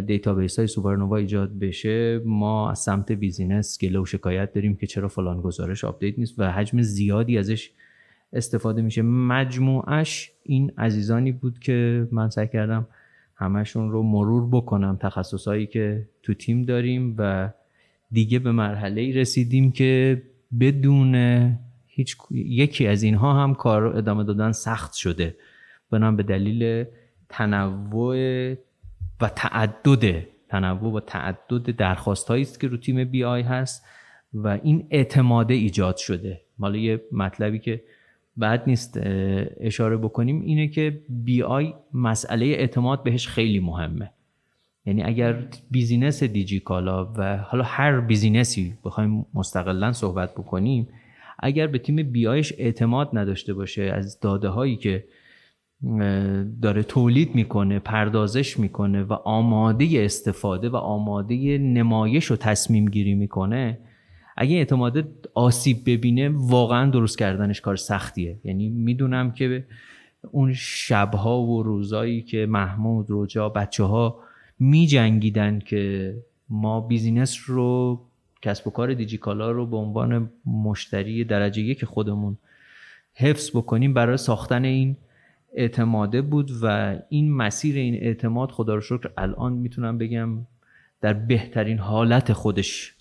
database 0.05 0.59
های 0.59 0.67
سوپرنووا 0.67 1.17
ایجاد 1.17 1.59
بشه 1.59 2.21
ما 2.25 2.71
از 2.71 2.79
سمت 2.79 3.11
business 3.11 3.79
گله 3.81 3.99
و 3.99 4.05
شکایت 4.05 4.53
داریم 4.53 4.75
که 4.75 4.87
چرا 4.87 5.07
فلان 5.07 5.41
گزارش 5.41 5.83
update 5.83 6.19
نیست 6.19 6.39
و 6.39 6.51
حجم 6.51 6.81
زیادی 6.81 7.37
ازش 7.37 7.71
استفاده 8.33 8.81
میشه. 8.81 9.01
مجموعش 9.01 10.31
این 10.43 10.71
عزیزانی 10.77 11.31
بود 11.31 11.59
که 11.59 12.07
من 12.11 12.29
سعی 12.29 12.47
کردم 12.47 12.87
همشون 13.35 13.91
رو 13.91 14.03
مرور 14.03 14.49
بکنم. 14.51 14.97
تخصصهایی 15.01 15.67
که 15.67 16.07
تو 16.23 16.33
تیم 16.33 16.61
داریم 16.61 17.15
و 17.17 17.49
دیگه 18.11 18.39
به 18.39 18.51
مرحله 18.51 19.15
رسیدیم 19.15 19.71
که 19.71 20.21
بدون 20.59 21.15
هیچ 21.87 22.17
یکی 22.31 22.87
از 22.87 23.03
اینها 23.03 23.43
هم 23.43 23.53
کار 23.55 23.97
ادامه 23.97 24.23
دادن 24.23 24.51
سخت 24.51 24.93
شده. 24.93 25.35
بنام 25.91 26.15
به 26.15 26.23
دلیل 26.23 26.85
تنوع 27.29 28.15
و 29.21 29.29
تعدد 29.29 30.27
تنوع 30.49 30.93
و 30.93 30.99
تعدد 30.99 31.75
درخواست 31.75 32.31
است 32.31 32.59
که 32.59 32.67
رو 32.67 32.77
تیم 32.77 33.03
بی 33.03 33.23
آی 33.23 33.41
هست 33.41 33.85
و 34.33 34.59
این 34.63 34.87
اعتماده 34.89 35.53
ایجاد 35.53 35.97
شده. 35.97 36.41
حالا 36.59 36.77
یه 36.77 37.01
مطلبی 37.11 37.59
که 37.59 37.83
بد 38.37 38.63
نیست 38.67 38.99
اشاره 39.59 39.97
بکنیم 39.97 40.41
اینه 40.41 40.67
که 40.67 41.01
BI 41.09 41.73
مسئله 41.93 42.45
اعتماد 42.45 43.03
بهش 43.03 43.27
خیلی 43.27 43.59
مهمه. 43.59 44.11
یعنی 44.85 45.03
اگر 45.03 45.45
business 45.71 46.23
دیجی 46.23 46.59
کالا 46.59 47.13
و 47.17 47.37
حالا 47.37 47.63
هر 47.63 47.99
business 47.99 48.65
ی 48.65 48.73
بخوایم 48.85 49.25
مستقلا 49.33 49.91
صحبت 49.91 50.33
بکنیم 50.33 50.87
اگر 51.39 51.67
به 51.67 51.79
تیم 51.79 52.11
BI 52.11 52.27
ش 52.27 52.53
اعتماد 52.57 53.09
نداشته 53.13 53.53
باشه 53.53 53.81
از 53.81 54.19
داده 54.19 54.47
هایی 54.49 54.75
که 54.75 55.03
داره 56.61 56.83
تولید 56.83 57.35
می‌کنه 57.35 57.79
پردازش 57.79 58.59
می‌کنه 58.59 59.03
و 59.03 59.13
آماده 59.13 59.87
استفاده 59.93 60.69
و 60.69 60.75
آماده 60.75 61.57
نمایش 61.57 62.31
و 62.31 62.35
تصمیم 62.35 62.85
گیری 62.85 63.15
می‌کنه. 63.15 63.79
اگه 64.37 64.55
اعتماد 64.55 65.05
آسیب 65.33 65.77
ببینه 65.85 66.29
واقعا 66.33 66.89
درست 66.89 67.17
کردنش 67.17 67.61
کار 67.61 67.75
سختیه. 67.75 68.39
یعنی 68.43 68.69
می‌دونم 68.69 69.31
که 69.31 69.65
اون 70.31 70.53
شبها 70.53 71.41
و 71.41 71.63
روزایی 71.63 72.21
که 72.21 72.45
محمود 72.45 73.09
روجا 73.09 73.49
بچه 73.49 73.83
ها 73.83 74.19
می 74.59 74.87
جنگیدن 74.87 75.59
که 75.59 76.15
ما 76.49 76.81
بیزینس 76.81 77.37
رو 77.45 77.99
کسب 78.41 78.67
و 78.67 78.71
کار 78.71 78.93
دیجیکالا 78.93 79.51
رو 79.51 79.65
به 79.65 79.77
عنوان 79.77 80.29
مشتری 80.45 81.23
درجه 81.23 81.61
یک 81.61 81.85
خودمون 81.85 82.37
حفظ 83.13 83.49
بکنیم 83.49 83.93
برای 83.93 84.17
ساختن 84.17 84.65
این 84.65 84.97
اعتماده 85.53 86.21
بود 86.21 86.51
و 86.61 86.97
این 87.09 87.33
مسیر 87.33 87.75
این 87.75 87.95
اعتماد 87.95 88.51
خدا 88.51 88.75
رو 88.75 88.81
شکر 88.81 89.11
الان 89.17 89.53
می‌تونم 89.53 89.97
بگم 89.97 90.47
در 91.01 91.13
بهترین 91.13 91.77
حالت 91.77 92.33
خودش 92.33 92.95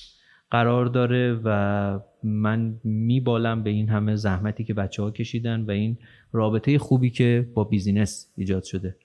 قرار 0.51 0.87
داره 0.87 1.41
و 1.45 2.01
من 2.23 2.81
میبالم 2.85 3.63
به 3.63 3.71
این 3.71 3.89
همه 3.89 4.17
زحمتی 4.17 4.65
که 4.65 4.75
بچه 4.75 5.03
ها 5.03 5.11
کشیدن 5.11 5.61
و 5.61 5.71
این 5.71 5.99
رابطه 6.33 6.79
خوبی 6.79 7.11
که 7.11 7.49
با 7.55 7.65
business 7.65 8.33
ایجاد 8.37 8.63
شده. 8.63 8.97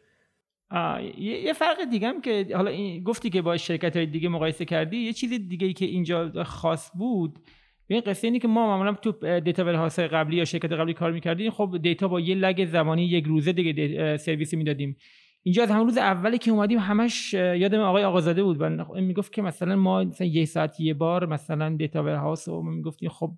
یه 1.18 1.54
فرق 1.54 1.78
دیگه 1.92 2.08
هم 2.08 2.22
که 2.22 2.48
حالا 2.56 2.72
این 2.72 3.04
گفتی 3.04 3.30
که 3.30 3.42
با 3.42 3.58
شرکت 3.58 3.96
های 3.96 4.06
دیگه 4.06 4.30
مقایسه 4.30 4.66
کردی 4.66 4.98
یه 4.98 5.14
چیز 5.14 5.34
دیگه 5.34 5.68
ای 5.68 5.74
که 5.74 5.86
اینجا 5.86 6.44
خاص 6.44 6.92
بود 6.98 7.40
این 7.88 8.02
قصه 8.06 8.28
اینه 8.28 8.40
که 8.40 8.48
ما 8.48 8.68
معمولا 8.68 8.94
تو 8.94 9.40
data 9.40 9.66
warehouse 9.66 10.00
قبلی 10.00 10.36
یا 10.36 10.46
شرکت 10.46 10.72
قبلی 10.72 10.94
کار 10.94 11.12
می‌کردیم. 11.12 11.52
خب 11.52 11.78
data 11.82 12.08
با 12.08 12.20
یه 12.20 12.36
lag 12.36 12.66
زمانی 12.66 13.06
یک 13.06 13.26
روزه 13.26 13.54
دیگه 13.54 14.18
سرویسی 14.18 14.56
می‌دادیم. 14.58 14.98
اینجا 15.44 15.64
از 15.64 15.72
همون 15.72 15.86
روز 15.86 15.98
اولی 15.98 16.38
که 16.38 16.52
اومدیم 16.52 16.80
همش 16.80 17.34
یادم 17.34 17.80
آقای 17.80 18.04
آقازاده 18.04 18.44
بود. 18.44 18.62
و 18.62 18.70
می‌گفت 19.02 19.34
که 19.34 19.42
مثلا 19.42 19.76
ما 19.76 20.04
مثلا 20.04 20.28
یه 20.28 20.46
ساعت 20.46 20.80
یه 20.80 20.94
بار 20.94 21.26
مثلا 21.26 21.76
data 21.76 22.04
warehouse 22.04 22.48
و 22.48 22.62
می‌گفتیم 22.62 23.10
خب 23.10 23.32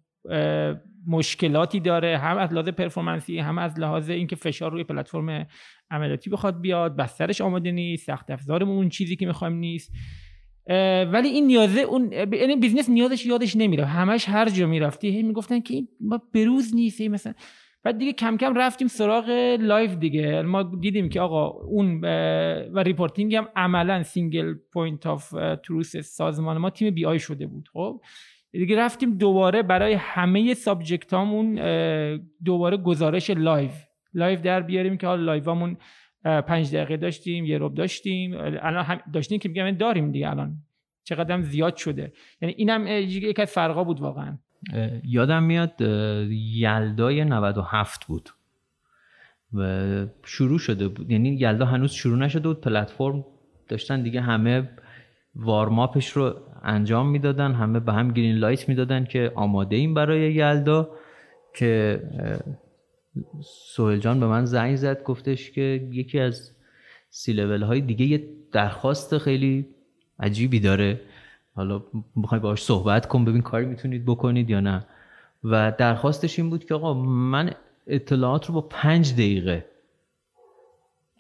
مشکلاتی 1.08 1.80
داره. 1.80 2.18
هم 2.18 2.38
از 2.38 2.54
لحاظ 2.54 2.70
performance 2.70 3.34
ی 3.34 3.40
هم 3.40 3.58
از 3.58 3.80
لحاظ 3.80 4.10
اینکه 4.10 4.36
فشار 4.36 4.72
روی 4.72 4.84
پلتفرم 4.84 5.48
عملیاتی 5.92 6.30
بخواد 6.30 6.62
بیاد 6.62 6.96
بسترش 6.96 7.42
آماده 7.42 7.72
نیست 7.72 8.06
سخت 8.06 8.32
افزارمون 8.32 8.76
اون 8.76 8.90
چیزی 8.90 9.16
که 9.16 9.26
می‌خوایم 9.26 9.54
نیست. 9.54 9.92
ولی 11.12 11.28
این 11.28 11.48
نیازه 11.48 11.82
اون 11.82 12.12
یعنی 12.12 12.56
business 12.56 12.90
نیازش 12.90 13.26
یادش 13.26 13.56
نمیره. 13.56 13.86
همش 13.86 14.30
هر 14.30 14.50
جا 14.50 14.68
می‌رفتی 14.68 15.10
هی 15.10 15.24
می‌گفتن 15.24 15.60
که 15.60 15.74
این 15.74 15.88
ما 16.00 16.22
بروز 16.34 16.76
نیست 16.76 17.02
مثلا. 17.02 17.34
بعد 17.84 17.98
دیگه 17.98 18.14
کم 18.14 18.38
کم 18.38 18.56
رفتیم 18.56 18.88
سراغ 18.88 19.30
live 19.60 19.96
دیگه. 19.96 20.42
ما 20.42 20.64
دیدیم 20.64 21.10
که 21.10 21.22
آقا 21.22 21.48
اون 21.48 22.02
و 22.74 22.80
reporting 22.80 23.36
هم 23.36 23.48
عملا 23.56 24.04
single 24.04 24.54
point 24.74 25.08
of 25.08 25.34
truth 25.64 25.98
سازمان 25.98 26.58
ما 26.58 26.70
تیم 26.70 26.94
BI 26.94 27.20
شده 27.20 27.48
بود 27.48 27.70
خب. 27.74 28.02
دیگه 28.52 28.78
رفتیم 28.78 29.18
دوباره 29.18 29.64
برای 29.64 29.94
همه 29.94 30.54
subject 30.54 31.14
هامون 31.14 31.56
دوباره 32.46 32.78
گزارش 32.78 33.30
live. 33.30 33.84
live 34.14 34.42
در 34.42 34.62
بیاریم 34.62 34.98
که 34.98 35.08
حالا 35.08 35.24
live 35.24 35.55
امون 35.55 35.78
پنج 36.26 36.76
دقیقه 36.76 36.98
داشتیم 36.98 37.46
یه 37.46 37.58
ربع 37.58 37.74
داشتیم. 37.74 38.34
الان 38.38 38.84
هم 38.84 39.00
داشتیم 39.14 39.40
که 39.40 39.50
میگم 39.50 39.72
داریم 39.72 40.12
دیگه 40.12 40.30
الان. 40.30 40.58
چقدر 41.04 41.42
زیاد 41.42 41.76
شده. 41.76 42.14
یعنی 42.42 42.56
اینم 42.58 42.88
یک 42.88 43.40
از 43.40 43.52
فرقا 43.52 43.84
بود 43.84 44.00
واقعا. 44.00 44.38
یادم 45.04 45.44
میاد 45.44 45.82
یلدای 46.32 47.26
97 47.26 48.06
بود. 48.06 48.30
و 49.54 50.06
شروع 50.26 50.60
شده 50.60 50.88
بود. 50.88 51.12
یعنی 51.12 51.30
یلدا 51.30 51.66
هنوز 51.66 51.92
شروع 51.92 52.18
نشده 52.18 52.48
بود. 52.48 52.62
پلتفرم 52.62 53.26
داشتن 53.68 54.04
دیگه 54.04 54.22
همه 54.22 54.70
وارماپش 55.36 56.10
رو 56.10 56.36
انجام 56.64 57.10
می‌دادن. 57.10 57.54
همه 57.54 57.80
به 57.80 57.94
هم 57.94 58.12
گرین 58.12 58.36
لایت 58.36 58.70
می‌دادن 58.70 59.06
که 59.06 59.32
آماده 59.36 59.76
این 59.76 59.94
برای 59.94 60.34
یلدا 60.34 60.90
که 61.56 62.02
سوهل 63.44 63.98
جان 63.98 64.20
به 64.20 64.28
من 64.28 64.46
زنگ 64.46 64.76
زد 64.76 65.04
گفتش 65.04 65.52
که 65.52 65.90
یکی 65.92 66.20
از 66.20 66.52
سی 67.10 67.34
لول 67.34 67.64
های 67.64 67.82
دیگه 67.82 68.06
یه 68.06 68.28
درخواست 68.52 69.18
خیلی 69.18 69.68
عجیبی 70.20 70.60
داره. 70.60 71.02
حالا 71.56 71.84
می‌خوای 72.16 72.42
باهاش 72.42 72.64
صحبت 72.64 73.08
کن 73.08 73.26
ببین 73.26 73.42
کاری 73.42 73.66
می‌تونید 73.66 74.06
بکنید 74.06 74.50
یا 74.50 74.60
نه. 74.60 74.86
و 75.44 75.74
درخواستش 75.78 76.40
این 76.40 76.50
بود 76.50 76.66
که 76.66 76.74
آقا 76.74 76.94
من 77.04 77.52
اطلاعات 77.88 78.46
رو 78.46 78.54
با 78.54 78.62
پنج 78.62 79.14
دقیقه. 79.14 79.66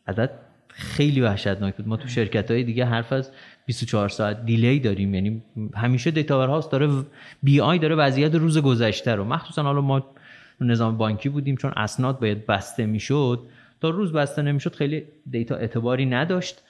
عدد 0.08 0.31
خیلی 0.67 1.21
وحشتناک 1.21 1.75
بود. 1.75 1.88
ما 1.88 1.97
تو 1.97 2.08
شرکت 2.08 2.51
های 2.51 2.63
دیگه 2.63 2.86
حرف 2.86 3.13
از 3.13 3.31
24 3.65 4.10
ساعت 4.10 4.45
دیلی 4.45 4.79
داریم. 4.79 5.13
یعنی 5.15 5.43
همیشه 5.75 6.12
دیتا 6.12 6.47
هاست 6.47 6.71
داره 6.71 7.03
بی 7.43 7.62
آی 7.62 7.79
داره 7.79 7.95
وضعیت 7.95 8.36
روز 8.36 8.58
گذشته 8.58 9.15
رو. 9.15 9.23
مخصوصا 9.23 9.63
حالا 9.63 9.81
ما 9.81 10.14
نظام 10.62 10.98
بانکی 10.98 11.30
بودیم 11.30 11.56
چون 11.56 11.72
اسناد 11.76 12.20
باید 12.20 12.46
بسته 12.46 12.86
می‌شد. 12.86 13.39
تا 13.82 13.89
روز 13.89 14.13
بسته 14.13 14.41
نمی‌شد 14.41 14.76
خیلی 14.76 15.04
data 15.30 15.56
اعتباری 15.56 16.06
نداشت 16.06 16.63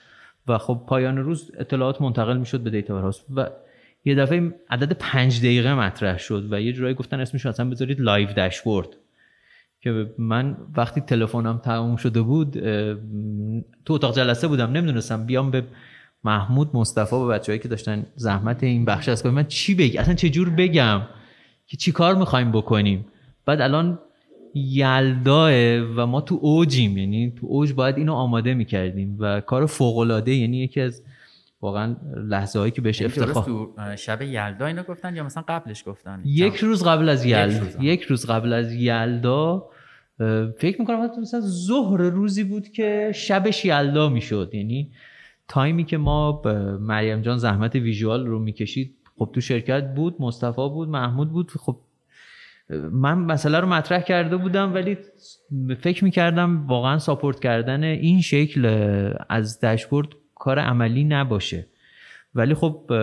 و 0.48 0.58
خب 0.58 0.82
پایان 0.88 1.18
روز 1.18 1.52
اطلاعات 1.58 2.02
منتقل 2.02 2.38
می‌شد 2.38 2.60
به 2.60 2.70
دیتا 2.70 3.02
هاست 3.02 3.26
و 3.36 3.50
یه 4.06 4.16
دفعه 4.16 4.54
عدد 4.70 4.94
پنج 5.00 5.40
دقیقه 5.40 5.76
مطرح 5.76 6.18
شد 6.18 6.54
و 6.54 6.62
یه 6.62 6.74
جورایی 6.74 6.96
گفتن 6.96 7.20
اسمش 7.20 7.46
اصلا 7.46 7.70
بذارید 7.70 8.00
live 8.00 8.34
dashboard. 8.34 8.88
که 9.82 10.14
من 10.18 10.58
وقتی 10.76 11.02
تلفنم 11.02 11.58
تموم 11.58 11.96
شده 11.96 12.22
بود 12.22 12.52
تو 13.86 13.94
اتاق 13.94 14.16
جلسه 14.16 14.48
بودم 14.48 14.72
نمی‌دونستم 14.72 15.26
بیام 15.26 15.52
به 15.52 15.64
محمود 16.24 16.70
مصطفی 16.74 17.16
و 17.16 17.28
بچههایی 17.28 17.60
که 17.60 17.68
داشتن 17.68 18.06
زحمت 18.16 18.64
این 18.64 18.86
بخش 18.86 19.10
از 19.10 19.26
من 19.26 19.48
چی 19.48 19.76
بگم؟ 19.76 20.02
اصلا 20.02 20.14
چه 20.14 20.30
جور 20.30 20.50
بگم؟ 20.50 21.02
که 21.68 21.78
چی 21.78 21.92
کار 21.92 22.16
می‌خوایم 22.16 22.52
بکنیم؟ 22.52 23.06
بعد 23.46 23.62
الان 23.62 24.00
یلداه 24.54 25.52
و 25.80 26.06
ما 26.06 26.22
تو 26.22 26.40
اوجیم 26.42 26.98
یعنی 26.98 27.34
تو 27.40 27.48
اوج 27.50 27.74
باید 27.74 27.98
اینو 27.98 28.14
آماده 28.14 28.54
می‌کردیم 28.54 29.18
و 29.20 29.42
کار 29.42 29.66
فوق 29.66 29.98
العاده 29.98 30.36
یعنی 30.36 30.58
یکی 30.58 30.82
از 30.82 31.04
واقعا 31.62 31.96
لحظه 32.30 32.60
هایی 32.60 32.72
که 32.72 32.82
بهش 32.82 33.02
یعنی 33.02 33.14
افتخار 33.14 33.44
تو 33.44 33.74
شب 33.96 34.22
یلدا 34.22 34.66
اینو 34.66 34.84
گفتن 34.84 35.16
یا 35.16 35.24
مثلا 35.24 35.44
قبلش 35.48 35.84
گفتن؟ 35.88 36.22
یک 36.26 36.56
روز 36.56 36.84
قبل 36.84 37.10
از 37.10 37.26
یلدا. 37.26 37.84
یک 37.84 38.02
روز 38.02 38.26
قبل 38.26 38.54
از 38.54 38.74
یلدا 38.74 39.70
فکر 40.58 40.76
می‌کنم 40.80 41.04
حتی 41.04 41.22
مثلا 41.22 41.42
ظهر 41.42 42.02
روزی 42.02 42.44
بود 42.44 42.68
که 42.68 43.12
شبش 43.16 43.66
یلدا 43.66 44.10
می‌شد. 44.10 44.50
یعنی 44.54 44.92
تایمی 45.48 45.84
که 45.84 45.98
ما 45.98 46.42
مریم 46.80 47.22
جان 47.22 47.38
زحمت 47.38 47.76
ویژوال 47.76 48.28
رو 48.28 48.40
می‌کشید 48.40 48.96
خب 49.20 49.30
تو 49.34 49.42
شرکت 49.42 49.96
بود 49.96 50.16
مصطفی 50.20 50.70
بود 50.70 50.90
محمود 50.90 51.30
بود 51.30 51.52
خب 51.52 51.78
من 52.92 53.14
مسئله 53.14 53.60
رو 53.60 53.68
مطرح 53.68 54.02
کرده 54.02 54.38
بودم 54.38 54.74
ولی 54.74 54.98
فکر 55.82 56.04
می‌کردم 56.04 56.68
واقعا 56.68 57.00
ساپورت 57.00 57.40
کردن 57.40 57.84
این 57.84 58.22
شکل 58.22 58.66
از 59.30 59.60
داشبورد 59.60 60.08
کار 60.36 60.60
عملی 60.60 61.04
نباشه. 61.04 61.68
ولی 62.36 62.54
خب 62.54 62.94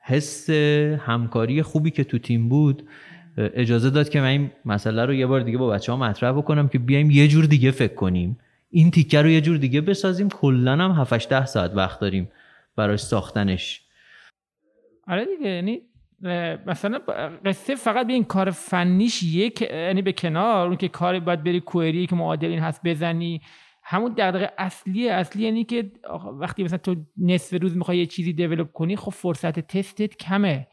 حس 0.00 0.50
همکاری 0.98 1.62
خوبی 1.62 1.90
که 1.90 2.04
تو 2.04 2.18
تیم 2.18 2.48
بود 2.48 2.88
اجازه 3.36 3.90
داد 3.90 4.08
که 4.08 4.20
من 4.20 4.26
این 4.26 4.50
مسئله 4.64 5.04
رو 5.04 5.14
یه 5.14 5.26
بار 5.26 5.40
دیگه 5.40 5.58
با 5.58 5.68
بچه 5.68 5.92
ها 5.92 5.98
مطرح 5.98 6.32
بکنم 6.32 6.68
که 6.68 6.78
بیایم 6.78 7.10
یه 7.10 7.28
جور 7.28 7.44
دیگه 7.44 7.70
فکر 7.70 7.94
کنیم. 7.94 8.38
این 8.70 8.90
تیکه 8.90 9.22
رو 9.22 9.28
یه 9.28 9.40
جور 9.40 9.56
دیگه 9.56 9.80
بسازیم. 9.80 10.28
کلا 10.28 10.72
هم 10.72 10.92
7 10.92 11.28
ده 11.28 11.46
ساعت 11.46 11.72
وقت 11.74 12.00
داریم 12.00 12.28
براش 12.76 13.00
ساختنش. 13.00 13.82
آره 15.08 15.24
دیگه 15.24 15.50
یعنی 15.50 15.80
مثلا 16.66 16.98
قصه 17.44 17.74
فقط 17.74 18.10
این 18.10 18.24
کار 18.24 18.50
فنیش 18.50 19.22
یک 19.22 19.62
یعنی 19.62 20.02
به 20.02 20.12
کنار 20.12 20.66
اون 20.66 20.76
که 20.76 20.88
کاری 20.88 21.20
باید 21.20 21.44
بری 21.44 21.60
query 21.60 22.06
که 22.06 22.16
معادل 22.16 22.48
این 22.48 22.58
هست 22.58 22.80
بزنی. 22.84 23.40
همون 23.82 24.14
دغدغه 24.18 24.50
اصلی 24.58 25.08
اصلی 25.08 25.42
یعنی 25.42 25.64
که 25.64 25.90
وقتی 26.40 26.64
مثلا 26.64 26.78
تو 26.78 26.96
نصف 27.16 27.62
روز 27.62 27.76
می‌خوای 27.76 27.98
یه 27.98 28.06
چیزی 28.06 28.32
develop 28.32 28.72
کنی 28.72 28.96
خب 28.96 29.10
فرصت 29.10 29.60
تستت 29.60 30.16
کمه. 30.16 30.66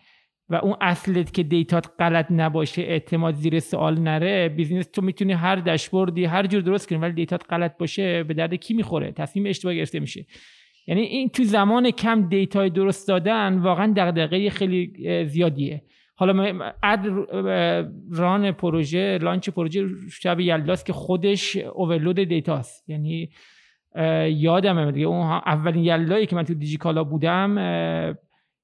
و 0.49 0.55
اون 0.55 0.75
اصل 0.81 1.33
که 1.33 1.43
data 1.43 1.82
ت 1.82 1.91
غلط 1.99 2.25
نباشه 2.29 2.81
اعتماد 2.81 3.35
زیر 3.35 3.59
سوال 3.59 3.99
نره 3.99 4.49
business 4.49 4.87
تو 4.87 5.01
می‌تونی 5.01 5.33
هر 5.33 5.55
داشبوردی 5.55 6.25
هر 6.25 6.47
جور 6.47 6.61
درست 6.61 6.89
کنی 6.89 6.97
ولی 6.97 7.13
data 7.13 7.37
ت 7.37 7.43
غلط 7.49 7.77
باشه 7.77 8.23
به 8.23 8.33
درد 8.33 8.53
کی 8.53 8.73
می‌خوره؟ 8.73 9.11
تصمیم 9.11 9.45
اشتباه 9.45 9.73
گرفته 9.73 9.99
میشه. 9.99 10.25
یعنی 10.87 11.01
این 11.01 11.29
تو 11.29 11.43
زمان 11.43 11.91
کم 11.91 12.29
data 12.29 12.61
ی 12.61 12.69
درست 12.69 13.07
دادن 13.07 13.57
واقعا 13.57 13.93
دغدغه 13.97 14.49
خیلی 14.49 14.93
زیادیه. 15.25 15.83
حالا 16.15 16.71
اد 16.83 17.05
ران 18.11 18.51
پروژه 18.51 19.17
launch 19.17 19.49
پروژه 19.49 19.87
شب 20.21 20.39
یلداست 20.39 20.85
که 20.85 20.93
خودش 20.93 21.57
overload 21.57 22.19
data 22.19 22.59
ست. 22.59 22.89
یعنی 22.89 23.29
یادمه 24.29 24.91
دیگه 24.91 25.05
اون 25.05 25.21
اولین 25.21 25.83
یلدایی 25.83 26.25
که 26.25 26.35
من 26.35 26.43
تو 26.43 26.53
دیجیکالا 26.53 27.03
بودم 27.03 27.57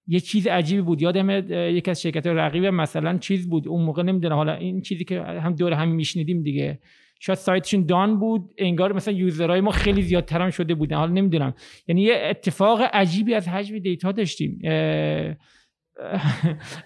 یه 0.08 0.19
چیز 0.19 0.47
عجیبی 0.47 0.82
بود. 0.82 1.01
یادم 1.01 1.30
یکی 1.49 1.91
از 1.91 2.01
شرکت 2.01 2.27
رقیب 2.27 2.65
مثلا 2.65 3.17
چیز 3.17 3.49
بود. 3.49 3.67
اون 3.67 3.84
موقع 3.84 4.03
نمی‌دونم 4.03 4.36
حالا 4.36 4.53
این 4.53 4.82
چیزی 4.82 5.03
که 5.03 5.21
هم 5.21 5.56
دور 5.56 5.73
هم 5.73 5.88
میشنیدیم 5.88 6.43
دیگه. 6.43 6.80
شاید 7.19 7.39
سایتشون 7.39 7.86
down 7.86 8.19
بود 8.19 8.49
انگار 8.58 8.93
مثلا 8.93 9.13
user 9.13 9.45
های 9.45 9.62
ما 9.62 9.71
خیلی 9.71 10.01
زیادتر 10.01 10.41
هم 10.41 10.49
شده 10.49 10.75
بودن. 10.75 10.97
حالا 10.97 11.12
نمی‌دونم. 11.12 11.53
یعنی 11.88 12.01
یه 12.01 12.27
اتفاق 12.30 12.82
عجیبی 12.93 13.34
از 13.34 13.47
حجم 13.47 13.80
data 13.80 14.12
داشتیم. 14.12 14.60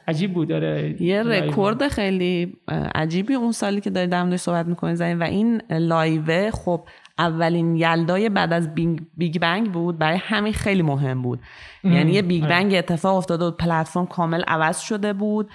عجیب 0.08 0.34
بود. 0.34 0.48
داره 0.48 0.96
یه 1.00 1.24
رکورد 1.24 1.88
خیلی 1.88 2.54
عجیبی 2.96 3.34
اون 3.34 3.52
سالی 3.52 3.82
که 3.82 3.90
داری 3.90 4.08
در 4.08 4.38
صحبت 4.38 4.66
می‌کنی 4.66 4.96
زنیم 4.96 5.20
و 5.20 5.24
این 5.24 5.62
live 5.70 6.35
ه 6.35 6.52
خب 6.52 6.88
اولین 7.22 7.76
یلدای 7.76 8.30
بعد 8.30 8.54
از 8.54 8.76
big 9.18 9.40
bang 9.42 9.72
بود. 9.72 9.98
برای 9.98 10.18
همین 10.18 10.54
خیلی 10.54 10.82
مهم 10.82 11.22
بود. 11.22 11.40
یعنی 11.84 12.12
یه 12.12 12.22
big 12.22 12.48
bang 12.48 12.76
اتفاق 12.76 13.18
افتاده 13.18 13.46
بود 13.46 13.58
پلتفرم 13.58 14.06
کامل 14.06 14.44
عوض 14.48 14.80
شده 14.80 15.14
بود. 15.14 15.50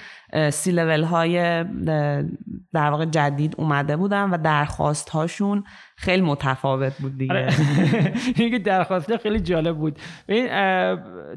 سی 0.50 0.72
لول 0.72 1.02
های 1.02 1.64
در 2.72 2.90
واقع 2.90 3.04
جدید 3.04 3.54
اومده 3.58 3.96
بودن 3.96 4.30
و 4.30 4.38
درخواست 4.38 5.08
هاشون 5.08 5.64
خیلی 5.96 6.22
متفاوت 6.22 6.98
بود 6.98 7.18
دیگه. 7.18 7.32
آره. 7.32 7.54
این 8.36 8.58
درخواست 8.58 9.16
خیلی 9.16 9.40
جالب 9.40 9.76
بود. 9.76 9.98
این 10.28 10.46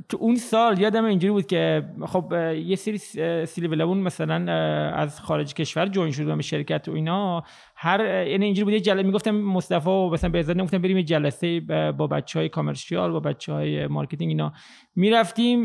تو 0.09 0.17
اون 0.19 0.35
سال 0.35 0.79
یادم 0.79 1.05
اینجوری 1.05 1.31
بود 1.31 1.47
که 1.47 1.85
خب 2.05 2.33
یه 2.65 2.75
سری 2.75 2.97
سی 3.45 3.61
لول 3.61 3.97
مثلا 3.97 4.53
از 4.93 5.21
خارج 5.21 5.53
کشور 5.53 5.87
join 5.87 6.11
شده 6.11 6.35
به 6.35 6.41
شرکت 6.41 6.87
و 6.87 6.91
اینا. 6.91 7.43
هر 7.81 8.27
یعنی 8.27 8.45
اینجوری 8.45 8.63
بود 8.63 8.73
یه 8.73 8.79
جلسه 8.79 9.03
می‌گفتم 9.03 9.31
مصطفی 9.31 9.89
و 9.89 10.09
مثلا 10.09 10.29
به 10.29 10.53
نگفتم 10.53 10.77
بریم 10.77 10.97
یه 10.97 11.03
جلسه 11.03 11.59
با 11.97 12.07
بچه 12.07 12.39
های 12.39 12.49
commercial 12.49 13.11
با 13.11 13.19
بچه 13.19 13.53
های 13.53 13.87
marketing 13.87 14.29
اینا. 14.29 14.53
می‌رفتیم 14.95 15.63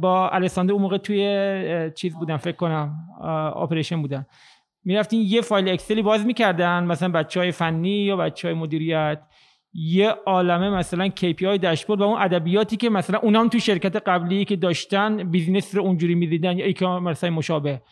با 0.00 0.28
الکساندر 0.28 0.72
اون 0.72 0.82
موقع 0.82 0.98
توی 0.98 1.90
چیز 1.94 2.16
بودن 2.16 2.36
فکر 2.36 2.56
کنم 2.56 2.94
operation 3.54 4.02
بودن. 4.02 4.26
می‌رفتیم 4.84 5.22
یه 5.24 5.40
فایل 5.40 5.68
اکسلی 5.68 6.02
باز 6.02 6.26
می‌کردن 6.26 6.84
مثلا 6.84 7.08
بچه 7.08 7.40
های 7.40 7.50
فنی 7.50 7.88
یا 7.88 8.16
بچه 8.16 8.48
های 8.48 8.54
مدیریت. 8.54 9.22
یه 9.74 10.08
عالمه 10.26 10.70
مثلا 10.70 11.08
KPI 11.08 11.58
dashboard 11.62 12.00
و 12.00 12.04
اون 12.04 12.20
ادبیاتی 12.20 12.76
که 12.76 12.90
مثلا 12.90 13.18
اونام 13.18 13.48
تو 13.48 13.58
شرکت 13.58 13.96
قبلی 13.96 14.44
که 14.44 14.56
داشتن 14.56 15.30
business 15.30 15.74
رو 15.74 15.82
اونجوری 15.82 16.14
می‌دیدن 16.14 16.58
یا 16.58 16.66
ای 17.22 17.30
مشابه. 17.30 17.82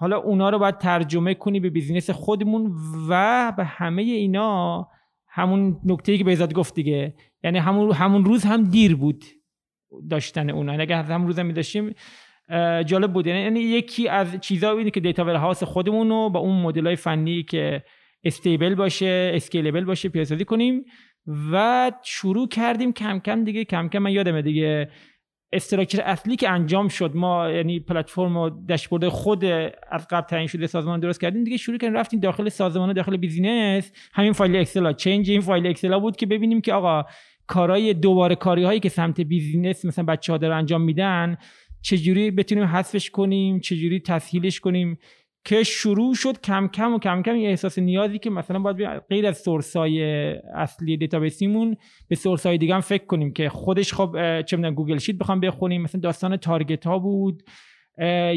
حالا 0.00 0.16
اونا 0.16 0.50
رو 0.50 0.58
باید 0.58 0.78
ترجمه 0.78 1.34
کنی 1.34 1.60
به 1.60 1.70
business 1.70 2.10
خودمون 2.10 2.72
و 3.08 3.52
به 3.56 3.64
همه 3.64 4.02
اینا 4.02 4.88
همون 5.28 5.80
نکته 5.84 6.18
که 6.18 6.24
بهزاد 6.24 6.54
گفت 6.54 6.74
دیگه. 6.74 7.14
یعنی 7.44 7.58
همون 7.58 7.92
همون 7.92 8.24
روز 8.24 8.44
هم 8.44 8.64
دیر 8.64 8.96
بود 8.96 9.24
داشتن 10.10 10.50
اونا. 10.50 10.72
یعنی 10.72 10.82
اگر 10.82 11.02
همون 11.02 11.26
روز 11.26 11.38
هم 11.38 11.52
داشتیم 11.52 11.94
جالب 12.86 13.12
بود. 13.12 13.26
یعنی, 13.26 13.40
یعنی 13.40 13.60
یکی 13.60 14.08
از 14.08 14.40
چیزا 14.40 14.74
بودی 14.74 14.90
که 14.90 15.00
data 15.00 15.24
warehouse 15.24 15.62
خودمون 15.62 16.08
رو 16.08 16.30
با 16.30 16.40
اون 16.40 16.62
مدل 16.62 16.86
های 16.86 16.96
فنی 16.96 17.42
که 17.42 17.82
stable 18.24 18.74
باشه 18.74 19.32
scalable 19.34 19.84
باشه 19.84 20.08
پیاده 20.08 20.44
کنیم 20.44 20.84
و 21.52 21.92
شروع 22.02 22.48
کردیم 22.48 22.92
کم 22.92 23.18
کم 23.18 23.44
دیگه 23.44 23.64
کم 23.64 23.88
کم 23.88 23.98
من 23.98 24.12
یادمه 24.12 24.42
دیگه 24.42 24.90
structure 25.52 26.00
اصلی 26.00 26.36
که 26.36 26.50
انجام 26.50 26.88
شد 26.88 27.10
ما 27.14 27.50
یعنی 27.50 27.80
پلتفرم 27.80 28.36
و 28.36 28.50
داشبورد 28.50 29.08
خود 29.08 29.44
از 29.90 30.06
قبل 30.10 30.26
تعیین 30.26 30.46
شده 30.46 30.66
سازمان 30.66 31.00
درست 31.00 31.20
کردیم 31.20 31.44
دیگه 31.44 31.56
شروع 31.56 31.78
کردیم 31.78 31.96
رفتیم 31.96 32.20
داخل 32.20 32.48
سازمان 32.48 32.92
داخل 32.92 33.16
business. 33.16 33.92
همین 34.12 34.32
فایل 34.32 34.56
اکسل 34.56 34.92
change 34.92 35.30
این 35.30 35.40
فایل 35.40 35.66
اکسل 35.66 35.98
بود 35.98 36.16
که 36.16 36.26
ببینیم 36.26 36.60
که 36.60 36.72
آقا 36.72 37.04
کارهای 37.46 37.94
دوباره 37.94 38.34
کاری 38.34 38.64
هایی 38.64 38.80
که 38.80 38.88
سمت 38.88 39.20
business 39.20 39.84
مثلا 39.84 40.04
بچه 40.04 40.32
ها 40.32 40.38
دارن 40.38 40.56
انجام 40.56 40.82
میدن 40.82 41.36
چجوری 41.82 42.30
بتونیم 42.30 42.64
حذفش 42.64 43.10
کنیم 43.10 43.60
چجوری 43.60 44.00
تسهیلش 44.00 44.60
کنیم؟ 44.60 44.98
که 45.48 45.62
شروع 45.62 46.14
شد 46.14 46.40
کم 46.40 46.68
کم 46.68 46.94
و 46.94 46.98
کم 46.98 47.22
کم 47.22 47.36
یه 47.36 47.48
احساس 47.48 47.78
نیازی 47.78 48.18
که 48.18 48.30
مثلا 48.30 48.58
باید 48.58 49.02
غیر 49.08 49.26
از 49.26 49.38
source 49.38 49.93
ای 49.93 50.02
اصلی 50.54 50.96
database 50.96 51.49
یمون 51.49 51.76
به 52.08 52.16
source 52.16 52.52
ای 52.52 52.58
دیگه 52.58 52.74
هم 52.74 52.80
فکر 52.80 53.04
کنیم 53.04 53.32
که 53.32 53.48
خودش 53.48 53.92
خب 53.94 54.42
چه 54.42 54.56
می‌دونم 54.56 54.74
Google 54.74 54.98
Sheet 54.98 55.16
بخوام 55.16 55.40
بخونیم. 55.40 55.82
مثلا 55.82 56.00
داستان 56.00 56.36
target 56.36 56.86
ها 56.86 56.98
بود 56.98 57.42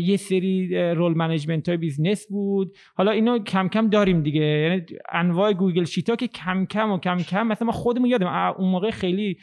یه 0.01 0.17
سری 0.17 0.75
rule 0.93 1.13
management 1.13 1.69
های 1.69 1.77
business 1.77 2.27
بود. 2.29 2.77
حالا 2.95 3.11
اینو 3.11 3.39
کم 3.39 3.67
کم 3.67 3.89
داریم 3.89 4.23
دیگه. 4.23 4.41
یعنی 4.41 4.85
انواع 5.11 5.53
Google 5.53 5.83
Sheet 5.83 6.09
ها 6.09 6.15
که 6.15 6.27
کم 6.27 6.65
کم 6.65 6.91
و 6.91 6.97
کم 6.97 7.17
کم 7.17 7.47
مثلا 7.47 7.65
ما 7.65 7.71
خودمون 7.71 8.09
یادم 8.09 8.53
اون 8.57 8.69
موقع 8.69 8.91
خیلی 8.91 9.37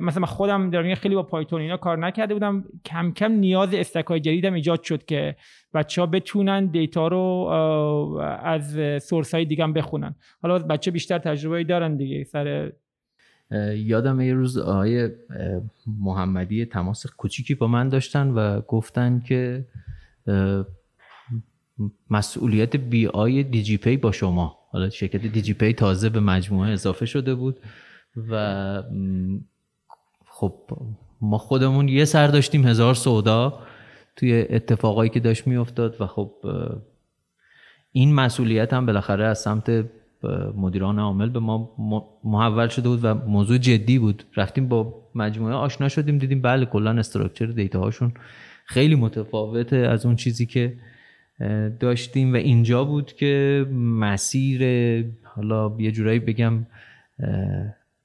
مثلا 0.00 0.26
خودم 0.26 0.70
در 0.70 0.94
خیلی 0.94 1.14
با 1.14 1.22
پایتون 1.22 1.60
اینا 1.60 1.76
کار 1.76 1.98
نکرده 1.98 2.34
بودم. 2.34 2.64
کم 2.84 3.12
کم 3.12 3.32
نیاز 3.32 3.74
stack 3.74 4.04
های 4.04 4.20
جدیدم 4.20 4.54
ایجاد 4.54 4.82
شد 4.82 5.04
که 5.04 5.36
بچه 5.74 6.00
ها 6.00 6.06
بتونن 6.06 6.66
data 6.66 7.08
رو 7.08 7.18
از 8.42 8.78
source 9.02 9.34
های 9.34 9.44
دیگه 9.44 9.66
بخونن. 9.66 10.14
حالا 10.42 10.58
بچه 10.58 10.90
بیشتر 10.90 11.18
تجربه 11.18 11.64
دارن 11.64 11.96
دیگه 11.96 12.24
سر 12.24 12.72
یادم 13.74 14.20
یه 14.20 14.34
روز 14.34 14.58
آقای 14.58 15.10
محمدی 15.86 16.64
تماس 16.64 17.06
کوچیکی 17.06 17.54
با 17.54 17.66
من 17.66 17.88
داشتن 17.88 18.28
و 18.28 18.60
گفتن 18.60 19.22
که 19.28 19.64
مسئولیت 22.10 22.76
BI 22.76 23.42
دیجی 23.42 23.76
پی 23.76 23.96
با 23.96 24.12
شما. 24.12 24.58
حالا 24.70 24.90
شرکت 24.90 25.26
دیجی 25.26 25.54
پی 25.54 25.72
تازه 25.72 26.08
به 26.08 26.20
مجموعه 26.20 26.70
اضافه 26.70 27.06
شده 27.06 27.34
بود. 27.34 27.60
و 28.30 28.82
خب 30.26 30.54
ما 31.20 31.38
خودمون 31.38 31.88
یه 31.88 32.04
سر 32.04 32.26
داشتیم 32.26 32.66
هزار 32.66 32.94
سودا 32.94 33.58
توی 34.16 34.46
اتفاقایی 34.50 35.10
که 35.10 35.20
داشت 35.20 35.46
میافتاد 35.46 36.00
و 36.00 36.06
خب 36.06 36.32
این 37.92 38.14
مسئولیت 38.14 38.72
هم 38.72 38.86
بالاخره 38.86 39.24
از 39.24 39.38
سمت 39.38 39.84
مدیران 40.56 40.98
عامل 40.98 41.28
به 41.28 41.38
ما 41.38 41.70
محول 42.24 42.68
شده 42.68 42.88
بود 42.88 43.00
و 43.02 43.14
موضوع 43.14 43.58
جدی 43.58 43.98
بود. 43.98 44.24
رفتیم 44.36 44.68
با 44.68 44.94
مجموعه 45.14 45.54
آشنا 45.54 45.88
شدیم 45.88 46.18
دیدیم 46.18 46.42
بله 46.42 46.66
کلا 46.66 46.90
structure 46.90 47.46
data 47.46 47.80
هاشون 47.80 48.12
خیلی 48.64 48.94
متفاوته 48.94 49.76
از 49.76 50.06
اون 50.06 50.16
چیزی 50.16 50.46
که 50.46 50.76
داشتیم 51.80 52.32
و 52.32 52.36
اینجا 52.36 52.84
بود 52.84 53.12
که 53.12 53.66
مسیر 53.72 54.62
حالا 55.24 55.76
یه 55.78 55.92
جورایی 55.92 56.18
بگم 56.18 56.66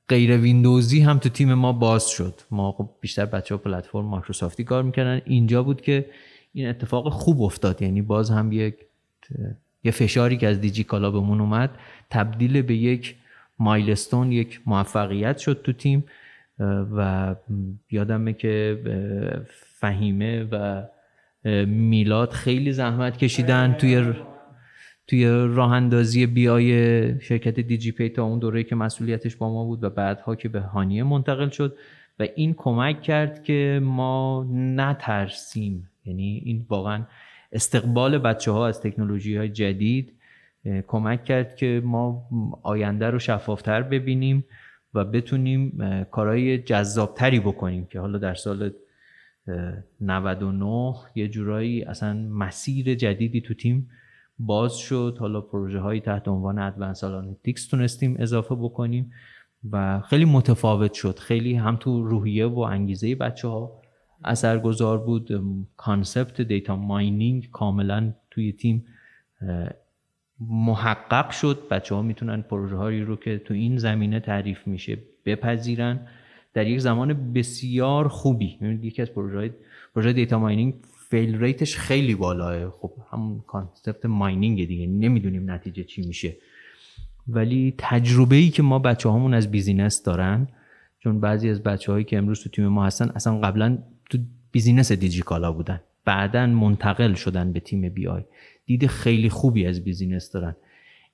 غیر 0.10 0.38
ویندوزی 0.38 1.00
هم 1.00 1.18
تو 1.18 1.30
تیم 1.30 1.54
ما 1.54 1.74
باز 1.74 2.10
شد. 2.10 2.42
ما 2.52 2.72
خب 2.72 2.90
بیشتر 3.02 3.26
بچه 3.26 3.56
ها 3.56 3.62
پلتفرم 3.62 4.06
مایکروسافتی 4.06 4.64
کار 4.64 4.84
می‌کردن. 4.84 5.22
اینجا 5.26 5.64
بود 5.64 5.82
که 5.82 6.06
این 6.54 6.68
اتفاق 6.68 7.10
خوب 7.10 7.42
افتاد. 7.42 7.82
یعنی 7.82 8.02
باز 8.02 8.32
هم 8.32 8.52
یک 8.52 8.76
یه 9.84 9.92
فشاری 9.92 10.38
که 10.38 10.48
از 10.48 10.62
دیجی 10.62 10.84
کالا 10.84 11.12
بهمون 11.12 11.42
اومد 11.42 11.70
تبدیل 12.10 12.62
به 12.62 12.76
یک 12.76 13.16
مایلستون 13.60 14.32
یک 14.32 14.62
موفقیت 14.66 15.38
شد 15.38 15.62
تو 15.64 15.74
تیم. 15.74 16.04
و 16.96 17.36
یادمه 17.92 18.34
که 18.34 18.80
فهیمه 19.80 20.44
و 20.52 20.84
میلاد 21.66 22.32
خیلی 22.32 22.72
زحمت 22.72 23.18
کشیدن 23.18 23.74
توی 23.74 24.14
توی 25.08 25.26
راه 25.28 25.72
اندازی 25.72 26.26
بیای 26.26 27.22
شرکت 27.22 27.60
دیجی 27.60 27.92
پی 27.92 28.10
تا 28.10 28.24
اون 28.24 28.40
دوره 28.40 28.64
که 28.64 28.76
مسئولیتش 28.76 29.36
با 29.36 29.54
ما 29.54 29.66
بود 29.66 29.84
و 29.84 29.90
بعدها 29.90 30.36
که 30.36 30.50
به 30.50 30.62
هانیه 30.62 31.04
منتقل 31.04 31.50
شد 31.50 31.78
و 32.20 32.28
این 32.36 32.54
کمک 32.54 33.02
کرد 33.02 33.44
که 33.44 33.80
ما 33.84 34.48
نترسیم. 34.52 35.90
یعنی 36.06 36.42
این 36.46 36.66
واقعا 36.70 37.04
استقبال 37.52 38.18
بچه 38.18 38.52
ها 38.52 38.68
از 38.68 38.82
تکنولوژی 38.82 39.38
های 39.38 39.50
جدید 39.50 40.14
کمک 40.88 41.24
کرد 41.24 41.56
که 41.56 41.82
ما 41.86 42.28
آینده 42.64 43.10
رو 43.10 43.20
شفافتر 43.20 43.82
ببینیم 43.82 44.46
و 44.94 45.06
بتونیم 45.06 45.78
کارهای 46.12 46.58
جذابتری 46.58 47.40
بکنیم 47.40 47.86
که 47.86 48.00
حالا 48.00 48.18
در 48.18 48.34
سال 48.34 48.72
99 50.02 50.94
یه 51.16 51.28
جورایی 51.28 51.84
اصلا 51.84 52.14
مسیر 52.14 52.96
جدیدی 52.96 53.42
تو 53.42 53.54
تیم 53.54 53.90
باز 54.40 54.78
شد. 54.78 55.18
حالا 55.20 55.42
پروژه 55.42 55.80
هایی 55.80 56.02
تحت 56.02 56.28
عنوان 56.28 56.60
advanced 56.60 57.04
analytics 57.04 57.68
تونستیم 57.68 58.16
اضافه 58.20 58.56
بکنیم 58.56 59.12
و 59.72 60.02
خیلی 60.02 60.26
متفاوت 60.26 60.94
شد. 60.94 61.20
خیلی 61.20 61.54
هم 61.54 61.76
تو 61.76 62.04
روحیه 62.04 62.46
و 62.46 62.60
انگیزه 62.60 63.16
بچه 63.16 63.48
ها 63.48 63.82
اثرگذار 64.24 64.98
بود. 64.98 65.44
concept 65.78 66.42
data 66.42 66.76
mining 66.76 67.50
کاملا 67.52 68.14
توی 68.32 68.52
تیم 68.52 68.86
محقق 70.40 71.30
شد. 71.30 71.68
بچه 71.72 71.96
ها 71.96 72.02
می‌تونن 72.02 72.42
پروژه 72.42 72.76
هایی 72.76 73.02
رو 73.02 73.16
که 73.16 73.38
تو 73.38 73.54
این 73.54 73.78
زمینه 73.78 74.20
تعریف 74.20 74.68
میشه 74.68 74.98
بپذیرن. 75.26 76.08
در 76.54 76.68
یک 76.68 76.80
زمان 76.80 77.34
بسیار 77.34 78.08
خوبی. 78.08 78.58
یکی 78.82 79.02
از 79.02 79.12
پروژه 79.12 79.38
های 79.38 79.52
پروژه 79.96 80.14
data 80.14 80.40
mining 80.40 80.74
fail 81.14 81.38
rate 81.38 81.64
ش 81.64 81.78
خیلی 81.78 82.16
بالاه. 82.16 82.70
خب 82.70 82.92
همون 83.12 83.44
concept 83.48 84.06
mining 84.06 84.68
دیگه. 84.68 84.88
نمی‌دونیم 84.88 85.52
نتیجه 85.52 85.84
چی 85.84 86.02
میشه. 86.02 86.36
ولی 87.28 87.74
تجربه 87.78 88.36
ای 88.36 88.50
که 88.50 88.64
ما 88.64 88.80
بچه 88.80 89.10
هامون 89.10 89.34
از 89.34 89.52
business 89.52 90.04
دارن 90.04 90.48
چون 91.00 91.20
بعضی 91.20 91.50
از 91.50 91.64
بچه 91.64 91.92
هایی 91.92 92.06
که 92.06 92.18
امروز 92.18 92.44
تو 92.44 92.50
تیم 92.50 92.68
ما 92.68 92.86
هستن 92.86 93.10
اصلا 93.10 93.40
قبلا 93.40 93.78
تو 94.10 94.18
business 94.52 94.92
دیجیکالا 94.92 95.52
بودن. 95.52 95.82
بعدا 96.06 96.48
منتقل 96.48 97.14
شدن 97.14 97.54
به 97.54 97.60
تیم 97.60 97.90
BI. 97.90 98.24
دید 98.66 98.88
خیلی 98.88 99.30
خوبی 99.30 99.66
از 99.66 99.84
business 99.84 100.32
دارن. 100.32 100.56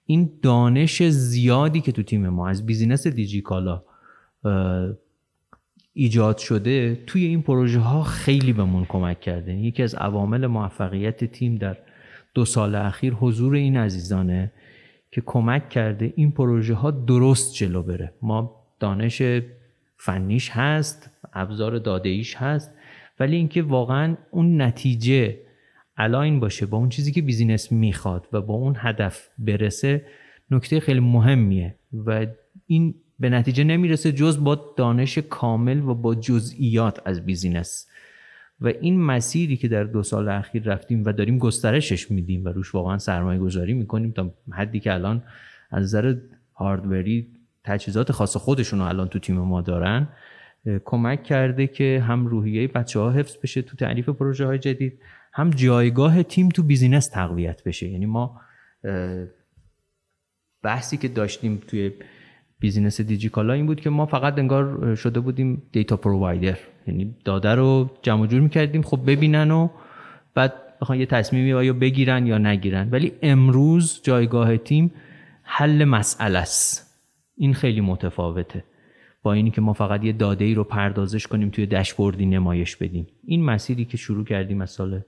این 0.06 0.32
دانش 0.42 1.04
زیادی 1.04 1.82
که 1.82 1.92
تو 1.92 2.04
تیم 2.04 2.30
ما 2.30 2.48
از 2.48 2.66
business 2.66 3.08
دیجیکالا 3.08 3.84
ایجاد 5.94 6.38
شده 6.38 6.96
توی 7.08 7.26
این 7.26 7.42
پروژه 7.42 7.80
ها 7.80 8.04
خیلی 8.04 8.54
بهمون 8.54 8.86
کمک 8.86 9.22
کرده. 9.22 9.54
یکی 9.54 9.84
از 9.84 9.96
عوامل 9.96 10.48
موفقیت 10.48 11.24
تیم 11.24 11.56
در 11.56 11.78
دو 12.34 12.46
سال 12.46 12.76
اخیر 12.76 13.14
حضور 13.14 13.56
این 13.56 13.78
عزیزانه 13.78 14.52
که 15.12 15.22
کمک 15.26 15.70
کرده 15.70 16.14
این 16.16 16.32
پروژه 16.32 16.74
ها 16.74 16.92
درست 16.92 17.56
جلو 17.56 17.84
بره. 17.84 18.14
ما 18.22 18.66
دانش 18.80 19.22
فنیش 19.98 20.50
هست 20.50 21.10
ابزار 21.34 21.78
داده 21.78 22.10
ایش 22.10 22.36
هست 22.36 22.72
ولی 23.20 23.36
اینکه 23.36 23.62
واقعا 23.62 24.18
اون 24.32 24.62
نتیجه 24.62 25.38
align 25.98 26.40
باشه 26.40 26.66
با 26.66 26.78
اون 26.78 26.90
چیزی 26.90 27.12
که 27.12 27.22
business 27.22 27.72
می‌خواد 27.72 28.28
و 28.34 28.42
با 28.42 28.54
اون 28.54 28.76
هدف 28.78 29.30
برسه 29.38 30.06
نکته 30.52 30.80
خیلی 30.80 31.00
مهمیه. 31.00 31.76
و 31.94 32.28
این 32.68 32.96
به 33.20 33.30
نتیجه 33.30 33.64
نمی‌رسه 33.64 34.12
جز 34.12 34.44
با 34.44 34.74
دانش 34.78 35.18
کامل 35.18 35.80
و 35.80 35.94
با 35.94 36.16
جزئیات 36.16 37.00
از 37.06 37.26
business. 37.26 37.88
و 38.62 38.68
این 38.68 39.02
مسیری 39.02 39.58
که 39.58 39.68
در 39.68 39.84
دو 39.84 40.04
سال 40.04 40.30
اخیر 40.30 40.64
رفتیم 40.64 41.06
و 41.06 41.12
داریم 41.12 41.38
گسترشش 41.38 42.12
میدیم 42.12 42.46
و 42.46 42.50
روش 42.50 42.76
واقعا 42.76 42.98
سرمایه 42.98 43.40
گذاری 43.40 43.74
می‌کنیم 43.74 44.12
تا 44.12 44.34
حدی 44.52 44.80
که 44.80 44.94
الان 44.94 45.24
از 45.72 45.84
نظر 45.84 46.16
hardware 46.56 47.20
ی 47.20 47.28
تجهیزات 47.64 48.12
خاص 48.12 48.38
خودشون 48.38 48.82
الان 48.82 49.08
تو 49.08 49.20
تیم 49.20 49.38
ما 49.38 49.62
دارن 49.62 50.08
کمک 50.86 51.24
کرده 51.24 51.68
که 51.68 52.04
هم 52.08 52.28
روحیه 52.28 52.68
بچه 52.68 53.00
ها 53.00 53.12
حفظ 53.12 53.38
بشه 53.44 53.62
تو 53.62 53.78
تعریف 53.78 54.10
پروژه 54.10 54.46
های 54.46 54.60
جدید 54.60 55.00
هم 55.34 55.50
جایگاه 55.50 56.24
تیم 56.24 56.50
تو 56.50 56.64
business 56.64 57.08
تقویت 57.08 57.64
بشه. 57.64 57.88
یعنی 57.88 58.06
ما 58.06 58.42
بحثی 60.64 60.98
که 60.98 61.08
داشتیم 61.08 61.62
توی 61.68 61.92
business 62.60 63.02
دیجیکالا 63.02 63.54
این 63.54 63.66
بود 63.66 63.82
که 63.82 63.90
ما 63.90 64.06
فقط 64.06 64.40
انگار 64.40 64.96
شده 64.96 65.20
بودیم 65.20 65.62
data 65.72 65.98
provider. 65.98 66.58
یعنی 66.88 67.16
داده 67.26 67.56
رو 67.56 67.90
جمع 68.02 68.28
جور 68.28 68.40
می‌کردیم 68.40 68.82
خب 68.82 69.00
ببینن 69.08 69.52
و 69.52 69.70
بعد 70.36 70.54
بخوان 70.82 71.00
یه 71.00 71.06
تصمیمی 71.06 71.66
یا 71.66 71.74
بگیرن 71.74 72.28
یا 72.28 72.38
نگیرن. 72.38 72.90
ولی 72.92 73.12
امروز 73.22 74.00
جایگاه 74.04 74.58
تیم 74.58 74.92
حل 75.44 75.86
مسئله 75.86 76.40
است. 76.40 76.96
این 77.38 77.54
خیلی 77.54 77.82
متفاوته. 77.82 78.64
با 79.24 79.34
اینی 79.34 79.52
که 79.52 79.62
ما 79.62 79.74
فقط 79.74 80.04
یه 80.04 80.12
داده 80.12 80.46
ای 80.46 80.54
رو 80.54 80.64
پردازش 80.64 81.28
کنیم 81.28 81.50
توی 81.50 81.66
دشبوردی 81.66 82.26
نمایش 82.26 82.76
بدیم. 82.76 83.08
این 83.26 83.44
مسیری 83.44 83.86
که 83.86 83.98
شروع 83.98 84.26
کردیم 84.26 84.62
از 84.62 84.70
سال 84.70 85.02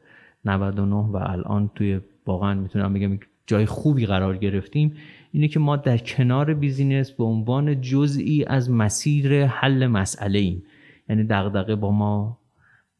99 0.45 0.95
و 0.95 1.15
الان 1.15 1.71
توی 1.75 1.99
واقعا 2.25 2.53
می‌تونم 2.53 2.93
بگم 2.93 3.19
جای 3.47 3.65
خوبی 3.65 4.05
قرار 4.05 4.37
گرفتیم. 4.37 4.93
اینه 5.31 5.47
که 5.47 5.59
ما 5.59 5.75
در 5.75 5.97
کنار 5.97 6.53
business 6.53 7.11
به 7.11 7.23
عنوان 7.23 7.81
جزئی 7.81 8.45
از 8.47 8.71
مسیر 8.71 9.45
حل 9.45 9.87
مسئله 9.87 10.39
ایم. 10.39 10.63
یعنی 11.09 11.23
دغدغه 11.23 11.75
با 11.75 11.91
ما 11.91 12.37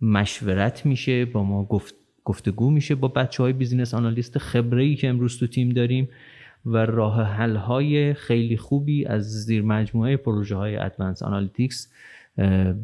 مشورت 0.01 0.85
میشه 0.85 1.25
با 1.25 1.43
ما 1.43 1.65
گفت 1.65 1.95
گفتگو 2.25 2.69
میشه 2.69 2.95
با 2.95 3.07
بچه 3.07 3.43
های 3.43 3.53
business 3.53 3.93
analyst 3.93 4.37
خبره 4.37 4.83
ای 4.83 4.95
که 4.95 5.09
امروز 5.09 5.39
تو 5.39 5.47
تیم 5.47 5.69
داریم 5.69 6.09
و 6.65 6.77
راه 6.77 7.23
حل 7.23 7.55
های 7.55 8.13
خیلی 8.13 8.57
خوبی 8.57 9.05
از 9.05 9.23
زیر 9.23 9.61
مجموعه 9.61 10.17
پروژه 10.17 10.55
های 10.55 10.75
advanced 10.75 11.23
analytics 11.23 11.91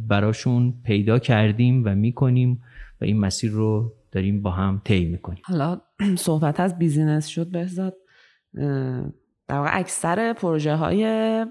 براشون 0.07 0.73
پیدا 0.83 1.19
کردیم 1.19 1.83
و 1.85 1.95
می‌کنیم 1.95 2.63
و 3.01 3.05
این 3.05 3.19
مسیر 3.19 3.51
رو 3.51 3.93
داریم 4.11 4.41
با 4.41 4.51
هم 4.51 4.81
طی 4.85 5.05
می‌کنیم. 5.05 5.41
حالا 5.45 5.81
صحبت 6.17 6.59
از 6.59 6.79
business 6.79 7.27
شد 7.27 7.47
بهزاد. 7.47 7.93
در 9.47 9.55
واقع 9.55 9.69
اکثر 9.73 10.33
پروژه 10.33 10.75
های 10.75 11.45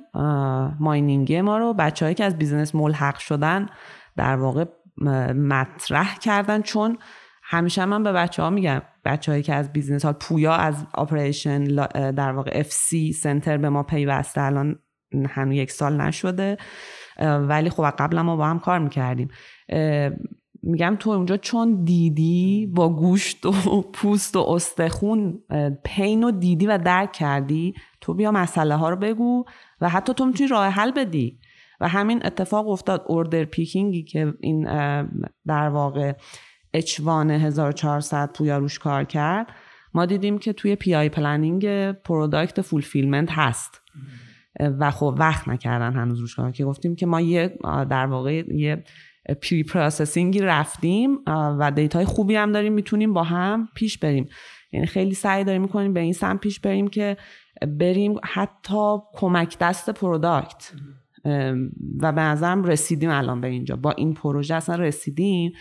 mining 0.80 1.32
ی 1.32 1.40
ما 1.40 1.58
رو 1.58 1.74
بچههایی 1.74 2.14
که 2.14 2.24
از 2.24 2.38
business 2.38 2.74
ملحق 2.74 3.18
شدن 3.18 3.66
در 4.16 4.36
واقع 4.36 4.64
مطرح 5.32 6.18
کردن. 6.18 6.62
چون 6.62 6.98
همیشه 7.42 7.84
من 7.84 8.02
به 8.02 8.12
بچه 8.12 8.42
ها 8.42 8.50
میگم 8.50 8.82
بچههایی 9.04 9.42
که 9.42 9.54
از 9.54 9.72
business 9.72 10.04
ها 10.04 10.12
پویا 10.12 10.52
از 10.52 10.86
operation 10.94 11.64
در 12.10 12.32
واقع 12.32 12.50
FC 12.54 12.72
center 12.72 13.56
به 13.56 13.68
ما 13.68 13.82
پیوسته 13.82 14.40
الان 14.40 14.78
هنوز 15.30 15.54
یک 15.54 15.70
سال 15.70 16.00
نشده. 16.00 16.56
ولی 17.20 17.70
خب 17.70 17.90
قبلا 17.90 18.22
ما 18.22 18.36
با 18.36 18.46
هم 18.46 18.58
کار 18.58 18.78
می‌کردیم. 18.78 19.28
میگم 20.66 20.96
تو 20.98 21.10
اونجا 21.10 21.36
چون 21.36 21.84
دیدی 21.84 22.66
با 22.74 22.88
گوشت 22.88 23.46
و 23.46 23.82
پوست 23.92 24.36
و 24.36 24.38
استخون 24.38 25.42
pain 25.84 26.24
و 26.24 26.30
دیدی 26.30 26.66
و 26.66 26.78
درک 26.78 27.12
کردی 27.12 27.74
تو 28.00 28.14
بیا 28.14 28.32
مسئله 28.32 28.74
ها 28.74 28.90
رو 28.90 28.96
بگو 28.96 29.44
و 29.80 29.88
حتی 29.88 30.14
تو 30.14 30.26
می‌تونی 30.26 30.48
راه 30.48 30.66
حل 30.68 30.90
بدی. 30.90 31.38
و 31.80 31.88
همین 31.88 32.26
اتفاق 32.26 32.68
افتاد 32.68 33.04
order 33.06 33.44
picking 33.44 33.95
ی 33.95 34.02
که 34.02 34.34
این 34.40 34.64
در 35.46 35.68
واقع 35.68 36.12
H1 36.74 37.30
1400 37.30 38.32
پویا 38.32 38.58
روش 38.58 38.78
کار 38.78 39.04
کرد. 39.04 39.46
ما 39.94 40.06
دیدیم 40.06 40.38
که 40.38 40.52
توی 40.52 40.76
PI 40.76 40.94
planning 40.94 41.92
product 41.92 42.60
fulfillment 42.60 43.28
هست. 43.32 43.82
و 44.60 44.90
خب 44.90 45.14
وقت 45.18 45.48
نکردن 45.48 45.92
هنوز 45.92 46.20
روش 46.20 46.34
کار. 46.34 46.52
که 46.52 46.64
گفتیم 46.64 46.96
که 46.96 47.06
ما 47.06 47.20
یه 47.20 47.58
در 47.64 48.06
واقع 48.06 48.42
یه 48.48 48.84
preprocessing 49.34 49.62
ی 49.62 50.40
رفتیم 50.40 51.18
و 51.26 51.72
data 51.74 51.98
ی 51.98 52.04
خوبی 52.04 52.36
هم 52.36 52.52
داریم 52.52 52.72
می‌تونیم 52.72 53.12
با 53.12 53.22
هم 53.22 53.68
پیش 53.74 53.98
بریم. 53.98 54.28
یعنی 54.72 54.86
خیلی 54.86 55.14
سعی 55.14 55.44
داریم 55.44 55.62
می‌کنیم 55.62 55.92
به 55.92 56.00
این 56.00 56.12
سمت 56.12 56.40
پیش 56.40 56.60
بریم 56.60 56.88
که 56.88 57.16
بریم 57.78 58.14
حتی 58.24 58.96
کمک 59.14 59.58
دست 59.58 59.90
product 59.90 60.72
و 62.00 62.12
به 62.12 62.20
نظرم 62.20 62.64
رسیدیم 62.64 63.10
الان 63.10 63.40
به 63.40 63.48
اینجا. 63.48 63.76
با 63.76 63.90
این 63.90 64.14
پروژه 64.14 64.54
اصلا 64.54 64.76
رسیدیم. 64.76 65.52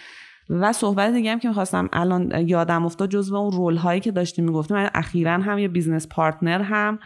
و 0.49 0.73
صحبت 0.73 1.13
دیگه 1.13 1.31
هم 1.31 1.39
که 1.39 1.47
می‌خواستم 1.47 1.89
الان 1.93 2.47
یادم 2.47 2.85
افتاد 2.85 3.09
جزو 3.09 3.35
اون 3.35 3.51
role 3.51 3.75
هایی 3.75 3.99
که 3.99 4.11
داشتیم 4.11 4.45
می‌گفتیم. 4.45 4.77
اخیرا 4.93 5.31
هم 5.31 5.57
یه 5.57 5.67
business 5.67 6.07
partner 6.07 6.61
هم 6.61 6.99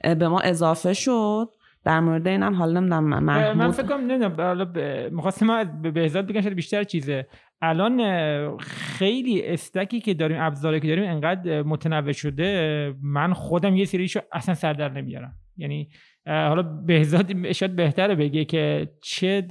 به 0.00 0.28
ما 0.28 0.40
اضافه 0.40 0.94
شد. 0.94 1.48
در 1.88 2.00
مورد 2.00 2.28
اینم 2.28 2.54
حالا 2.54 2.80
نمی‌دونم 2.80 3.04
محمود 3.04 3.56
من 3.56 3.70
فکر 3.70 3.86
کنم 3.86 4.10
نمی‌دونم 4.10 5.12
می‌خواستم 5.14 5.80
به 5.82 5.90
بهزاد 5.90 6.26
بگم 6.26 6.40
شاید 6.40 6.54
بیشتر 6.54 6.84
چیزه. 6.84 7.26
الان 7.62 8.56
خیلی 8.58 9.46
stack 9.46 9.91
ی 9.91 10.00
که 10.00 10.14
داریم 10.14 10.36
ابزاری 10.40 10.80
که 10.80 10.88
داریم 10.88 11.04
انقدر 11.04 11.62
متنوع 11.62 12.12
شده 12.12 12.94
من 13.02 13.32
خودم 13.32 13.76
یه 13.76 13.84
سریشو 13.84 14.20
اصلا 14.32 14.54
سر 14.54 14.72
در 14.72 14.88
نمیارم. 14.88 15.34
یعنی 15.56 15.88
حالا 16.26 16.62
بهزاد 16.62 17.52
شاید 17.52 17.76
بهتره 17.76 18.14
بگه 18.14 18.44
که 18.44 18.88
چه 19.02 19.46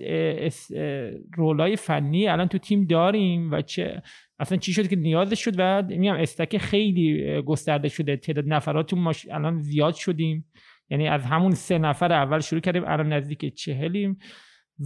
رولای 1.33 1.75
فنی 1.75 2.27
الان 2.27 2.47
تو 2.47 2.57
تیم 2.57 2.85
داریم 2.85 3.51
و 3.51 3.61
چه 3.61 4.01
اصلا 4.39 4.57
چی 4.57 4.73
شد 4.73 4.88
که 4.88 4.95
نیازش 4.95 5.43
شد. 5.43 5.53
و 5.57 5.83
میگم 5.83 6.13
استک 6.13 6.57
خیلی 6.57 7.41
گسترده 7.41 7.89
شده 7.89 8.17
تعداد 8.17 8.45
نفرات 8.47 8.93
ماش... 8.93 9.27
الان 9.31 9.61
زیاد 9.61 9.93
شدیم. 9.93 10.45
یعنی 10.89 11.07
از 11.07 11.25
همون 11.25 11.51
سه 11.51 11.77
نفر 11.77 12.13
اول 12.13 12.39
شروع 12.39 12.61
کردیم 12.61 12.83
الان 12.88 13.13
نزدیک 13.13 13.55
چهلیم 13.55 14.17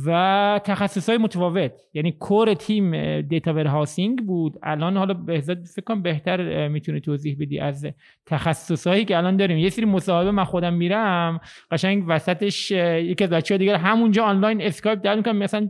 و 0.06 0.62
تخصص 0.64 1.10
های 1.10 1.18
متفاوت. 1.18 1.72
یعنی 1.94 2.12
کور 2.12 2.54
تیم 2.54 3.22
دیتا 3.22 3.54
ورهاسینگ 3.54 4.26
بود. 4.26 4.54
الان 4.64 4.98
حالا 4.98 5.14
بهزاد 5.14 5.66
فکر 5.66 5.82
کنم 5.82 6.02
بهتر 6.02 6.68
می‌تونه 6.68 7.00
توضیح 7.00 7.38
بدی 7.40 7.60
از 7.60 7.88
تخصص 8.26 8.88
هایی 8.88 9.06
که 9.06 9.18
الان 9.18 9.38
داریم. 9.38 9.58
یه 9.58 9.70
سری 9.70 9.86
مصاحبه 9.86 10.32
من 10.32 10.44
خودم 10.44 10.74
میرم. 10.74 11.40
قشنگ 11.72 12.04
وسطش 12.08 12.72
یکی 12.72 13.24
از 13.24 13.30
بچه‌ها 13.30 13.58
دیگه 13.58 13.78
همونجا 13.78 14.24
آنلاین 14.24 14.62
اسکایپ 14.62 15.02
اد 15.02 15.16
می‌کنم 15.16 15.38
مثلا 15.38 15.70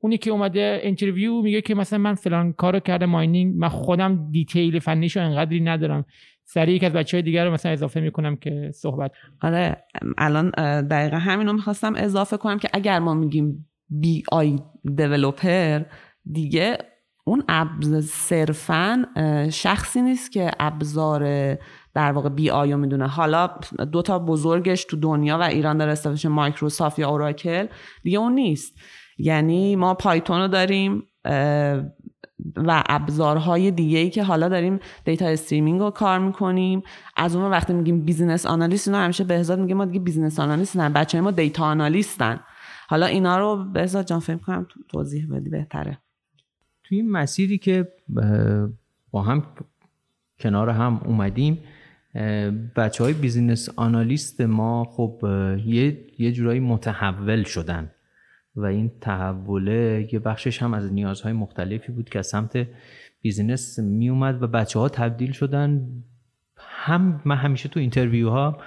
اونی 0.00 0.18
که 0.18 0.30
اومده 0.30 0.80
interview 0.82 1.42
میگه 1.42 1.60
که 1.60 1.74
مثلا 1.74 1.98
من 1.98 2.14
فلان 2.14 2.52
کارو 2.52 2.80
کرده 2.80 3.06
mining 3.06 3.54
من 3.56 3.68
خودم 3.68 4.30
detail 4.30 4.78
فنیشو 4.78 5.20
انقدری 5.20 5.60
ندارم. 5.60 6.04
سریع 6.50 6.74
یک 6.74 6.84
از 6.84 6.92
بچه 6.92 7.16
های 7.16 7.22
دیگر 7.22 7.44
رو 7.44 7.52
مثلا 7.52 7.72
اضافه 7.72 8.00
می‌کنم 8.00 8.36
که 8.36 8.70
صحبت 8.74 9.12
آره 9.42 9.84
الان 10.18 10.50
دقیقا 10.80 11.16
همینو 11.16 11.52
می‌خواستم 11.52 11.94
اضافه 11.96 12.36
کنم 12.36 12.58
که 12.58 12.68
اگر 12.72 12.98
ما 12.98 13.14
میگیم 13.14 13.68
BI 13.88 14.22
developer 14.32 15.82
دیگه 16.32 16.78
اون 17.24 17.42
صرفا 18.02 19.04
شخصی 19.52 20.02
نیست 20.02 20.32
که 20.32 20.50
ابزار 20.60 21.54
در 21.94 22.12
واقع 22.12 22.28
BI 22.28 22.74
می‌دونه. 22.74 23.06
حالا 23.06 23.50
دو 23.92 24.02
تا 24.02 24.18
بزرگش 24.18 24.84
تو 24.84 24.96
دنیا 24.96 25.38
و 25.38 25.42
ایران 25.42 25.78
داره 25.78 25.92
استفاده 25.92 26.28
مایکروسافت 26.28 26.98
یا 26.98 27.08
اوراکل 27.08 27.66
دیگه 28.02 28.18
اون 28.18 28.32
نیست. 28.32 28.78
یعنی 29.18 29.76
ما 29.76 29.94
Python 29.94 30.40
رو 30.40 30.48
داریم 30.48 31.02
و 32.56 32.82
ابزارهای 32.86 33.70
دیگه 33.70 33.98
ای 33.98 34.10
که 34.10 34.24
حالا 34.24 34.48
داریم 34.48 34.78
data 35.04 35.26
streaming 35.26 35.80
رو 35.80 35.90
کار 35.90 36.18
می‌کنیم. 36.18 36.82
از 37.16 37.36
اون 37.36 37.50
وقتی 37.50 37.72
میگیم 37.72 38.04
business 38.04 38.46
analyst 38.46 38.88
اینا 38.88 39.00
همیشه 39.00 39.24
بهزاد 39.24 39.58
میگه 39.58 39.74
ما 39.74 39.84
دیگه 39.84 40.00
business 40.00 40.40
analyst 40.40 40.76
نه 40.76 40.88
بچه 40.88 41.20
ما 41.20 41.30
data 41.30 41.64
analyst 41.64 42.23
ن. 42.23 42.40
حالا 42.88 43.06
اینا 43.06 43.38
رو 43.38 43.64
بهزاد 43.72 44.06
جان 44.06 44.20
فکر 44.20 44.36
کنم 44.36 44.66
توضیح 44.88 45.26
بدی 45.30 45.50
بهتره. 45.50 45.98
توی 46.84 46.98
این 46.98 47.10
مسیری 47.10 47.58
که 47.58 47.88
با 49.10 49.22
هم 49.22 49.42
کنار 50.40 50.68
هم 50.68 51.00
اومدیم 51.04 51.58
بچه 52.76 53.04
های 53.04 53.12
business 53.12 53.68
analyst 53.76 54.40
ما 54.40 54.84
خب 54.84 55.20
یه, 55.66 55.98
یه 56.18 56.32
جورایی 56.32 56.60
متحول 56.60 57.42
شدن. 57.42 57.90
و 58.58 58.64
این 58.64 58.90
تحوله 59.00 60.08
یه 60.12 60.18
بخشش 60.18 60.62
هم 60.62 60.74
از 60.74 60.92
نیازهای 60.92 61.32
مختلفی 61.32 61.92
بود 61.92 62.08
که 62.08 62.18
از 62.18 62.26
سمت 62.26 62.66
business 63.22 63.78
می 63.78 64.08
اومد 64.08 64.42
و 64.42 64.46
بچه 64.46 64.78
ها 64.78 64.88
تبدیل 64.88 65.32
شدن. 65.32 65.88
هم 66.56 67.22
من 67.24 67.36
همیشه 67.36 67.68
تو 67.68 67.80
interview 67.80 68.30
ها 68.30 68.58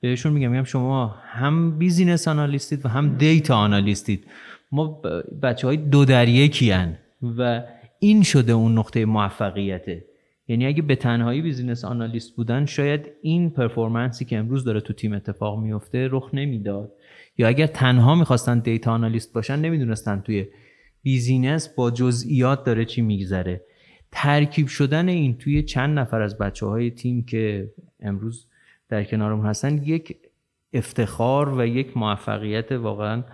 بهشون 0.00 0.32
میگم 0.32 0.50
میگم 0.50 0.64
شما 0.64 1.14
هم 1.22 1.78
business 1.78 2.28
analyst 2.28 2.73
ید 2.73 2.86
و 2.86 2.88
هم 2.88 3.16
data 3.16 3.56
analyst 3.56 4.04
ید. 4.04 4.24
ما 4.72 5.02
بچه 5.42 5.66
های 5.66 5.76
دو 5.76 6.04
در 6.04 6.28
یکی 6.28 6.74
و 7.22 7.62
این 7.98 8.22
شده 8.22 8.52
اون 8.52 8.78
نقطه 8.78 9.04
موفقیته. 9.04 10.04
یعنی 10.48 10.66
اگه 10.66 10.82
به 10.82 10.96
تنهایی 10.96 11.42
business 11.42 11.84
analyst 11.84 12.36
بودن 12.36 12.66
شاید 12.66 13.06
این 13.22 13.50
performance 13.50 14.18
ی 14.18 14.24
که 14.24 14.38
امروز 14.38 14.64
داره 14.64 14.80
تو 14.80 14.92
تیم 14.92 15.12
اتفاق 15.12 15.58
میفته 15.58 16.08
رخ 16.10 16.30
نمی‌داد. 16.32 16.92
یا 17.38 17.48
اگر 17.48 17.66
تنها 17.66 18.14
می‌خواستن 18.14 18.58
data 18.58 18.92
analyst 18.92 19.32
باشن 19.32 19.56
نمی‌دونستن 19.58 20.20
توی 20.20 20.46
business 21.02 21.68
با 21.68 21.90
جزئیات 21.90 22.64
داره 22.64 22.84
چی 22.84 23.02
میگذره. 23.02 23.64
ترکیب 24.12 24.66
شدن 24.66 25.08
این 25.08 25.38
توی 25.38 25.62
چند 25.62 25.98
نفر 25.98 26.20
از 26.22 26.38
بچه 26.38 26.66
های 26.66 26.90
تیم 26.90 27.24
که 27.24 27.72
امروز 28.00 28.46
در 28.88 29.04
کنارم 29.04 29.46
هستن 29.46 29.82
یک 29.82 30.16
افتخار 30.72 31.58
و 31.58 31.66
یک 31.66 31.96
موفقیت 31.96 32.72
واقعا 32.72 33.24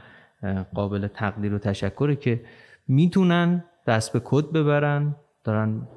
قابل 0.74 1.06
تقدیر 1.06 1.54
و 1.54 1.58
تشکره 1.58 2.16
که 2.16 2.44
می‌تونن 2.88 3.64
دست 3.86 4.12
به 4.12 4.20
کد 4.24 4.52
ببرن 4.52 5.16
دارن 5.44 5.88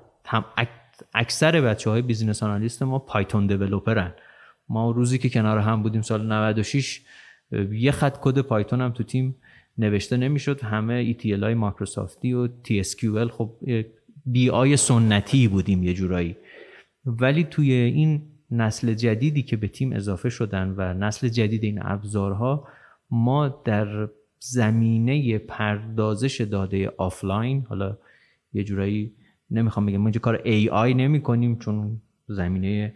اکثر 1.13 1.61
بچه 1.61 1.89
های 1.89 2.01
business 2.01 2.43
analyst 2.43 2.83
ما 2.83 2.99
Python 2.99 3.47
developer 3.47 4.07
ن 4.07 4.13
ما 4.69 4.91
روزی 4.91 5.17
که 5.17 5.29
کنار 5.29 5.57
هم 5.57 5.83
بودیم 5.83 6.01
سال 6.01 6.25
96 6.25 7.01
یه 7.71 7.91
خط 7.91 8.17
code 8.21 8.41
Python 8.41 8.81
هم 8.81 8.91
تو 8.91 9.03
تیم 9.03 9.35
نوشته 9.77 10.17
نمی‌شد. 10.17 10.61
همه 10.61 11.13
ETL 11.13 11.43
های 11.43 11.53
مایکروسافتی 11.53 12.33
و 12.33 12.47
T-SQL 12.47 13.31
خب 13.31 13.51
BI 14.25 14.77
سنتی 14.77 15.47
بودیم 15.47 15.83
یه 15.83 15.93
جورایی. 15.93 16.35
ولی 17.05 17.43
توی 17.43 17.71
این 17.71 18.21
نسل 18.51 18.93
جدیدی 18.93 19.43
که 19.43 19.57
به 19.57 19.67
تیم 19.67 19.93
اضافه 19.93 20.29
شدن 20.29 20.73
و 20.77 20.93
نسل 20.93 21.27
جدید 21.27 21.63
این 21.63 21.79
ابزارها 21.81 22.67
ما 23.09 23.47
در 23.47 24.09
زمینه 24.39 25.37
پردازش 25.37 26.41
داده 26.41 26.91
آفلاین 26.97 27.65
حالا 27.69 27.97
یه 28.53 28.63
جورایی 28.63 29.13
نمی‌خوام 29.51 29.85
بگم 29.85 29.97
ما 29.97 30.05
اینجا 30.05 30.19
کار 30.19 30.37
AI 30.37 30.95
نمی 30.95 31.21
کنیم 31.21 31.59
چون 31.59 32.01
زمینه 32.27 32.93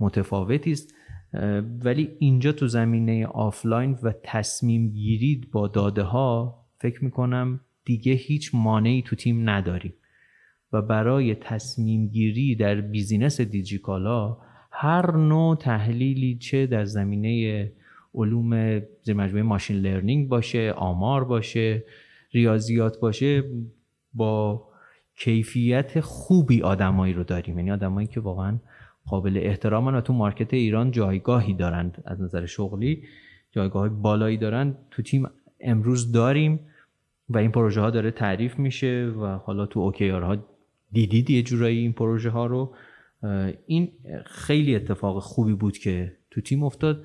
متفاوتی 0.00 0.72
است. 0.72 0.94
ولی 1.84 2.10
اینجا 2.18 2.52
تو 2.52 2.66
زمینه 2.66 3.26
آفلاین 3.26 3.98
و 4.02 4.12
تصمیم 4.22 4.88
گیری 4.88 5.42
با 5.52 5.68
داده 5.68 6.02
ها 6.02 6.64
فکر 6.78 7.04
می‌کنم 7.04 7.60
دیگه 7.84 8.12
هیچ 8.12 8.50
مانعی 8.54 9.02
تو 9.02 9.16
تیم 9.16 9.50
نداریم. 9.50 9.94
و 10.74 10.82
برای 10.82 11.34
تصمیم 11.34 12.06
گیری 12.06 12.54
در 12.54 12.80
business 12.80 13.40
دیجیکالا 13.40 14.36
هر 14.70 15.16
نوع 15.16 15.56
تحلیلی 15.56 16.36
چه 16.36 16.66
در 16.66 16.84
زمینه 16.84 17.72
علوم 18.14 18.80
زیر 19.02 19.14
مجموعه 19.14 19.42
machine 19.42 19.76
learning 19.76 20.28
باشه 20.28 20.72
آمار 20.72 21.24
باشه 21.24 21.84
ریاضیات 22.32 23.00
باشه 23.00 23.44
با 24.14 24.62
کیفیت 25.16 26.00
خوبی 26.00 26.62
آدمایی 26.62 27.14
رو 27.14 27.24
داریم. 27.24 27.58
یعنی 27.58 27.70
آدمایی 27.70 28.06
که 28.06 28.20
واقعا 28.20 28.58
قابل 29.06 29.40
احترامن 29.42 29.94
و 29.94 30.00
تو 30.00 30.12
market 30.12 30.54
ایران 30.54 30.90
جایگاهی 30.90 31.54
دارند 31.54 32.02
از 32.06 32.20
نظر 32.20 32.46
شغلی 32.46 33.02
جایگاه 33.52 33.88
بالایی 33.88 34.36
دارن 34.36 34.76
تو 34.90 35.02
تیم 35.02 35.28
امروز 35.60 36.12
داریم 36.12 36.60
و 37.28 37.38
این 37.38 37.50
پروژه 37.50 37.80
ها 37.80 37.90
داره 37.90 38.10
تعریف 38.10 38.58
میشه 38.58 39.12
و 39.16 39.26
حالا 39.26 39.66
تو 39.66 39.80
OKR 39.80 40.22
ها 40.22 40.36
دیدید 40.92 41.30
یه 41.30 41.42
جورایی 41.42 41.78
این 41.78 41.92
پروژه 41.92 42.30
ها 42.30 42.46
رو 42.46 42.74
این 43.66 43.92
خیلی 44.26 44.76
اتفاق 44.76 45.22
خوبی 45.22 45.52
بود 45.52 45.78
که 45.78 46.16
تو 46.30 46.40
تیم 46.40 46.62
افتاد 46.62 47.04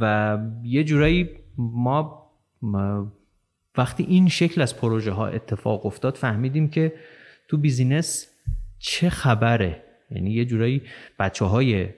و 0.00 0.38
یه 0.62 0.84
جورایی 0.84 1.28
ما, 1.58 2.32
وقتی 3.76 4.02
این 4.02 4.28
شکل 4.28 4.62
از 4.62 4.76
پروژه 4.76 5.10
ها 5.10 5.26
اتفاق 5.26 5.86
افتاد 5.86 6.14
فهمیدیم 6.14 6.68
که 6.68 6.92
تو 7.48 7.56
business 7.58 8.28
چه 8.78 9.10
خبره 9.10 9.84
یعنی 10.14 10.30
یه 10.30 10.44
جورایی 10.44 10.82
بچه 11.18 11.44
های 11.44 11.88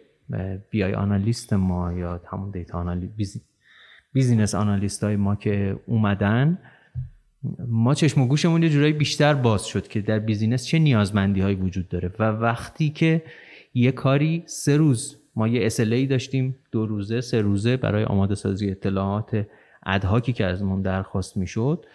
BI 0.70 0.85
analyst 0.85 1.53
ما 1.53 1.93
یا 1.93 2.21
همون 2.33 2.51
data 2.51 2.79
analyst 2.79 3.41
business 4.12 4.55
analyst 4.55 5.05
های 5.05 5.17
ما 5.17 5.37
که 5.37 5.77
اومدن 5.87 6.59
ما 7.67 7.95
چشم 7.95 8.21
و 8.21 8.27
گوشمون 8.27 8.62
یه 8.62 8.69
جورایی 8.69 8.93
بیشتر 8.93 9.35
باز 9.35 9.67
شد 9.67 9.89
که 9.89 10.01
در 10.01 10.19
business 10.18 10.66
چه 10.67 10.79
نیازمندی 10.79 11.41
هایی 11.41 11.57
وجود 11.57 11.89
داره. 11.89 12.11
و 12.19 12.23
وقتی 12.23 12.91
که 12.91 13.23
یه 13.75 13.93
کاری 13.93 14.43
سه 14.47 14.77
روز 14.77 15.17
ما 15.37 15.49
یه 15.49 15.69
SLA 15.69 16.09
داشتیم 16.11 16.57
دو 16.73 16.87
روزه 16.87 17.21
سه 17.21 17.41
روزه 17.41 17.77
برای 17.77 18.05
آماده 18.05 18.35
سازی 18.35 18.71
اطلاعات 18.71 19.47
ad 19.87 20.02
hoc 20.02 20.25
ی 20.25 20.33
که 20.33 20.45
از 20.45 20.62
من 20.62 20.83
درخواست 20.83 21.37
می‌شد 21.37 21.87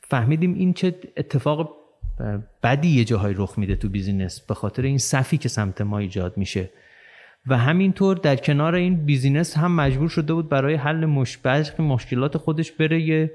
فهمیدیم 0.00 0.54
این 0.54 0.72
چه 0.72 0.94
اتفاق 1.16 1.77
بدی 2.62 2.88
یه 2.88 3.04
جاهای 3.04 3.34
رخ 3.36 3.58
میده 3.58 3.76
تو 3.76 3.88
business 3.88 4.40
به 4.40 4.54
خاطر 4.54 4.82
این 4.82 4.98
صفی 4.98 5.38
که 5.38 5.48
سمت 5.48 5.80
ما 5.80 5.98
ایجاد 5.98 6.36
میشه. 6.36 6.70
و 7.46 7.58
همینطور 7.58 8.16
در 8.16 8.36
کنار 8.36 8.74
این 8.74 9.04
بیزینس 9.04 9.56
هم 9.56 9.76
مجبور 9.76 10.08
شده 10.08 10.34
بود 10.34 10.48
برای 10.48 10.74
حل 10.74 11.04
مش... 11.04 11.38
مشکلات 11.78 12.36
خودش 12.36 12.72
بره 12.72 13.00
یه 13.02 13.30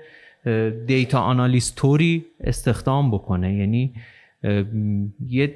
دیتا 0.86 1.20
آنالیستوری 1.20 2.26
استخدام 2.40 3.12
بکنه. 3.12 3.56
یعنی 3.56 3.94
یه 5.28 5.56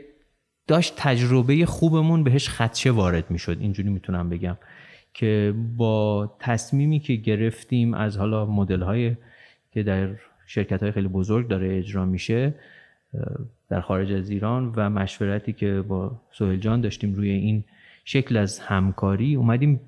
داشت 0.67 0.93
تجربه 0.97 1.65
خوبمون 1.65 2.23
بهش 2.23 2.49
خدشه 2.49 2.91
وارد 2.91 3.32
می‌شد. 3.32 3.57
اینجوری 3.59 3.89
می‌تونم 3.89 4.30
بگم 4.30 4.57
که 5.13 5.53
با 5.78 6.36
تصمیمی 6.39 6.99
که 6.99 7.15
گرفتیم 7.15 7.93
از 7.93 8.17
حالا 8.17 8.45
مدل 8.45 8.82
های 8.82 9.15
که 9.71 9.84
در 9.84 10.09
شرکت 10.45 10.84
های 10.84 10.91
خیلی 10.91 11.07
بزرگ 11.07 11.47
داره 11.47 11.78
اجرا 11.78 12.05
میشه 12.05 12.53
در 13.69 13.81
خارج 13.81 14.11
از 14.11 14.29
ایران 14.29 14.73
و 14.75 14.89
مشورتی 14.89 15.53
که 15.53 15.81
با 15.87 16.21
سهیل 16.31 16.55
جان 16.55 16.81
داشتیم 16.81 17.13
روی 17.13 17.29
این 17.29 17.63
شکل 18.05 18.37
از 18.37 18.59
همکاری 18.59 19.35
اومدیم 19.35 19.79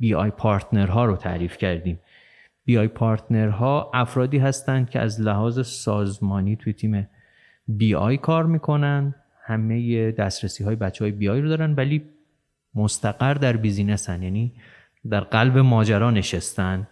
BI 0.00 0.14
partner 0.14 0.86
ها 0.86 1.04
رو 1.04 1.16
تعریف 1.16 1.56
کردیم. 1.56 2.00
BI 2.64 2.78
partner 2.78 3.48
ها 3.48 3.90
افرادی 3.94 4.38
هستند 4.38 4.90
که 4.90 5.00
از 5.00 5.20
لحاظ 5.20 5.66
سازمانی 5.66 6.56
توی 6.56 6.72
تیم 6.72 7.08
BI 7.68 8.16
کار 8.16 8.46
می‌کنن. 8.46 9.14
همه 9.46 10.10
دسترسی 10.12 10.64
های 10.64 10.76
بچه 10.76 11.04
های 11.04 11.12
BI 11.12 11.40
رو 11.40 11.48
دارن 11.48 11.74
ولی 11.74 12.02
مستقر 12.74 13.34
در 13.34 13.56
business 13.56 14.15
ن 14.15 14.22
یعنی 14.22 14.52
در 15.10 15.20
قلب 15.20 15.58
ماجرا 15.58 16.10
نشستن. 16.10 16.88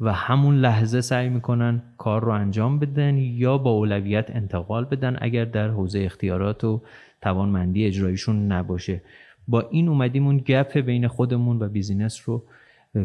و 0.00 0.12
همون 0.12 0.56
لحظه 0.56 1.00
سعی 1.00 1.28
می‌کنن 1.28 1.82
کار 1.98 2.24
رو 2.24 2.30
انجام 2.30 2.78
بدن 2.78 3.16
یا 3.18 3.58
با 3.58 3.70
اولویت 3.70 4.30
انتقال 4.30 4.84
بدن 4.84 5.16
اگر 5.20 5.44
در 5.44 5.68
حوزه 5.68 5.98
اختیارات 5.98 6.64
و 6.64 6.82
توانمندی 7.22 7.86
اجراییشون 7.86 8.52
نباشه. 8.52 9.02
با 9.48 9.60
این 9.60 9.88
اومدیم 9.88 10.26
اون 10.26 10.38
gap 10.38 10.78
بین 10.78 11.08
خودمون 11.08 11.62
و 11.62 11.68
business 11.68 12.22
رو 12.24 12.44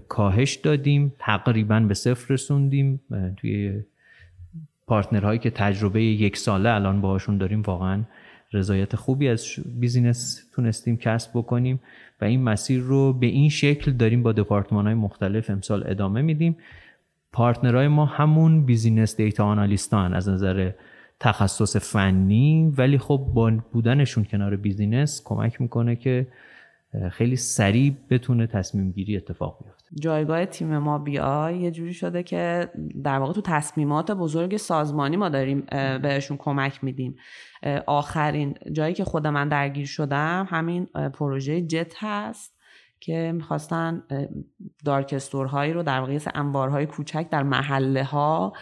کاهش 0.07 0.55
دادیم 0.55 1.13
تقریبا 1.19 1.79
به 1.79 1.93
صفر 1.93 2.33
رسوندیم. 2.33 3.01
توی 3.37 3.83
partner 4.87 5.24
هایی 5.24 5.39
که 5.39 5.49
تجربه 5.49 6.03
یک 6.03 6.37
ساله 6.37 6.69
الان 6.69 7.01
باهاشون 7.01 7.37
داریم 7.37 7.61
واقعا 7.61 8.03
رضایت 8.53 8.95
خوبی 8.95 9.27
از 9.27 9.45
business 9.79 10.49
تونستیم 10.53 10.97
کسب 10.97 11.31
بکنیم 11.33 11.79
و 12.21 12.25
این 12.25 12.43
مسیر 12.43 12.79
رو 12.79 13.13
به 13.13 13.25
این 13.25 13.49
شکل 13.49 13.91
داریم 13.91 14.23
با 14.23 14.31
دپارتمان 14.31 14.85
های 14.85 14.93
مختلف 14.93 15.49
امسال 15.49 15.83
ادامه 15.87 16.21
میدیم. 16.21 16.57
partner 17.35 17.76
های 17.76 17.87
ما 17.87 18.05
همون 18.05 18.65
business 18.65 19.15
data 19.15 19.45
analyst 19.45 20.05
ان 20.05 20.13
از 20.13 20.29
نظر 20.29 20.71
تخصص 21.19 21.77
فنی 21.77 22.73
ولی 22.77 22.97
خب 22.97 23.27
با 23.33 23.51
بودنشون 23.71 24.23
کنار 24.23 24.55
business 24.55 25.21
کمک 25.25 25.61
می‌کنه 25.61 25.95
که 25.95 26.27
خیلی 27.11 27.35
سریع 27.35 27.95
بتونه 28.09 28.47
تصمیم 28.47 28.91
گیری 28.91 29.17
اتفاق 29.17 29.59
بیفته. 29.63 29.89
جایگاه 30.01 30.45
تیم 30.45 30.77
ما 30.77 30.97
BI 30.99 31.57
یه 31.57 31.71
جوری 31.71 31.93
شده 31.93 32.23
که 32.23 32.69
در 33.03 33.19
واقع 33.19 33.33
تو 33.33 33.41
تصمیمات 33.41 34.11
بزرگ 34.11 34.57
سازمانی 34.57 35.17
ما 35.17 35.29
داریم 35.29 35.63
بهشون 36.01 36.37
کمک 36.37 36.83
میدیم. 36.83 37.15
آخرین 37.85 38.55
جایی 38.71 38.93
که 38.93 39.03
خود 39.03 39.27
من 39.27 39.49
درگیر 39.49 39.85
شدم 39.85 40.47
همین 40.49 40.85
پروژه 40.85 41.61
جت 41.61 41.93
هست. 41.97 42.54
که 42.99 43.31
می‌خواستن 43.31 44.03
dark 44.85 45.13
هایی 45.33 45.73
رو 45.73 45.83
در 45.83 45.99
واقع 45.99 46.19
انبارهای 46.35 46.85
کوچک 46.85 47.29
در 47.29 47.43
محله 47.43 48.03
ها 48.03 48.53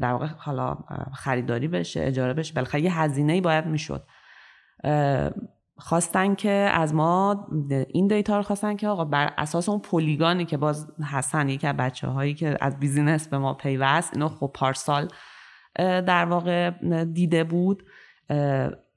در 0.00 0.12
واقع 0.12 0.26
حالا 0.26 0.76
خریداری 1.14 1.68
بشه 1.68 2.04
اجاره 2.04 2.34
بشه. 2.34 2.54
بالاخره 2.54 2.80
یه 2.80 3.00
هزینه 3.00 3.32
ای 3.32 3.40
باید 3.40 3.66
می‌شد. 3.66 4.06
خواستن 5.78 6.34
که 6.34 6.50
از 6.50 6.94
ما 6.94 7.48
این 7.88 8.06
data 8.06 8.36
رو 8.36 8.42
خواستن 8.42 8.76
که 8.76 8.88
آقا 8.88 9.04
بر 9.04 9.32
اساس 9.38 9.68
اون 9.68 9.78
polygon 9.78 10.36
ی 10.36 10.44
که 10.44 10.56
باز 10.56 10.92
هستن 11.02 11.48
یکی 11.48 11.66
از 11.66 11.76
بچه 11.76 12.06
هایی 12.06 12.34
که 12.34 12.56
از 12.60 12.78
business 12.80 13.28
به 13.28 13.38
ما 13.38 13.54
پیوست 13.54 14.14
اینو 14.14 14.28
خب 14.28 14.50
پارسال 14.54 15.08
در 15.78 16.24
واقع 16.24 16.70
دیده 17.04 17.44
بود. 17.44 17.82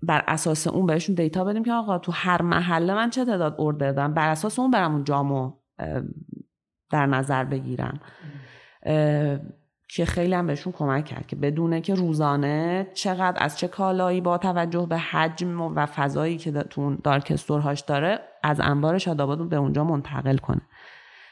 بر 0.03 0.23
اساس 0.27 0.67
اون 0.67 0.85
بهشون 0.85 1.15
data 1.15 1.43
بدیم 1.43 1.63
که 1.63 1.73
آقا 1.73 1.97
تو 1.97 2.11
هر 2.11 2.41
محله 2.41 2.93
من 2.93 3.09
چه 3.09 3.25
تعداد 3.25 3.55
order 3.57 3.91
دارم 3.91 4.13
بر 4.13 4.29
اساس 4.29 4.59
اون 4.59 4.71
برم 4.71 4.93
اون 4.93 5.03
جامو 5.03 5.53
در 6.91 7.05
نظر 7.05 7.43
بگیرم. 7.43 7.99
که 9.91 10.05
خیلی 10.05 10.33
هم 10.33 10.47
بهشون 10.47 10.73
کمک 10.73 11.05
کرد 11.05 11.27
که 11.27 11.35
بدونه 11.35 11.81
که 11.81 11.95
روزانه 11.95 12.87
چقدر 12.93 13.43
از 13.43 13.59
چه 13.59 13.67
کالایی 13.67 14.21
با 14.21 14.37
توجه 14.37 14.85
به 14.89 14.97
حجم 14.97 15.61
و 15.61 15.85
فضایی 15.85 16.37
که 16.37 16.51
تو 16.51 16.95
دارک 16.95 17.31
استورهاش 17.31 17.79
داره 17.79 18.19
از 18.43 18.59
انبار 18.59 18.97
شاداباد 18.97 19.49
به 19.49 19.55
اونجا 19.55 19.83
منتقل 19.83 20.37
کنه. 20.37 20.61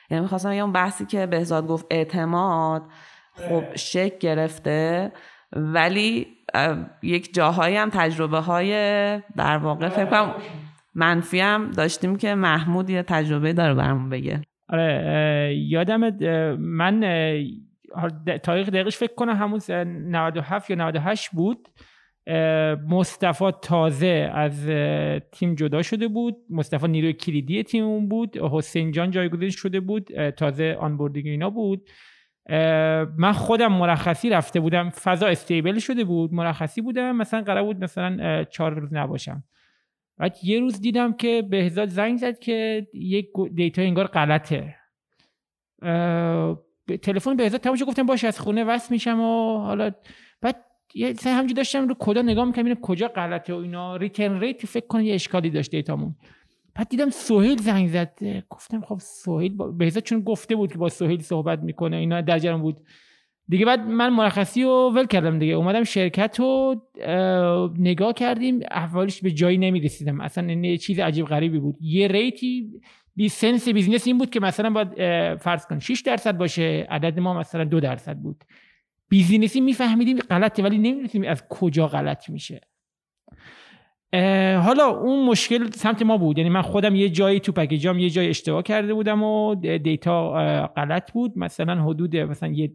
یعنی 0.09 0.21
می‌خواستم 0.21 0.51
یه 0.51 0.61
اون 0.61 0.71
بحثی 0.71 1.05
که 1.05 1.25
بهزاد 1.25 1.67
گفت 1.67 1.85
اعتماد 1.89 2.83
خب 3.33 3.75
شک 3.75 4.19
گرفته. 4.19 5.11
ولی 5.55 6.27
یک 7.03 7.33
جاهایی 7.33 7.75
هم 7.75 7.89
تجربه 7.89 8.39
های 8.39 8.71
در 9.37 9.57
واقع 9.57 9.89
فکر 9.89 10.05
کنم 10.05 10.35
منفی 10.95 11.39
هم 11.39 11.71
داشتیم 11.71 12.15
که 12.15 12.35
محمود 12.35 12.89
یه 12.89 13.03
تجربه 13.03 13.53
داره 13.53 13.73
برمون 13.73 14.09
بگه. 14.09 14.41
آره 14.69 15.55
یادم 15.67 16.09
من 16.59 16.99
تاریخ 18.43 18.69
دقیقش 18.69 18.97
فکر 18.97 19.15
کنم 19.15 19.35
همون 19.35 19.59
97 19.69 20.69
یا 20.69 20.75
98 20.75 21.29
بود. 21.31 21.67
مصطفی 22.89 23.51
تازه 23.61 24.31
از 24.33 24.67
تیم 25.31 25.55
جدا 25.55 25.81
شده 25.81 26.07
بود. 26.07 26.35
مصطفی 26.49 26.87
نیروی 26.87 27.13
کلیدی 27.13 27.63
تیم 27.63 27.83
اون 27.83 28.09
بود. 28.09 28.37
حسین 28.37 28.91
جان 28.91 29.11
جایگزین 29.11 29.49
شده 29.49 29.79
بود. 29.79 30.29
تازه 30.29 30.77
آنبوردینگ 30.79 31.27
اینا 31.27 31.49
بود. 31.49 31.89
من 33.17 33.31
خودم 33.31 33.73
مرخصی 33.73 34.29
رفته 34.29 34.59
بودم. 34.59 34.89
فضا 34.89 35.27
استیبل 35.27 35.79
شده 35.79 36.03
بود 36.03 36.33
مرخصی 36.33 36.81
بودم. 36.81 37.15
مثلا 37.15 37.41
قرار 37.41 37.63
بود 37.63 37.83
مثلا 37.83 38.43
چهار 38.43 38.73
روز 38.73 38.93
نباشم. 38.93 39.43
بعد 40.17 40.37
یه 40.43 40.59
روز 40.59 40.81
دیدم 40.81 41.13
که 41.13 41.43
بهزاد 41.49 41.89
زنگ 41.89 42.17
زد 42.17 42.39
که 42.39 42.87
یک 42.93 43.29
data 43.53 43.81
انگار 43.81 44.07
غلطه. 44.07 44.75
تلفن 47.01 47.35
بهزاد 47.35 47.61
تماشا 47.61 47.85
گفتم 47.85 48.05
باش 48.05 48.23
از 48.23 48.39
خونه 48.39 48.63
وصل 48.63 48.93
میشم 48.93 49.19
و 49.19 49.57
حالا. 49.57 49.91
بعد 50.41 50.55
یه 50.95 51.13
همجی 51.25 51.53
داشتم 51.53 51.87
رو 51.87 51.95
کدا 51.99 52.21
نگاه 52.21 52.45
می‌کنم 52.45 52.75
کجا 52.75 53.07
غلطه 53.07 53.53
و 53.53 53.57
اینا. 53.57 53.95
return 53.95 54.39
rate 54.39 54.65
فکر 54.65 54.87
کنم 54.87 55.01
یه 55.01 55.13
اشکالی 55.13 55.49
داشت 55.49 55.71
data 55.71 55.93
مون. 55.93 56.15
بعد 56.77 56.89
دیدم 56.89 57.09
سهیل 57.09 57.57
زنگ 57.57 57.87
زد. 57.87 58.19
گفتم 58.49 58.81
خب 58.81 58.97
سهیل 58.99 59.55
با... 59.55 59.67
بهزاد 59.67 60.03
چون 60.03 60.21
گفته 60.21 60.55
بود 60.55 60.71
که 60.71 60.77
با 60.77 60.89
سهیل 60.89 61.21
صحبت 61.21 61.59
می‌کنه 61.59 61.97
اینا 61.97 62.21
در 62.21 62.39
جریان 62.39 62.61
بود. 62.61 62.79
دیگه 63.49 63.65
بعد 63.65 63.79
من 63.79 64.09
مرخصی 64.13 64.63
رو 64.63 64.91
ول 64.95 65.05
کردم 65.05 65.39
دیگه. 65.39 65.53
اومدم 65.53 65.83
شرکت 65.83 66.39
رو 66.39 66.81
نگاه 67.79 68.13
کردیم 68.13 68.59
احوالش 68.71 69.21
به 69.21 69.31
جایی 69.31 69.57
نمی‌رسیدم. 69.57 70.21
اصلا 70.21 70.51
یه 70.51 70.77
چیز 70.77 70.99
عجیب 70.99 71.25
غریبی 71.25 71.59
بود. 71.59 71.75
یه 71.81 72.07
rate 72.07 72.71
ی 73.15 73.20
به 73.20 73.29
sense 73.29 73.69
business 73.69 74.07
این 74.07 74.17
بود 74.17 74.29
که 74.29 74.39
مثلا 74.39 74.69
باید 74.69 74.89
فرض 75.35 75.65
کن 75.65 75.79
6 75.79 76.01
درصد 76.01 76.37
باشه 76.37 76.87
عدد 76.89 77.19
ما 77.19 77.39
مثلا 77.39 77.63
دو 77.63 77.79
درصد 77.79 78.17
بود. 78.17 78.43
business 79.09 79.55
ی 79.55 79.61
میفهمیدیم 79.61 80.17
غلطه 80.17 80.63
ولی 80.63 80.77
نمی‌دونیم 80.77 81.31
از 81.31 81.43
کجا 81.49 81.87
غلط 81.87 82.29
میشه. 82.29 82.61
حالا 84.63 84.87
اون 84.87 85.25
مشکل 85.25 85.69
سمت 85.71 86.01
ما 86.01 86.17
بود. 86.17 86.37
یعنی 86.37 86.49
من 86.49 86.61
خودم 86.61 86.95
یه 86.95 87.09
جایی 87.09 87.39
تو 87.39 87.51
package 87.51 87.93
ام 87.93 87.99
یه 87.99 88.09
جای 88.09 88.29
اشتباه 88.29 88.63
کرده 88.63 88.93
بودم 88.93 89.23
و 89.23 89.55
data 89.55 90.31
غلط 90.75 91.11
بود. 91.11 91.37
مثلا 91.37 91.83
حدود 91.83 92.15
مثلا 92.15 92.49
یه 92.49 92.71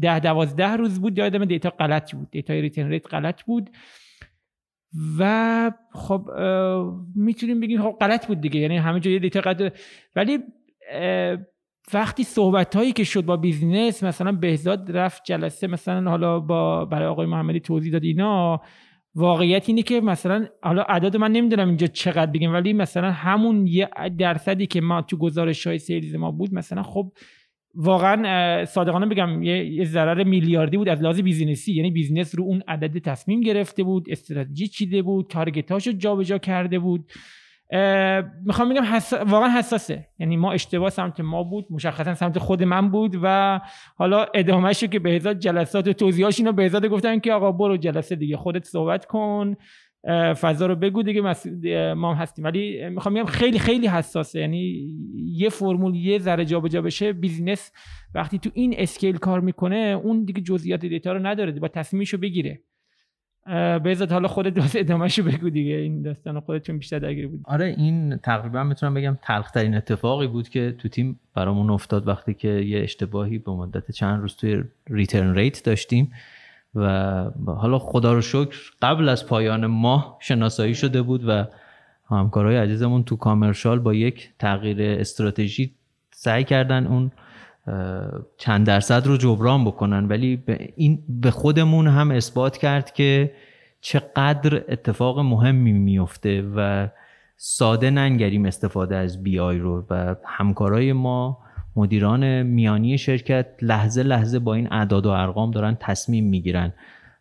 ده 0.00 0.20
دوازده 0.20 0.76
روز 0.76 1.00
بود 1.00 1.18
یادم 1.18 1.44
data 1.44 1.70
غلط 1.70 2.14
بود. 2.14 2.30
data 2.30 2.54
return 2.54 2.88
rate 2.88 3.14
غلط 3.14 3.42
بود. 3.42 3.70
و 5.18 5.72
خب 5.92 6.30
می‌تونیم 7.14 7.60
بگیم 7.60 7.82
خب 7.82 7.96
غلط 8.00 8.26
بود 8.26 8.40
دیگه. 8.40 8.60
یعنی 8.60 8.76
همه 8.76 9.00
جای 9.00 9.18
data 9.18 9.40
غلط 9.40 9.72
ولی 10.16 10.38
وقتی 11.94 12.24
صحبت 12.24 12.76
هایی 12.76 12.92
که 12.92 13.04
شد 13.04 13.24
با 13.24 13.36
business 13.36 14.02
مثلا 14.02 14.32
بهزاد 14.32 14.96
رفت 14.96 15.22
جلسه 15.24 15.66
مثلا 15.66 16.10
حالا 16.10 16.40
با 16.40 16.84
برای 16.84 17.08
آقای 17.08 17.26
محمدی 17.26 17.60
توضیح 17.60 17.92
داد 17.92 18.04
اینا 18.04 18.60
واقعیت 19.14 19.68
اینه 19.68 19.82
که 19.82 20.00
مثلا 20.00 20.46
حالا 20.62 20.82
عدد 20.82 21.16
من 21.16 21.32
نمی‌دونم 21.32 21.68
اینجا 21.68 21.86
چقدر 21.86 22.30
بگیم 22.30 22.52
ولی 22.52 22.72
مثلا 22.72 23.10
همون 23.10 23.66
یه 23.66 23.88
درصدی 24.18 24.66
که 24.66 24.80
ما 24.80 25.02
تو 25.02 25.16
گزارش 25.16 25.66
های 25.66 25.78
sales 25.78 26.14
ما 26.14 26.30
بود 26.30 26.54
مثلا 26.54 26.82
خب 26.82 27.12
واقعا 27.74 28.64
صادقانه 28.64 29.06
بگم 29.06 29.42
یه 29.42 29.84
ضرر 29.84 30.24
میلیاردی 30.24 30.76
بود 30.76 30.88
از 30.88 31.02
لحاظ 31.02 31.20
business 31.20 31.63
ی. 31.63 31.74
یعنی 31.74 31.90
business 31.90 32.34
رو 32.38 32.44
اون 32.44 32.62
عدد 32.68 32.98
تصمیم 32.98 33.40
گرفته 33.40 33.82
بود 33.82 34.06
استراتژی 34.10 34.68
چیده 34.68 35.02
بود 35.02 35.26
target 35.30 35.71
اشو 35.71 35.92
جابجا 35.92 36.38
کرده 36.38 36.78
بود. 36.78 37.12
می‌خوام 38.44 38.68
بگم 38.68 38.84
واقعا 39.26 39.48
حساسه. 39.48 40.08
یعنی 40.18 40.36
ما 40.36 40.52
اشتباه 40.52 40.90
سمت 40.90 41.20
ما 41.20 41.42
بود 41.42 41.66
مشخصا 41.70 42.14
سمت 42.14 42.38
خود 42.38 42.62
من 42.62 42.90
بود 42.90 43.16
و 43.22 43.60
حالا 43.96 44.26
ادامهشو 44.34 44.86
که 44.86 44.98
بهزاد 44.98 45.38
جلسات 45.38 45.88
و 45.88 45.92
توضیحاش 45.92 46.38
اینو 46.38 46.52
بهزاد 46.52 46.86
گفتن 46.86 47.18
که 47.18 47.32
آقا 47.32 47.52
برو 47.52 47.76
جلسه 47.76 48.16
دیگه 48.16 48.36
خودت 48.36 48.64
صحبت 48.64 49.06
کن 49.06 49.56
فضا 50.40 50.66
رو 50.66 50.76
بگو 50.76 51.02
دیگه 51.02 51.20
ما 51.94 52.14
هم 52.14 52.22
هستیم. 52.22 52.44
ولی 52.44 52.88
می‌خوام 52.88 53.14
بگم 53.14 53.24
خیلی 53.24 53.58
خیلی 53.58 53.86
حساسه. 53.86 54.40
یعنی 54.40 54.94
یه 55.14 55.48
فرمول 55.48 55.94
یه 55.94 56.18
ذره 56.18 56.44
جابجا 56.44 56.82
بشه 56.82 57.12
business 57.12 57.72
وقتی 58.14 58.38
تو 58.38 58.50
این 58.54 58.74
scale 58.78 59.16
کار 59.16 59.40
می‌کنه 59.40 60.00
اون 60.04 60.24
دیگه 60.24 60.40
جزئیات 60.40 60.80
data 60.80 61.12
رو 61.12 61.26
نداره 61.26 61.52
باید 61.52 61.68
تصمیمشو 61.68 62.18
بگیره. 62.18 62.60
بهزاد 63.84 64.12
حالا 64.12 64.28
خودت 64.28 64.58
واسه 64.58 64.80
ادامهشو 64.80 65.22
بگو 65.22 65.50
دیگه. 65.50 65.74
این 65.74 66.02
داستان 66.02 66.40
خودتون 66.40 66.78
بیشتر 66.78 66.98
درگیر 66.98 67.28
بود 67.28 67.40
آره 67.44 67.74
این 67.78 68.16
تقریبا 68.16 68.64
می‌تونم 68.64 68.94
بگم 68.94 69.18
تلخترین 69.22 69.74
اتفاقی 69.74 70.26
بود 70.26 70.48
که 70.48 70.74
تو 70.78 70.88
تیم 70.88 71.20
برامون 71.34 71.70
افتاد 71.70 72.08
وقتی 72.08 72.34
که 72.34 72.48
یه 72.48 72.82
اشتباهی 72.82 73.38
به 73.38 73.52
مدت 73.52 73.90
چند 73.90 74.20
روز 74.20 74.36
توی 74.36 74.64
return 74.90 75.34
rate 75.34 75.64
داشتیم 75.64 76.12
و 76.74 76.86
حالا 77.46 77.78
خدا 77.78 78.12
رو 78.12 78.20
شکر 78.20 78.58
قبل 78.82 79.08
از 79.08 79.26
پایان 79.26 79.66
ماه 79.66 80.16
شناسایی 80.20 80.74
شده 80.74 81.02
بود 81.02 81.28
و 81.28 81.44
همکارای 82.08 82.56
عزیزمون 82.56 83.04
تو 83.04 83.16
commercial 83.16 83.78
با 83.78 83.94
یک 83.94 84.30
تغییر 84.38 84.82
استراتژی 85.00 85.74
سعی 86.10 86.44
کردن 86.44 86.86
اون 86.86 87.10
چند 88.36 88.66
درصد 88.66 89.06
رو 89.06 89.16
جبران 89.16 89.64
بکنن. 89.64 90.08
ولی 90.08 90.36
به, 90.36 90.72
این 90.76 91.02
به 91.08 91.30
خودمون 91.30 91.86
هم 91.86 92.10
اثبات 92.10 92.56
کرد 92.56 92.92
که 92.92 93.32
چقدر 93.80 94.64
اتفاق 94.68 95.18
مهمی 95.18 95.72
میفته 95.72 96.42
و 96.56 96.88
ساده 97.36 97.90
ننگریم 97.90 98.44
استفاده 98.44 98.96
از 98.96 99.22
بی 99.22 99.38
آی 99.38 99.58
رو. 99.58 99.86
و 99.90 100.16
همکارای 100.24 100.92
ما 100.92 101.38
مدیران 101.76 102.42
میانی 102.42 102.98
شرکت 102.98 103.46
لحظه 103.62 104.02
لحظه 104.02 104.38
با 104.38 104.54
این 104.54 104.72
اعداد 104.72 105.06
و 105.06 105.10
ارقام 105.10 105.50
دارن 105.50 105.76
تصمیم 105.80 106.24
می‌گیرن 106.24 106.72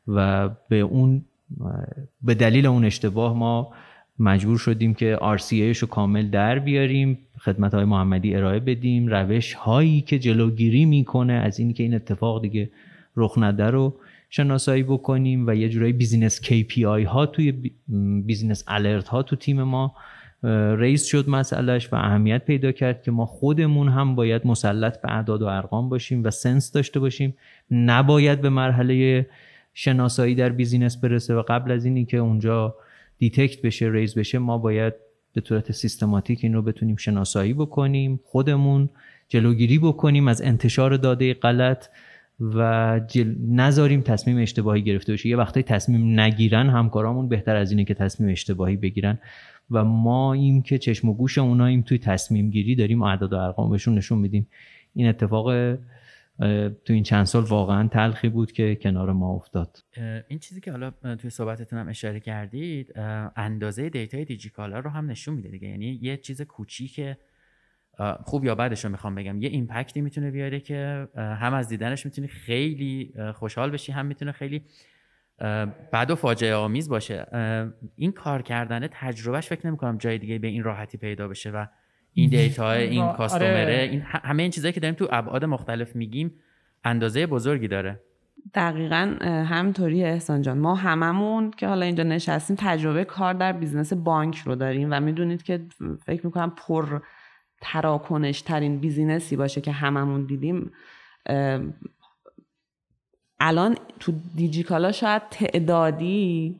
و 0.07 0.49
به 0.69 0.79
اون 0.79 1.25
به 2.21 2.33
دلیل 2.33 2.65
اون 2.65 2.85
اشتباه 2.85 3.37
ما 3.37 3.73
مجبور 4.21 4.57
شدیم 4.57 4.93
که 4.93 5.17
RCA 5.37 5.77
رو 5.77 5.87
کامل 5.87 6.27
در 6.27 6.59
بیاریم 6.59 7.17
خدمت 7.39 7.73
آقای 7.73 7.85
محمدی 7.85 8.35
ارائه 8.35 8.59
بدیم. 8.59 9.07
روش 9.07 9.53
هایی 9.53 10.01
که 10.01 10.19
جلوگیری 10.19 10.85
می‌کنه 10.85 11.33
از 11.33 11.59
این 11.59 11.73
که 11.73 11.83
این 11.83 11.93
اتفاق 11.93 12.41
دیگه 12.41 12.69
رخ 13.15 13.37
نده 13.37 13.65
رو 13.65 13.95
شناسایی 14.29 14.83
بکنیم 14.83 15.47
و 15.47 15.55
یه 15.55 15.69
جورایی 15.69 15.93
business 15.93 16.41
KPI 16.41 17.05
ها 17.05 17.25
توی 17.25 17.71
business 18.25 18.63
alert 18.67 19.07
ها 19.07 19.23
تو 19.23 19.35
تیم 19.35 19.63
ما 19.63 19.95
raise 20.77 21.05
شد 21.05 21.29
مسئلهش 21.29 21.93
و 21.93 21.95
اهمیت 21.95 22.45
پیدا 22.45 22.71
کرد 22.71 23.03
که 23.03 23.11
ما 23.11 23.25
خودمون 23.25 23.89
هم 23.89 24.15
باید 24.15 24.47
مسلط 24.47 25.01
به 25.01 25.11
اعداد 25.11 25.41
و 25.41 25.45
ارقام 25.45 25.89
باشیم 25.89 26.23
و 26.23 26.31
sense 26.31 26.71
داشته 26.71 26.99
باشیم. 26.99 27.33
نباید 27.71 28.41
به 28.41 28.49
مرحله 28.49 29.25
شناسایی 29.73 30.35
در 30.35 30.49
business 30.49 30.97
برسه 30.97 31.35
و 31.35 31.43
قبل 31.47 31.71
از 31.71 31.85
اینی 31.85 32.05
که 32.05 32.17
اونجا 32.17 32.75
detect 33.21 33.61
بشه 33.61 33.89
raise 33.91 34.15
بشه 34.15 34.37
ما 34.37 34.57
باید 34.57 34.93
به 35.33 35.41
صورت 35.45 35.71
سیستماتیک 35.71 36.39
این 36.43 36.53
رو 36.53 36.61
بتونیم 36.61 36.95
شناسایی 36.95 37.53
بکنیم 37.53 38.19
خودمون 38.23 38.89
جلوگیری 39.27 39.79
بکنیم 39.79 40.27
از 40.27 40.41
انتشار 40.41 40.97
داده 40.97 41.33
غلط 41.33 41.87
و 42.39 43.01
جل... 43.07 43.35
نذاریم 43.47 44.01
تصمیم 44.01 44.37
اشتباهی 44.37 44.81
گرفته 44.81 45.13
بشه. 45.13 45.29
یه 45.29 45.37
وقتایی 45.37 45.63
تصمیم 45.63 46.19
نگیرن 46.19 46.69
همکارامون 46.69 47.29
بهتر 47.29 47.55
از 47.55 47.71
اینه 47.71 47.85
که 47.85 47.93
تصمیم 47.93 48.29
اشتباهی 48.31 48.75
بگیرن 48.75 49.19
و 49.71 49.83
ما 49.83 50.33
این 50.33 50.61
که 50.61 50.77
چشم 50.77 51.09
و 51.09 51.13
گوش 51.13 51.37
اوناییم 51.37 51.81
توی 51.81 51.97
تصمیم 51.97 52.49
گیری 52.49 52.75
داریم 52.75 53.03
اعداد 53.03 53.33
و 53.33 53.35
ارقام 53.35 53.69
بهشون 53.71 53.95
نشون 53.95 54.17
میدیم. 54.17 54.47
این 54.95 55.07
اتفاق 55.07 55.77
تو 56.85 56.93
این 56.93 57.03
چند 57.03 57.25
سال 57.25 57.43
واقعا 57.43 57.87
تلخی 57.87 58.29
بود 58.29 58.51
که 58.51 58.75
کنار 58.75 59.13
ما 59.13 59.33
افتاد. 59.33 59.77
این 60.27 60.39
چیزی 60.39 60.61
که 60.61 60.71
حالا 60.71 60.91
توی 61.15 61.29
صحبتتون 61.29 61.79
هم 61.79 61.89
اشاره 61.89 62.19
کردید 62.19 62.93
اندازه 63.35 63.89
data 63.89 64.18
ی 64.18 64.25
دیجیکالا 64.25 64.79
رو 64.79 64.89
هم 64.89 65.11
نشون 65.11 65.35
میده 65.35 65.49
دیگه. 65.49 65.67
یعنی 65.67 65.99
یه 66.01 66.17
چیز 66.17 66.41
کوچیک 66.41 67.01
خوب 68.23 68.45
یا 68.45 68.55
بدش 68.55 68.85
رو 68.85 68.91
می‌خوام 68.91 69.15
بگم. 69.15 69.41
یه 69.41 69.49
impact 69.49 69.94
ی 69.94 70.01
می‌تونه 70.01 70.31
بیاره 70.31 70.59
که 70.59 71.07
هم 71.15 71.53
از 71.53 71.67
دیدنش 71.67 72.05
می‌تونی 72.05 72.27
خیلی 72.27 73.13
خوشحال 73.33 73.71
بشی 73.71 73.91
هم 73.91 74.05
می‌تونه 74.05 74.31
خیلی 74.31 74.61
بد 75.93 76.11
و 76.11 76.15
فاجعه 76.15 76.55
آمیز 76.55 76.89
باشه. 76.89 77.25
این 77.95 78.11
کار 78.11 78.41
کردن 78.41 78.87
تجربهش 78.91 79.47
فکر 79.47 79.67
نمی 79.67 79.77
کنم 79.77 79.97
جای 79.97 80.17
دیگه 80.17 80.39
به 80.39 80.47
این 80.47 80.63
راحتی 80.63 80.97
پیدا 80.97 81.27
بشه 81.27 81.51
و 81.51 81.65
این 82.13 82.29
data 82.29 82.71
این 82.71 83.01
آره. 83.01 83.17
customer 83.17 83.79
ه 83.79 83.87
این 83.91 84.01
همه 84.05 84.43
این 84.43 84.51
چیزایی 84.51 84.73
که 84.73 84.79
داریم 84.79 84.95
تو 84.95 85.07
ابعاد 85.11 85.45
مختلف 85.45 85.95
میگیم 85.95 86.33
اندازه 86.83 87.27
بزرگی 87.27 87.67
داره. 87.67 87.99
دقیقا 88.53 89.17
همینطوری 89.23 90.03
احسان 90.03 90.41
جان. 90.41 90.57
ما 90.57 90.75
هممون 90.75 91.51
که 91.51 91.67
حالا 91.67 91.85
اینجا 91.85 92.03
نشستیم 92.03 92.55
تجربه 92.59 93.05
کار 93.05 93.33
در 93.33 93.51
business 93.51 93.93
بانک 93.93 94.37
رو 94.37 94.55
داریم 94.55 94.87
و 94.91 94.99
می‌دونید 94.99 95.43
که 95.43 95.61
فکر 96.05 96.25
می‌کنم 96.25 96.53
پر 96.57 96.99
تراکنش 97.61 98.41
ترین 98.41 98.79
business 98.79 99.29
ی 99.29 99.35
باشه 99.35 99.61
که 99.61 99.71
هممون 99.71 100.25
دیدیم. 100.25 100.71
الان 103.39 103.77
تو 103.99 104.13
دیجیکالا 104.35 104.91
شاید 104.91 105.21
تعدادی 105.29 106.55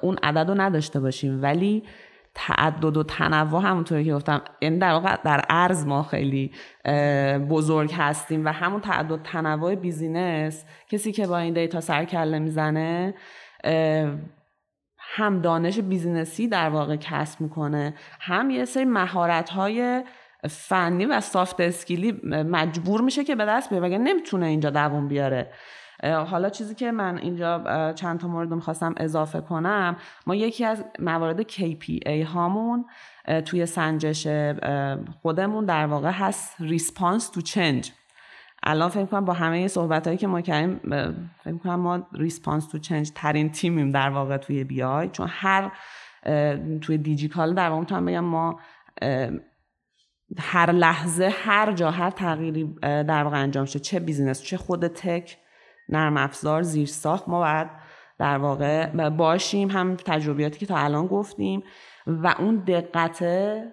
اون 0.00 0.18
عدد 0.22 0.50
رو 0.50 0.60
نداشته 0.60 1.00
باشیم 1.00 1.42
ولی 1.42 1.82
تعدد 2.34 2.96
و 2.96 3.02
تنوع 3.02 3.62
همونطوری 3.62 4.04
که 4.04 4.14
گفتم. 4.14 4.42
یعنی 4.60 4.78
در 4.78 4.92
واقع 4.92 5.16
در 5.24 5.44
عرض 5.48 5.86
ما 5.86 6.02
خیلی 6.02 6.52
بزرگ 7.50 7.92
هستیم 7.92 8.44
و 8.44 8.48
همون 8.48 8.80
تعدد 8.80 9.22
تنوع 9.22 9.74
business 9.74 10.64
کسی 10.88 11.12
که 11.12 11.26
با 11.26 11.38
این 11.38 11.54
data 11.54 11.80
سر 11.80 12.04
کله 12.04 12.38
می‌زنه 12.38 13.14
هم 14.98 15.40
دانش 15.40 15.78
business 15.78 16.40
ی 16.40 16.48
در 16.48 16.68
واقع 16.68 16.96
کسب 16.96 17.40
می‌کنه 17.40 17.94
هم 18.20 18.50
یه 18.50 18.64
سری 18.64 18.84
مهارت 18.84 19.50
های 19.50 20.04
فنی 20.48 21.06
و 21.06 21.20
soft 21.20 21.60
skill 21.60 22.10
ی 22.10 22.20
مجبور 22.24 23.00
میشه 23.00 23.24
که 23.24 23.34
به 23.34 23.44
دست 23.44 23.70
بیاره. 23.70 23.98
نمی‌تونه 23.98 24.46
اینجا 24.46 24.70
دووم 24.70 25.08
بیاره؟ 25.08 25.52
حالا 26.02 26.48
چیزی 26.48 26.74
که 26.74 26.92
من 26.92 27.18
اینجا 27.18 27.92
چند 27.92 28.20
تا 28.20 28.28
مورد 28.28 28.54
می‌خواستم 28.54 28.94
اضافه 28.96 29.40
کنم 29.40 29.96
ما 30.26 30.34
یکی 30.34 30.64
از 30.64 30.84
موارد 30.98 31.42
KPI 31.42 32.08
هامون 32.08 32.84
توی 33.44 33.66
سنجش 33.66 34.26
خودمون 35.22 35.64
در 35.64 35.86
واقع 35.86 36.10
هست 36.10 36.56
response 36.60 37.28
to 37.28 37.40
change 37.40 37.92
الان 38.62 38.88
فکر 38.88 39.04
کنم 39.04 39.24
با 39.24 39.32
همه 39.32 39.68
صحبت 39.68 40.06
هایی 40.06 40.18
که 40.18 40.26
ما 40.26 40.40
کردیم 40.40 40.80
فکر 41.44 41.56
کنم 41.56 41.80
ما 41.80 42.06
response 42.12 42.68
to 42.68 42.78
change 42.78 43.10
ترین 43.14 43.52
تیمیم 43.52 43.92
در 43.92 44.10
واقع 44.10 44.36
توی 44.36 44.64
BI 44.64 45.08
چون 45.08 45.26
هر 45.30 45.72
توی 46.80 46.98
دیجیکالا 46.98 47.54
در 47.54 47.68
واقع 47.68 47.80
می‌تونم 47.80 48.06
بگم 48.06 48.24
ما 48.24 48.60
هر 50.38 50.72
لحظه 50.72 51.32
هر 51.44 51.72
جا 51.72 51.90
هر 51.90 52.10
تغییری 52.10 52.74
در 52.82 53.24
واقع 53.24 53.42
انجام 53.42 53.64
شد 53.64 53.80
چه 53.80 54.00
business 54.00 54.42
چه 54.42 54.56
خود 54.56 54.86
tech 54.86 55.38
نرم 55.90 56.16
افزار 56.16 56.62
زیر 56.62 56.86
ساخت 56.86 57.28
ما 57.28 57.38
باید 57.38 57.68
در 58.18 58.38
واقع 58.38 59.08
باشیم 59.08 59.70
هم 59.70 59.96
تجربیاتی 59.96 60.58
که 60.58 60.66
تا 60.66 60.76
الان 60.76 61.06
گفتیم 61.06 61.62
و 62.06 62.34
اون 62.38 62.56
دقته 62.56 63.64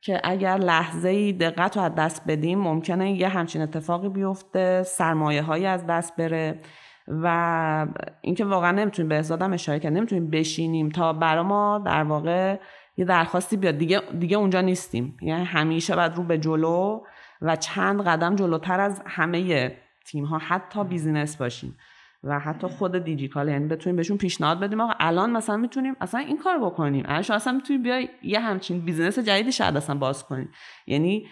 که 0.00 0.20
اگر 0.24 0.56
لحظه 0.56 1.08
ای 1.08 1.32
دقت 1.32 1.76
رو 1.76 1.82
از 1.82 1.94
دست 1.94 2.22
بدیم 2.26 2.58
ممکنه 2.58 3.12
یه 3.12 3.28
همچین 3.28 3.62
اتفاقی 3.62 4.08
بیفته 4.08 4.82
سرمایه 4.82 5.42
هایی 5.42 5.66
از 5.66 5.86
دست 5.86 6.16
بره 6.16 6.60
و 7.08 7.86
اینکه 8.20 8.44
واقعا 8.44 8.70
نمی‌تونیم 8.70 9.08
به 9.08 9.16
ازادم 9.16 9.52
اشاره 9.52 9.80
کنیم 9.80 9.96
نمی‌تونیم 9.96 10.30
بشینیم 10.30 10.88
تا 10.88 11.12
برا 11.12 11.42
ما 11.42 11.82
در 11.86 12.02
واقع 12.02 12.56
یه 12.96 13.04
درخواستی 13.04 13.56
بیاد. 13.56 13.78
دیگه 13.78 14.00
دیگه 14.18 14.36
اونجا 14.36 14.60
نیستیم. 14.60 15.16
یعنی 15.22 15.44
همیشه 15.44 15.96
باید 15.96 16.14
رو 16.14 16.22
به 16.22 16.38
جلو 16.38 17.00
و 17.42 17.56
چند 17.56 18.02
قدم 18.02 18.34
جلوتر 18.34 18.80
از 18.80 19.02
همه 19.06 19.76
تیم 20.10 20.24
ها 20.24 20.38
حتی 20.38 20.84
business 20.84 21.36
باشیم 21.36 21.76
و 22.24 22.38
حتی 22.38 22.66
خود 22.66 23.04
دیجیکالا 23.04 23.48
یعنی 23.48 23.68
بتونیم 23.68 23.96
بهشون 23.96 24.16
پیشنهاد 24.16 24.60
بدیم 24.60 24.80
آقا 24.80 24.92
الان 25.00 25.30
مثلا 25.30 25.56
می‌تونیم 25.56 25.96
اصلا 26.00 26.20
این 26.20 26.38
کار 26.38 26.58
بکنیم. 26.58 27.04
الان 27.06 27.22
شما 27.22 27.36
اصلا 27.36 27.52
می‌تونیم 27.52 27.82
بیای 27.82 28.08
یه 28.22 28.40
همچین 28.40 28.80
business 28.80 29.18
جدیدی 29.18 29.52
شاید 29.52 29.76
اصلا 29.76 29.96
باز 29.96 30.24
کنیم 30.24 30.50
یعنی 30.86 31.26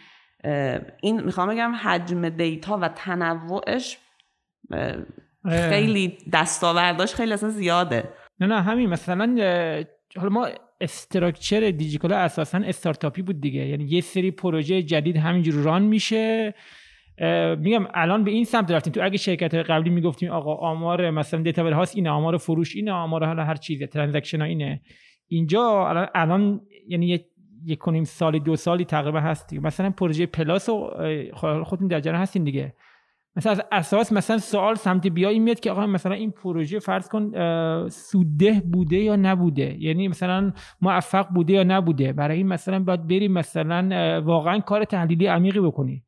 این 1.03 1.23
می‌خوام 1.23 1.49
بگم 1.49 1.73
حجم 1.83 2.29
data 2.29 2.79
و 2.79 2.89
تنوعش 2.89 3.99
خیلی 5.49 6.19
دستاورداش 6.33 7.15
خیلی 7.15 7.33
اصلا 7.33 7.49
زیاده. 7.49 8.09
نه 8.41 8.47
نه 8.47 8.63
همین. 8.63 8.91
مثلا 8.91 9.27
حالا 10.17 10.29
ما 10.29 10.49
structure 10.81 11.71
دیجیکالا 11.71 12.13
اساسا 12.13 12.59
استارتاپی 12.59 13.23
بود 13.23 13.41
دیگه. 13.41 13.61
یعنی 13.67 13.85
یه 13.85 14.01
سری 14.01 14.31
پروژه 14.31 14.83
جدید 14.83 15.17
همینجور 15.17 15.63
run 15.65 15.83
میشه. 15.83 16.55
میگم 17.59 17.87
الان 17.95 18.25
به 18.25 18.31
این 18.31 18.45
سمت 18.45 18.71
رفتیم. 18.71 18.93
تو 18.93 19.05
اگه 19.05 19.17
شرکت 19.17 19.55
های 19.55 19.63
قبلی 19.63 19.91
می‌گفتیم 19.91 20.31
آقا 20.31 20.55
آمار 20.55 21.11
مثلا 21.11 21.43
data 21.43 21.71
هاست 21.71 21.97
اینه 21.97 22.11
آمار 22.11 22.37
فروش 22.37 22.77
اینه 22.77 22.93
آمار 22.93 23.25
حالا 23.25 23.45
هر 23.45 23.55
چیزه 23.55 23.87
transaction 23.87 24.41
ها 24.41 24.47
اینه. 24.47 24.81
اینجا 25.29 25.89
الان, 25.89 26.09
الان 26.15 26.61
یعنی 26.89 27.21
یک 27.67 27.79
کنیم 27.79 28.05
سالی 28.05 28.41
دو 28.41 28.57
سالی 28.57 28.85
تقریبا 28.85 29.21
هست 29.21 29.49
دیگه 29.49 29.63
مثلا 29.63 29.91
پروژه 29.91 30.27
پلاس 30.27 30.69
و 30.69 30.91
خودتون 31.65 31.89
در 31.89 32.01
جریان 32.01 32.21
هستین 32.23 32.45
دیگه. 32.45 32.75
مثلا 33.37 33.53
از 33.53 33.63
اساس 33.73 34.13
مثلا 34.13 34.39
سوال 34.39 34.75
سمت 34.75 35.07
BI 35.07 35.39
میاد 35.39 35.61
که 35.61 35.71
آقا 35.71 35.87
مثلا 35.87 36.15
این 36.15 36.31
پروژه 36.31 36.79
فرض 36.79 37.09
کن 37.09 37.33
سوده 37.89 38.63
بوده 38.73 38.97
یا 38.97 39.17
نبوده؟ 39.17 39.77
یعنی 39.79 40.09
مثلا 40.09 40.53
موفق 40.81 41.29
بوده 41.29 41.53
یا 41.53 41.63
نبوده؟ 41.63 42.13
برای 42.13 42.37
این 42.37 42.49
مثلا 42.49 42.81
باید 42.81 43.07
بریم 43.07 43.33
مثلا 43.33 44.21
واقعا 44.25 44.61
کار 44.61 44.85
تحلیلی 44.85 45.27
عمیقی 45.27 45.61
بکنی 45.61 46.03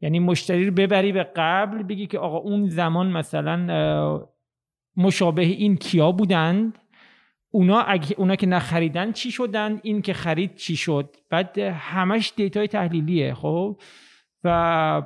یعنی 0.00 0.18
مشتری 0.18 0.66
رو 0.66 0.72
ببری 0.72 1.12
به 1.12 1.22
قبل 1.36 1.82
بگی 1.82 2.06
که 2.06 2.18
آقا 2.18 2.36
اون 2.36 2.68
زمان 2.68 3.06
مثلا 3.06 4.26
مشابه 4.96 5.42
این 5.42 5.76
کیا 5.76 6.12
بودند؟ 6.12 6.78
اونا 7.50 7.86
اونا 8.16 8.36
که 8.36 8.46
نخریدن 8.46 9.12
چی 9.12 9.30
شدن 9.30 9.80
این 9.82 10.02
که 10.02 10.12
خرید 10.12 10.54
چی 10.54 10.76
شد؟ 10.76 11.16
بعد 11.30 11.58
همش 11.58 12.32
data 12.36 12.62
ی 12.62 12.68
تحلیلیه 12.68 13.34
خب؟ 13.34 13.76
و 14.46 15.02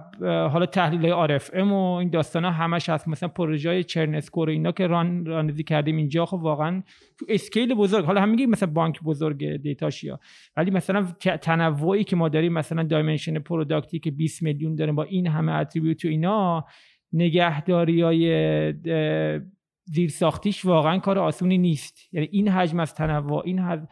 حالا 0.49 0.67
تحلیل 0.67 1.13
RFM 1.13 1.73
و 1.73 1.75
این 1.75 2.11
داستان 2.11 2.45
ها 2.45 2.51
همش 2.51 2.89
هست. 2.89 3.09
مثلا 3.09 3.29
پروژه 3.29 3.69
های 3.69 3.85
churn 3.85 4.17
score 4.17 4.49
اینا 4.49 4.73
که 4.73 4.87
run 4.87 5.27
راه 5.27 5.39
اندازی 5.39 5.65
کردیم 5.65 5.97
اینجا 5.97 6.27
خب 6.27 6.39
واقعا 6.43 6.83
تو 7.19 7.27
scale 7.29 7.75
بزرگ. 7.75 8.05
حالا 8.05 8.21
هم 8.21 8.29
میگیم 8.29 8.51
مثلا 8.51 8.73
بانک 8.73 9.03
بزرگ 9.03 9.57
دیتاشیا 9.57 10.21
ولی 10.57 10.71
مثلا 10.71 11.03
تنوعی 11.43 12.05
که 12.05 12.17
ما 12.17 12.29
داریم 12.29 12.53
مثلا 12.53 12.83
dimension 12.83 13.39
product 13.39 13.91
ی 13.91 13.99
که 13.99 14.11
20 14.11 14.43
میلیون 14.43 14.75
داریم 14.75 14.95
با 14.95 15.03
این 15.03 15.27
همه 15.27 15.53
attribute 15.53 16.05
و 16.05 16.09
اینا 16.09 16.65
نگهداری 17.13 18.03
های 18.03 18.75
زیر 19.85 20.09
ساختیش 20.09 20.65
واقعا 20.65 20.99
کار 20.99 21.19
آسونی 21.19 21.59
نیست. 21.59 21.99
یعنی 22.13 22.29
این 22.33 22.49
حجم 22.49 22.81
از 22.81 22.95
تنوع 22.95 23.43
این 23.45 23.59
حجم 23.59 23.87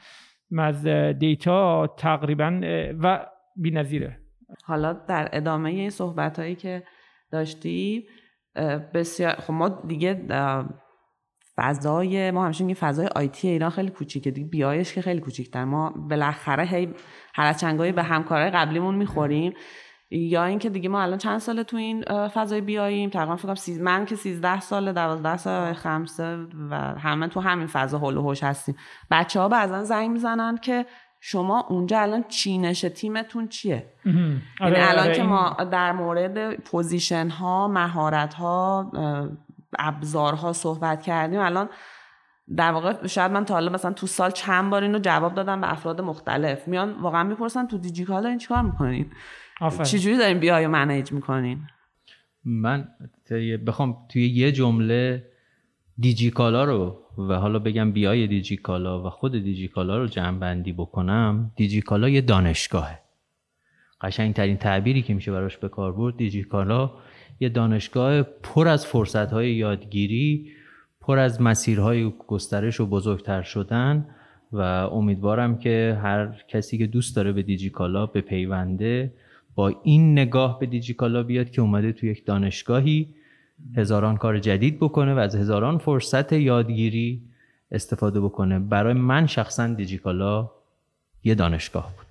از 0.58 0.86
data 1.18 1.86
تقریبا 1.86 2.60
و 3.00 3.26
بی‌نظیره. 3.56 4.27
حالا 4.64 4.92
در 4.92 5.28
ادامه 5.32 5.70
این 5.70 5.90
صحبت 5.90 6.38
هایی 6.38 6.54
که 6.54 6.82
داشتی 7.30 8.08
بسیار 8.94 9.32
خب 9.32 9.52
ما 9.52 9.68
دیگه 9.68 10.26
فضای 11.56 12.30
ما 12.30 12.44
همیشه 12.44 12.64
میگیم 12.64 12.80
فضای 12.80 13.06
IT 13.16 13.48
ایران 13.48 13.70
خیلی 13.70 13.90
کوچیکه 13.90 14.30
دیگه 14.30 14.48
BI 14.48 14.70
ش 14.70 14.92
که 14.94 15.02
خیلی 15.02 15.20
کوچیکتر. 15.20 15.64
ما 15.64 15.90
بالاخره 15.90 16.64
هی 16.64 16.94
هر 17.34 17.52
چند 17.52 17.75
گاهی 17.75 17.92
به 17.92 18.02
همکارای 18.02 18.50
قبلیمون 18.50 18.94
می‌خوریم. 18.94 19.54
یا 20.10 20.44
اینکه 20.44 20.70
دیگه 20.70 20.88
ما 20.88 21.02
الان 21.02 21.18
چند 21.18 21.38
ساله 21.38 21.64
تو 21.64 21.76
این 21.76 22.04
فضای 22.28 22.60
BI 22.60 22.85
ایم 22.85 23.10
تقریبا 23.10 23.36
فکر 23.36 23.54
کنم 23.54 23.82
من 23.82 24.04
که 24.04 24.16
13 24.16 24.60
ساله 24.60 24.92
12 24.92 25.36
سال 25.36 25.72
خمسه 25.72 26.46
و 26.70 26.74
همه 26.74 27.28
تو 27.28 27.40
همین 27.40 27.66
فضا 27.66 27.98
حول 27.98 28.16
و 28.16 28.22
حوش 28.22 28.42
هستیم. 28.42 28.76
بچه 29.10 29.40
ها 29.40 29.48
بعضا 29.48 29.84
زنگ 29.84 30.10
می‌زنن 30.10 30.56
که 30.56 30.86
شما 31.20 31.60
اونجا 31.68 32.00
الان 32.00 32.24
چینش 32.28 32.80
تیمتون 32.80 33.48
چیه؟ 33.48 33.92
یعنی 34.04 34.42
آره 34.60 34.90
الان 34.90 35.04
آره 35.04 35.14
که 35.14 35.22
ما 35.22 35.56
در 35.72 35.92
مورد 35.92 36.54
position 36.60 37.28
ها 37.28 37.68
مهارت 37.68 38.34
ها 38.34 38.90
ابزارها 39.78 40.52
صحبت 40.52 41.02
کردیم 41.02 41.40
الان 41.40 41.68
در 42.56 42.72
واقع 42.72 43.06
شاید 43.06 43.32
من 43.32 43.44
تا 43.44 43.54
حالا 43.54 43.72
مثلا 43.72 43.92
تو 43.92 44.06
سال 44.06 44.30
چند 44.30 44.70
بار 44.70 44.82
اینو 44.82 44.98
جواب 44.98 45.34
دادم 45.34 45.60
به 45.60 45.72
افراد 45.72 46.00
مختلف. 46.00 46.68
میان 46.68 46.92
واقعا 46.92 47.24
می‌پرسن 47.24 47.66
تو 47.66 47.78
دیجیکال 47.78 48.26
این 48.26 48.38
چیکار 48.38 48.62
می‌کنین؟ 48.62 49.10
چجوری 49.84 50.16
دارین 50.16 50.38
بیای 50.38 50.66
و 50.66 50.68
منیج 50.68 51.12
می‌کنین؟ 51.12 51.66
من 52.44 52.88
بخوام 53.66 53.96
توی 54.08 54.28
یه 54.28 54.52
جمله 54.52 55.24
دیجیکالا 55.98 56.64
رو 56.64 57.07
و 57.18 57.34
حالا 57.34 57.58
بگم 57.58 57.92
بیای 57.92 58.26
دیجیکالا 58.26 59.02
و 59.06 59.10
خود 59.10 59.32
دیجیکالا 59.32 59.98
رو 59.98 60.06
جمع 60.06 60.38
بندی 60.38 60.72
بکنم 60.72 61.52
دیجیکالا 61.56 62.08
یه 62.08 62.20
دانشگاهه. 62.20 62.98
قشنگترین 64.00 64.56
تعبیری 64.56 65.02
که 65.02 65.14
میشه 65.14 65.32
براش 65.32 65.56
به 65.56 65.68
کار 65.68 65.92
برد 65.92 66.16
دیجیکالا 66.16 66.90
یه 67.40 67.48
دانشگاه 67.48 68.22
پر 68.22 68.68
از 68.68 68.86
فرصت 68.86 69.32
های 69.32 69.54
یادگیری 69.54 70.52
پر 71.00 71.18
از 71.18 71.42
مسیرهای 71.42 72.12
گسترش 72.26 72.80
و 72.80 72.86
بزرگتر 72.86 73.42
شدن 73.42 74.06
و 74.52 74.60
امیدوارم 74.92 75.58
که 75.58 75.98
هر 76.02 76.42
کسی 76.48 76.78
که 76.78 76.86
دوست 76.86 77.16
داره 77.16 77.32
به 77.32 77.42
دیجیکالا 77.42 78.06
به 78.06 78.20
پیونده 78.20 79.14
با 79.54 79.80
این 79.82 80.12
نگاه 80.12 80.58
به 80.58 80.66
دیجیکالا 80.66 81.22
بیاد 81.22 81.50
که 81.50 81.60
اومده 81.60 81.92
تو 81.92 82.06
یک 82.06 82.26
دانشگاهی 82.26 83.14
هزاران 83.76 84.16
کار 84.16 84.38
جدید 84.38 84.76
بکنه 84.76 85.14
و 85.14 85.18
از 85.18 85.36
هزاران 85.36 85.78
فرصت 85.78 86.32
یادگیری 86.32 87.22
استفاده 87.70 88.20
بکنه. 88.20 88.58
برای 88.58 88.94
من 88.94 89.26
شخصا 89.26 89.66
دیجیکالا 89.66 90.50
یه 91.24 91.34
دانشگاه 91.34 91.92
بود. 91.96 92.08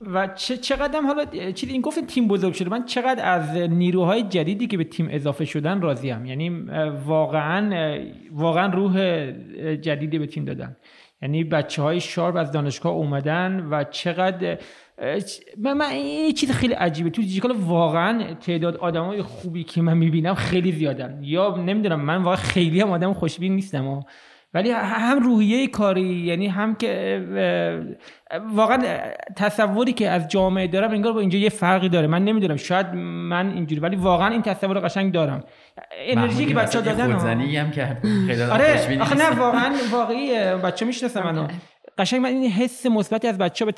و 0.00 0.26
چه 0.26 0.56
چقدر 0.56 1.00
حالا 1.00 1.52
چیز 1.52 1.68
این 1.68 1.80
گفت 1.80 2.06
تیم 2.06 2.28
بزرگ 2.28 2.54
شده. 2.54 2.70
من 2.70 2.84
چقدر 2.84 3.32
از 3.32 3.56
نیروهای 3.56 4.22
جدیدی 4.22 4.66
که 4.66 4.76
به 4.76 4.84
تیم 4.84 5.08
اضافه 5.10 5.44
شدن 5.44 5.80
راضیم 5.80 6.26
یعنی 6.26 6.50
واقعا 7.06 7.98
واقعا 8.32 8.66
روح 8.66 8.96
جدیدی 9.76 10.18
به 10.18 10.26
تیم 10.26 10.44
دادن. 10.44 10.76
یعنی 11.22 11.44
بچه 11.44 11.82
های 11.82 12.00
شارپ 12.00 12.36
از 12.36 12.52
دانشگاه 12.52 12.92
اومدن 12.92 13.68
و 13.70 13.84
چقدر 13.84 14.58
من, 15.58 15.72
من 15.72 15.90
این 15.90 16.32
چیز 16.32 16.50
خیلی 16.50 16.74
عجیبه. 16.74 17.10
تو 17.10 17.22
دیجیکال 17.22 17.52
واقعا 17.52 18.34
تعداد 18.34 18.76
آدمای 18.76 19.22
خوبی 19.22 19.64
که 19.64 19.82
من 19.82 19.96
می‌بینم 19.96 20.34
خیلی 20.34 20.72
زیادن. 20.72 21.18
یا 21.22 21.56
نمی‌دونم 21.56 22.00
من 22.00 22.16
واقعا 22.16 22.36
خیلی 22.36 22.80
هم 22.80 22.90
آدم 22.90 23.12
خوشبین 23.12 23.54
نیستم 23.54 24.04
ولی 24.54 24.70
هم 24.70 25.22
روحیه 25.22 25.66
کاری 25.66 26.02
یعنی 26.02 26.46
هم 26.46 26.74
که 26.74 27.22
واقعا 28.54 28.78
تصوری 29.36 29.92
که 29.92 30.10
از 30.10 30.28
جامعه 30.28 30.66
دارم 30.66 30.90
انگار 30.90 31.12
با 31.12 31.20
اینجا 31.20 31.38
یه 31.38 31.48
فرقی 31.48 31.88
داره. 31.88 32.06
من 32.06 32.24
نمی‌دونم 32.24 32.56
شاید 32.56 32.86
من 32.94 33.50
اینجوری 33.50 33.80
ولی 33.80 33.96
واقعا 33.96 34.28
این 34.28 34.42
تصور 34.42 34.78
قشنگ 34.78 35.12
دارم. 35.12 35.44
انرژی 35.98 36.46
که 36.46 36.54
بچه‌ها 36.54 36.84
دادن 36.84 37.12
هم 37.12 37.70
که 37.70 37.96
آره 38.52 39.00
آخه 39.00 39.16
نه 39.16 39.38
واقعا 39.38 39.72
واقعی 39.92 40.54
بچه 40.56 40.86
می‌شناسه 40.86 41.24
منو. 41.24 41.46
قشنگ 41.98 42.20
من 42.20 42.28
این 42.28 42.50
حس 42.50 42.86
مثبتی 42.86 43.28
از 43.28 43.38
بچه 43.38 43.64
ها 43.64 43.70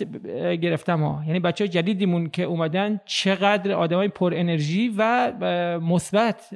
گرفتم 0.55 1.03
ها. 1.03 1.25
یعنی 1.27 1.41
بچه 1.41 1.69
جدیدیمون 1.69 2.31
که 2.31 2.43
اومدن 2.43 3.01
چقدر 3.05 3.73
آدمای 3.73 4.09
پر 4.09 4.33
انرژی 4.37 4.95
و 4.97 5.33
مثبت 5.81 6.49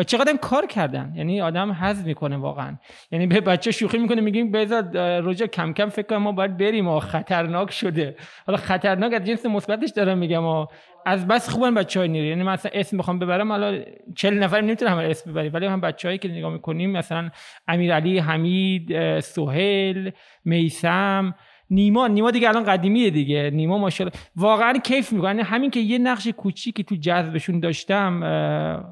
و 0.00 0.02
چقدر 0.02 0.36
کار 0.36 0.66
کردن. 0.66 1.12
یعنی 1.16 1.40
آدم 1.40 1.72
حظ 1.72 2.06
می‌کنه 2.06 2.36
واقعا. 2.36 2.76
یعنی 3.10 3.26
به 3.26 3.40
بچه 3.40 3.70
شوخی 3.70 3.98
می‌کنه 3.98 4.20
میگیم 4.20 4.50
بذار 4.50 5.20
روزا 5.20 5.46
کم 5.46 5.72
کم 5.72 5.88
فکر 5.88 6.06
کنم 6.06 6.22
ما 6.22 6.32
باید 6.32 6.56
بریم 6.56 6.88
و 6.88 7.00
خطرناک 7.00 7.72
شده. 7.72 8.16
حالا 8.46 8.58
خطرناک 8.58 9.14
از 9.14 9.24
جنس 9.24 9.46
مثبتش 9.46 9.90
دارم 9.90 10.18
میگم 10.18 10.44
و 10.44 10.66
از 11.06 11.28
بس 11.28 11.48
خوبن 11.48 11.74
بچه 11.74 12.00
های 12.00 12.08
نیرو. 12.08 12.26
یعنی 12.26 12.42
مثلا 12.42 12.70
اسم 12.74 12.96
بخوام 12.96 13.18
ببرم 13.18 13.52
حالا 13.52 13.82
40 14.16 14.38
نفر 14.38 14.60
نمی‌تونم 14.60 14.98
اسم 14.98 15.30
ببریم. 15.30 15.54
ولی 15.54 15.66
هم 15.66 15.80
بچه‌هایی 15.80 16.18
که 16.18 16.28
نگاه 16.28 16.52
می‌کنیم 16.52 16.90
مثلا 16.90 17.30
امیرعلی 17.68 18.18
حمید 18.18 19.20
سهیل 19.20 20.10
میسم 20.44 21.34
نیما 21.70 22.06
نیما 22.06 22.30
دیگه 22.30 22.48
الان 22.48 22.64
قدیمیه 22.64 23.10
دیگه. 23.10 23.50
نیما 23.54 23.78
ماشاءالله. 23.78 24.18
واقعا 24.36 24.72
کیف 24.72 25.12
می‌کنه. 25.12 25.28
یعنی 25.30 25.42
همین 25.42 25.70
که 25.70 25.80
یه 25.80 25.98
نقش 25.98 26.28
کوچیکی 26.28 26.84
تو 26.84 26.94
جذبشون 26.94 27.60
داشتم 27.60 28.20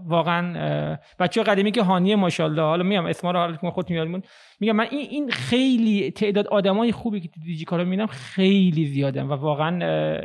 واقعا 0.07 0.97
بچه 1.19 1.43
قدیمی 1.43 1.73
که 1.73 1.83
هانیه 1.83 2.17
ماشاءالله. 2.17 2.63
حالا 2.63 2.83
میام 2.83 3.07
اسما 3.07 3.31
رو 3.31 3.39
حالا 3.39 3.57
خودت 3.71 3.91
میارمون 3.91 4.23
میگم 4.61 4.77
من 4.77 4.87
این 4.91 5.07
این 5.11 5.31
خیلی 5.31 6.11
تعداد 6.11 6.47
آدمای 6.47 6.93
خوبی 6.93 7.21
که 7.21 7.29
تو 7.29 7.41
دیجی 7.41 7.65
کارا 7.65 7.85
می‌بینم 7.85 8.07
خیلی 8.07 8.87
زیاده 8.87 9.23
و 9.23 9.33
واقعا 9.33 10.19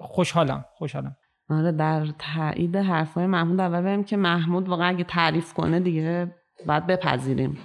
خوشحالم. 0.00 0.64
خوشحالم. 0.74 1.16
آره 1.50 1.72
در 1.72 2.06
تایید 2.18 2.76
حرفای 2.76 3.26
محمود 3.26 3.60
اول 3.60 3.80
بریم 3.80 4.04
که 4.04 4.16
محمود 4.16 4.68
واقعا 4.68 4.88
اگه 4.88 5.04
تعریف 5.04 5.52
کنه 5.52 5.80
دیگه 5.80 6.34
بعد 6.66 6.86
بپذیریم. 6.86 7.58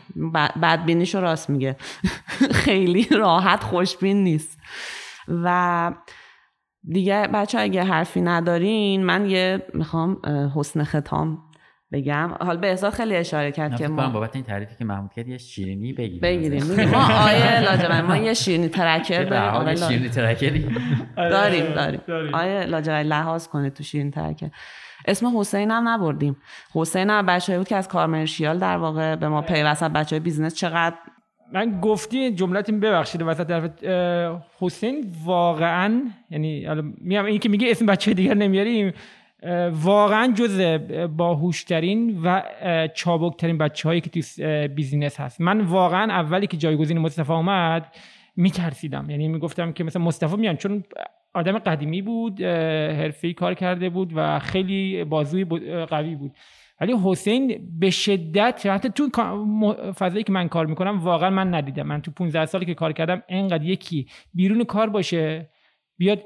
بدبینیشو 0.62 1.22
راست 1.22 1.50
میگه. 1.50 1.76
خیلی 2.64 3.08
راحت 3.12 3.64
خوشبین 3.64 4.24
نیست. 4.24 4.60
و 5.28 5.92
دیگه 6.84 7.28
بچه 7.34 7.60
اگه 7.60 7.84
حرفی 7.84 8.22
ندارین 8.22 9.04
من 9.04 9.30
یه 9.30 9.66
می‌خوام 9.74 10.22
حسن 10.56 10.84
ختام 10.84 11.38
بگم. 11.92 12.32
حال 12.42 12.58
به 12.58 12.70
احساس 12.70 12.94
خیلی 12.96 13.16
اشاره 13.16 13.52
کرد 13.52 13.76
که 13.76 13.88
ما 13.88 14.10
بابت 14.10 14.36
این 14.36 14.46
تعریفی 14.46 14.76
که 14.76 14.86
محمود 14.86 15.14
کرد 15.14 15.28
یه 15.28 15.38
شیرینی 15.38 15.94
بگیریم. 15.94 16.20
بگیریم. 16.22 16.90
ما 16.92 17.06
آیه 17.28 17.60
لاجرم 17.60 18.06
ما 18.06 18.18
یه 18.18 18.34
شیرینی 18.34 18.70
ترکر 18.70 19.24
داریم. 19.24 19.76
شیرینی 19.76 20.10
ترکری؟ 20.10 20.68
داریم 21.18 21.66
داریم. 21.74 22.02
آیه 22.34 22.66
لاجرم 22.66 22.96
لحاظ 23.08 23.48
کنه 23.48 23.70
تو 23.70 23.84
شیرینی 23.84 24.12
ترکر. 24.12 24.50
اسم 25.06 25.38
حسین 25.40 25.72
هم 25.72 25.88
نبردیم. 25.88 26.38
حسین 26.74 27.10
هم 27.10 27.26
بچه 27.26 27.58
بود 27.58 27.68
که 27.68 27.76
از 27.76 27.88
کارمرشیال 27.88 28.60
در 28.60 28.78
واقع 28.78 29.16
به 29.16 29.28
ما 29.28 29.42
پیوست 29.42 29.84
بچه 29.84 30.20
بیزنس 30.20 30.56
چقدر 30.56 30.96
من 31.54 31.80
گفتی 31.82 32.32
جملت 32.32 32.72
ببخشید 32.72 33.22
وسط 33.22 33.48
طرف 33.48 33.70
حسین 34.60 35.14
واقعا 35.26 36.02
یعنی 36.30 36.68
میام 36.98 37.26
این 37.26 37.40
که 37.40 37.50
میگه 37.50 37.72
اسم 37.72 37.86
بچه 37.86 38.14
دیگر 38.14 38.34
نمیاریم 38.34 38.94
واقعا 39.72 40.34
جز 40.36 40.62
باهوشترین 41.18 42.22
و 42.24 42.42
چابکترین 42.94 43.58
بچه 43.58 43.90
هایی 43.90 44.02
که 44.02 44.10
تو 44.10 44.20
بیزینس 44.68 45.20
هست. 45.20 45.42
من 45.42 45.62
واقعا 45.62 46.14
اولی 46.14 46.48
که 46.48 46.58
جایگزین 46.58 46.98
مصطفی 46.98 47.32
اومد 47.32 47.96
میترسیدم. 48.36 49.10
یعنی 49.10 49.28
می‌گفتم 49.28 49.72
که 49.72 49.84
مثلا 49.84 50.02
مصطفی 50.02 50.36
میان 50.36 50.56
چون 50.56 50.84
آدم 51.34 51.60
قدیمی 51.60 52.02
بود 52.02 52.42
حرفی 52.42 53.34
کار 53.34 53.54
کرده 53.54 53.90
بود 53.90 54.12
و 54.16 54.40
خیلی 54.40 55.04
بازوی 55.04 55.46
قوی 55.86 56.16
بود. 56.16 56.32
ولی 56.82 56.94
حسین 57.04 57.70
به 57.80 57.90
شدت 57.90 58.66
حتی 58.66 58.90
تو 58.90 59.10
فضایی 60.00 60.24
که 60.24 60.32
من 60.32 60.48
کار 60.48 60.66
می‌کنم 60.66 61.00
واقعا 61.00 61.30
من 61.30 61.54
ندیدم. 61.54 61.84
من 61.84 62.02
تو 62.02 62.12
15 62.12 62.46
سالی 62.46 62.66
که 62.66 62.74
کار 62.74 62.94
کردم 62.94 63.24
انقدر 63.30 63.64
یکی 63.64 64.08
بیرون 64.34 64.64
کار 64.64 64.90
باشه 64.90 65.50
بیاد 65.98 66.24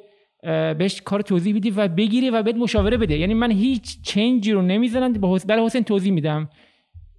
بهش 0.78 1.01
کار 1.01 1.22
توضیح 1.22 1.55
بدی 1.55 1.70
و 1.70 1.88
بگیری 1.88 2.30
و 2.30 2.43
بهت 2.43 2.55
مشاوره 2.55 2.97
بده. 2.97 3.18
یعنی 3.18 3.34
من 3.34 3.51
هیچ 3.51 4.01
چنجی 4.01 4.51
رو 4.51 4.62
نمی‌زنم 4.62 5.14
برای 5.47 5.66
حسین 5.66 5.84
توضیح 5.84 6.14
میدم. 6.14 6.49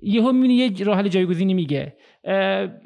یهو 0.02 0.32
می‌بینی 0.32 0.54
یه 0.54 0.84
راه 0.84 0.98
حل 0.98 1.08
جایگزینی 1.08 1.54
میگه. 1.54 1.96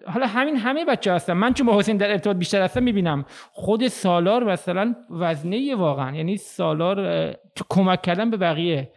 حالا 0.07 0.27
همین 0.27 0.57
همه 0.57 0.85
بچه 0.85 1.13
هستن. 1.13 1.33
من 1.33 1.55
چون 1.55 1.67
با 1.67 1.79
حسین 1.79 1.97
در 1.97 2.11
ارتباط 2.11 2.37
بیشتر 2.37 2.63
هستم 2.63 2.83
می‌بینم. 2.83 3.25
خود 3.53 3.89
سالار 3.89 4.45
مثلا 4.45 4.95
وزنه 5.11 5.75
واقعا. 5.75 6.17
یعنی 6.17 6.37
سالار 6.37 7.31
کمک 7.71 8.03
کردن 8.03 8.31
به 8.31 8.37
بقیه. 8.37 8.93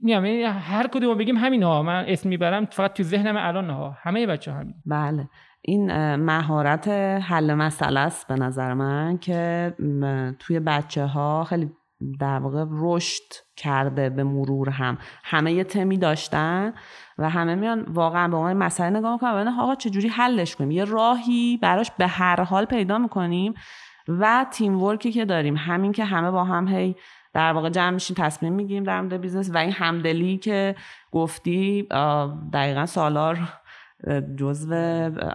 میام 0.00 0.24
یعنی 0.24 0.42
هر 0.42 0.86
کدوم 0.86 1.18
بگیم 1.18 1.36
همین 1.36 1.62
ها 1.62 1.82
من 1.82 2.04
اسم 2.08 2.28
می‌برم 2.28 2.64
فقط 2.64 2.92
تو 2.92 3.02
ذهنم 3.02 3.36
الان 3.36 3.70
ها 3.70 3.96
همه 4.02 4.26
بچه 4.26 4.52
همین. 4.52 4.74
بله. 4.86 5.28
این 5.62 6.14
مهارت 6.14 6.88
حل 7.22 7.54
مسئله 7.54 8.00
است 8.00 8.28
به 8.28 8.34
نظر 8.34 8.74
من 8.74 9.18
که 9.18 9.74
توی 10.38 10.60
بچه 10.60 11.04
ها 11.04 11.44
خیلی 11.44 11.70
در 12.20 12.38
واقع 12.38 12.64
رشد 12.70 13.32
کرده 13.56 14.10
به 14.10 14.24
مرور 14.24 14.70
هم. 14.70 14.98
همه 15.24 15.52
یه 15.52 15.64
تمی 15.64 15.98
داشتن. 15.98 16.74
و 17.18 17.30
همه 17.30 17.54
میان 17.54 17.82
واقعا 17.88 18.28
به 18.28 18.36
عنوان 18.36 18.56
مسئله 18.56 18.98
نگاه 18.98 19.12
می‌کنن 19.12 19.48
و 19.48 19.60
آقا 19.60 19.74
چجوری 19.74 20.08
حلش 20.08 20.56
کنیم؟ 20.56 20.70
یه 20.70 20.84
راهی 20.84 21.58
براش 21.62 21.90
به 21.98 22.06
هر 22.06 22.42
حال 22.42 22.64
پیدا 22.64 22.98
می‌کنیم 22.98 23.54
و 24.08 24.46
team 24.50 24.82
work 24.82 25.06
ی 25.06 25.12
که 25.12 25.24
داریم. 25.24 25.56
همین 25.56 25.92
که 25.92 26.04
همه 26.04 26.30
با 26.30 26.44
هم 26.44 26.68
هی 26.68 26.96
در 27.34 27.52
واقع 27.52 27.70
جمع 27.70 27.90
میشیم 27.90 28.16
تصمیم 28.18 28.52
می‌گیریم 28.52 28.84
در 28.84 29.00
مورد 29.00 29.20
business 29.20 29.50
و 29.54 29.58
این 29.58 29.72
همدلی 29.72 30.36
که 30.36 30.74
گفتی 31.12 31.82
دقیقا 32.52 32.86
سالار 32.86 33.38
جزو 34.36 34.74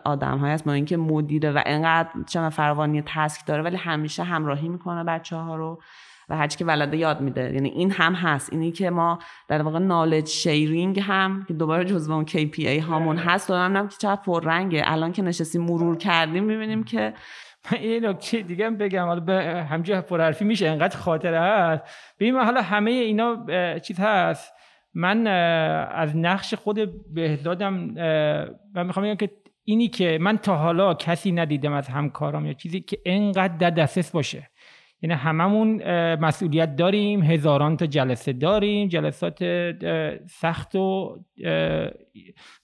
آدم 0.06 0.38
های 0.38 0.52
است 0.52 0.68
ما 0.68 0.74
اینکه 0.74 0.98
مدیره 0.98 1.52
و 1.52 1.62
انقدر 1.66 2.10
چه 2.28 2.50
فروانی 2.50 3.04
تسک 3.06 3.46
داره 3.46 3.64
ولی 3.64 3.78
همیشه 3.78 4.24
همراهی 4.24 4.70
می‌کنه 4.70 5.04
بچه 5.04 5.36
ها 5.36 5.56
رو. 5.56 5.82
و 6.30 6.38
هرچی 6.38 6.58
که 6.58 6.66
ولده 6.66 6.98
یاد 6.98 7.22
میده. 7.22 7.54
یعنی 7.54 7.70
این 7.70 7.92
هم 7.92 8.14
هست. 8.14 8.54
اینی 8.54 8.72
که 8.72 8.90
ما 8.90 9.20
در 9.48 9.62
واقع 9.62 9.80
نالج 9.80 10.28
شیرینگ 10.28 11.00
هم 11.00 11.46
که 11.48 11.54
دوباره 11.54 11.86
جزو 11.86 12.14
اون 12.14 12.26
KPI 12.26 12.80
هامون 12.80 13.18
هست 13.18 13.50
و 13.50 13.54
هم 13.54 13.88
که 13.88 13.96
چقدر 13.98 14.22
پررنگه. 14.22 14.84
الان 14.86 15.12
که 15.12 15.22
نشستیم 15.22 15.62
مرور 15.62 15.98
کردیم 15.98 16.44
می‌بینیم 16.44 16.84
که 16.84 17.14
یه 17.84 18.00
نکته 18.00 18.42
دیگه 18.42 18.70
بگم. 18.70 19.06
حالا 19.06 19.20
به 19.20 19.66
همجا 19.70 20.02
پرحرفی 20.02 20.46
میشه. 20.46 20.70
انقدر 20.70 20.98
خاطره 20.98 21.40
هست. 21.40 21.84
ببین 22.20 22.36
حالا 22.36 22.62
همه 22.62 22.92
اینا 22.92 23.46
چیز 23.80 24.00
هست. 24.00 24.54
من 24.94 25.28
از 25.88 26.18
نقش 26.18 26.54
خود 26.54 26.80
بهدادم 27.14 27.74
من 28.76 28.86
می‌خوام 28.86 29.06
بگم 29.06 29.16
که 29.16 29.30
اینی 29.66 29.88
که 29.88 30.18
من 30.22 30.38
تا 30.38 30.56
حالا 30.56 30.94
کسی 30.94 31.32
ندیدم 31.32 31.74
از 31.74 31.88
همکارام 31.88 32.46
یا 32.46 32.54
چیزی 32.54 32.82
که 32.82 32.98
انقدر 33.06 33.58
در 33.58 33.70
دسترس 33.70 34.12
باشه. 34.12 34.50
یعنی 35.04 35.16
هممون 35.16 35.84
مسئولیت 36.16 36.76
داریم 36.76 37.24
هزاران 37.24 37.78
تا 37.78 37.86
جلسه 37.86 38.34
داریم 38.34 38.88
جلسات 38.88 39.44
سخت 40.28 40.76
و 40.76 41.18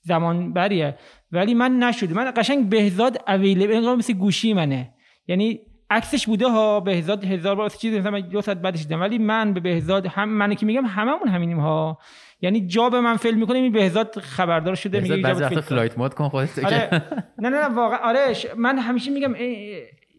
زمان 0.02 0.54
بریه 0.54 0.96
ولی 1.32 1.54
من 1.54 1.80
نشده. 1.80 2.14
من 2.14 2.32
قشنگ 2.36 2.70
بهزاد 2.70 3.18
اویلیبل 3.28 3.74
انگار 3.74 3.96
مثل 3.96 4.14
گوشی 4.14 4.54
منه. 4.54 4.94
یعنی 5.28 5.60
عکسش 5.90 6.26
بوده 6.26 6.48
ها 6.48 6.80
بهزاد 6.80 7.24
هزار 7.24 7.56
بار 7.56 7.70
چیز 7.70 7.94
مثلا 7.94 8.20
دو 8.20 8.42
ساعت 8.42 8.58
بعدش 8.58 8.84
دیدم. 8.84 9.02
ولی 9.02 9.18
من 9.18 9.54
به 9.54 9.60
بهزاد 9.60 10.06
هم 10.06 10.30
من 10.30 10.56
که 10.56 10.66
میگم 10.66 10.86
هممون 10.86 11.28
همینیم 11.28 11.60
ها. 11.60 12.00
یعنی 12.42 12.68
job 12.68 13.02
من 13.02 13.18
fail 13.18 13.36
می‌کنه 13.36 13.58
این 13.58 13.72
بهزاد 13.72 14.20
خبردار 14.20 14.76
شده 14.76 15.00
میگه 15.00 15.18
بعضی 15.18 15.62
flight 15.62 15.98
mode 15.98 16.14
کن 16.14 16.30
خودت 16.30 16.66
آره. 16.66 16.90
نه 17.38 17.50
نه 17.50 17.68
نه 17.68 17.76
واقعا. 17.76 17.98
آره 17.98 18.34
من 18.58 18.78
همیشه 18.78 19.12
میگم 19.12 19.34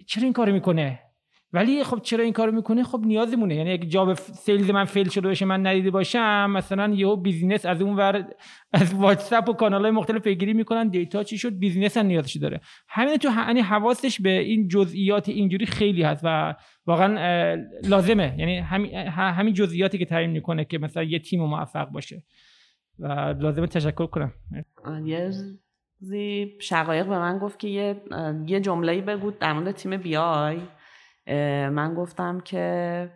چرا 0.07 0.25
این 0.25 0.33
کارو 0.33 0.53
می‌کنه؟ 0.53 0.99
ولی 1.53 1.85
خب 1.85 2.01
چرا 2.03 2.25
این 2.25 2.33
کارو 2.33 2.53
می‌کنه 2.53 2.83
خب 2.83 3.01
نیازمونه. 3.05 3.55
یعنی 3.55 3.73
اگه 3.73 3.87
job 3.87 4.15
sales 4.15 4.71
من 4.71 4.85
fail 4.85 5.09
شده 5.09 5.29
باشه 5.29 5.45
من 5.45 5.67
ندیده 5.67 5.91
باشم 5.91 6.51
مثلا 6.51 6.95
یهو 6.95 7.17
business 7.17 7.67
از 7.67 7.83
اون 7.83 7.97
ور 7.97 8.25
از 8.73 8.95
واتساپ 8.95 9.49
و 9.49 9.53
کانال 9.53 9.83
های 9.83 9.91
مختلف 9.91 10.23
پیگیری 10.23 10.53
می‌کنن 10.53 10.89
data 10.89 11.23
چی 11.23 11.39
شد؟ 11.39 11.59
business 11.59 11.97
هم 11.97 12.07
نیازش 12.07 12.37
داره. 12.37 12.61
همین 12.89 13.17
تو 13.17 13.29
یعنی 13.29 13.61
حواسش 13.61 14.21
به 14.21 14.31
این 14.31 14.69
جزئیات 14.69 15.29
اینجوری 15.29 15.67
خیلی 15.67 16.03
هست 16.03 16.21
و 16.25 16.55
واقعا 16.87 17.57
لازمه. 17.85 18.35
یعنی 18.39 18.59
همین 18.59 18.95
همین 19.17 19.55
جزئیاتی 19.55 19.99
که 19.99 20.05
تعیین 20.05 20.31
می‌کنه 20.31 20.65
که 20.65 20.79
مثلا 20.79 21.03
یه 21.03 21.19
تیم 21.19 21.41
موفق 21.41 21.89
باشه. 21.89 22.23
و 22.99 23.35
لازمه 23.41 23.67
تشکر 23.67 24.07
کنم. 24.07 24.33
یه 25.05 25.31
شقایق 26.61 27.07
به 27.07 27.19
من 27.19 27.39
گفت 27.39 27.59
که 27.59 27.69
یه 27.69 28.03
یه 28.47 28.61
جمله‌ای 28.61 29.01
بگو 29.01 29.31
در 29.31 29.53
مورد 29.53 29.71
تیم 29.71 29.97
BI. 29.97 30.57
من 31.71 31.95
گفتم 31.95 32.41
که 32.41 33.11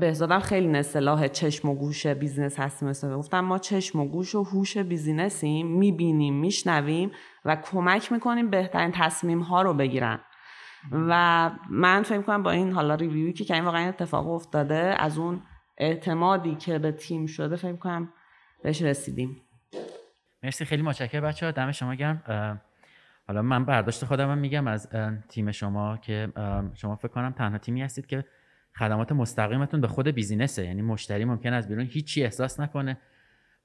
بهزادم 0.00 0.38
خیلی 0.38 0.78
اصطلاح 0.78 1.28
چشم 1.28 1.68
و 1.68 1.74
گوش 1.74 2.06
business 2.06 2.60
هستیم 2.60 2.88
مثلا 2.88 3.18
گفتم 3.18 3.40
ما 3.40 3.58
چشم 3.58 4.00
و 4.00 4.08
گوش 4.08 4.34
و 4.34 4.42
هوش 4.42 4.76
business 4.76 5.48
یم 5.48 5.66
می‌بینیم 5.66 6.34
میشنویم 6.34 7.10
و 7.44 7.56
کمک 7.56 8.12
می‌کنیم 8.12 8.50
بهترین 8.50 8.92
تصمیم 8.94 9.40
ها 9.40 9.62
رو 9.62 9.74
بگیرن. 9.74 10.20
و 10.92 11.50
من 11.70 12.02
فکر 12.02 12.22
کنم 12.22 12.42
با 12.42 12.50
این 12.50 12.72
حالا 12.72 12.94
ریویوی 12.94 13.32
که 13.32 13.54
این 13.54 13.64
واقعا 13.64 13.88
اتفاق 13.88 14.28
افتاده 14.28 14.94
از 14.98 15.18
اون 15.18 15.42
اعتمادی 15.78 16.54
که 16.54 16.78
به 16.78 16.92
تیم 16.92 17.26
شده 17.26 17.56
فکر 17.56 17.76
کنم 17.76 18.12
بهش 18.62 18.82
رسیدیم. 18.82 19.42
مرسی 20.42 20.64
خیلی 20.64 20.82
متشکرم 20.82 21.22
بچه 21.22 21.46
ها 21.46 21.52
دم 21.52 21.72
شما 21.72 21.94
گرم. 21.94 22.60
حالا 23.26 23.42
من 23.42 23.64
برداشت 23.64 24.04
خودم 24.04 24.30
هم 24.30 24.38
میگم 24.38 24.66
از 24.66 24.88
تیم 25.28 25.52
شما 25.52 25.96
که 25.96 26.28
شما 26.74 26.96
فکر 26.96 27.08
کنم 27.08 27.32
تنها 27.32 27.58
تیمی 27.58 27.82
هستید 27.82 28.06
که 28.06 28.24
خدمات 28.78 29.12
مستقیمتون 29.12 29.80
به 29.80 29.88
خود 29.88 30.08
بیزینسه. 30.08 30.64
یعنی 30.64 30.82
مشتری 30.82 31.24
ممکن 31.24 31.52
از 31.52 31.68
بیرون 31.68 31.84
هیچی 31.84 32.24
احساس 32.24 32.60
نکنه 32.60 32.98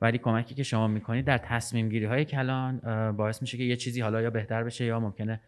ولی 0.01 0.17
کمکی 0.17 0.55
که 0.55 0.63
شما 0.63 0.87
می‌کنید 0.87 1.25
در 1.25 1.37
تصمیم 1.37 1.89
گیری 1.89 2.05
های 2.05 2.25
کلان 2.25 2.77
باعث 3.17 3.41
میشه 3.41 3.57
که 3.57 3.63
یه 3.63 3.75
چیزی 3.75 4.01
حالا 4.01 4.21
یا 4.21 4.29
بهتر 4.29 4.63
بشه 4.63 4.85
یا 4.85 4.99
ممکنه 4.99 5.41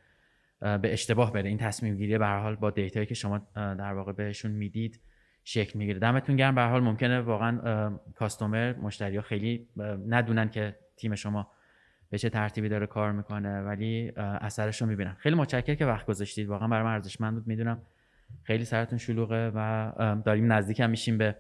به 0.60 0.94
اشتباه 0.94 1.34
بره. 1.34 1.50
این 1.50 1.58
تصمیم 1.58 1.96
گیری 1.96 2.18
به 2.18 2.28
حال 2.28 2.56
با 2.56 2.70
دیتایی 2.72 3.06
که 3.06 3.16
شما 3.16 3.38
در 3.56 3.94
واقع 3.94 4.12
بهشون 4.12 4.52
می‌دید 4.52 5.00
شکل 5.44 5.80
می‌گیره. 5.80 6.00
دمتون 6.00 6.36
گرم. 6.36 6.56
به 6.56 6.62
حال 6.62 6.84
ممکنه 6.84 7.22
واقعا 7.22 7.90
کاستومر 8.16 8.74
مشتری 8.74 9.16
ها 9.16 9.22
خیلی 9.22 9.68
ندونن 10.08 10.50
که 10.50 10.76
تیم 10.98 11.16
شما 11.16 11.52
به 12.14 12.20
چه 12.20 12.30
ترتیبی 12.30 12.70
داره 12.70 12.88
کار 12.88 13.12
می‌کنه 13.12 13.62
ولی 13.62 14.12
اثرش 14.18 14.82
رو 14.82 14.88
می‌بینم. 14.88 15.16
خیلی 15.20 15.36
متشکرم 15.36 15.76
که 15.76 15.86
وقت 15.86 16.06
گذاشتید. 16.06 16.48
واقعا 16.48 16.68
برای 16.68 16.84
من 16.84 16.94
ارزشمند 16.94 17.34
بود. 17.34 17.48
می‌دونم 17.48 17.82
خیلی 18.44 18.66
سرتون 18.66 18.98
شلوغه 18.98 19.52
و 19.56 19.92
داریم 20.26 20.54
نزدیک 20.54 20.80
هم 20.80 20.90
میشیم 20.90 21.18
به 21.18 21.36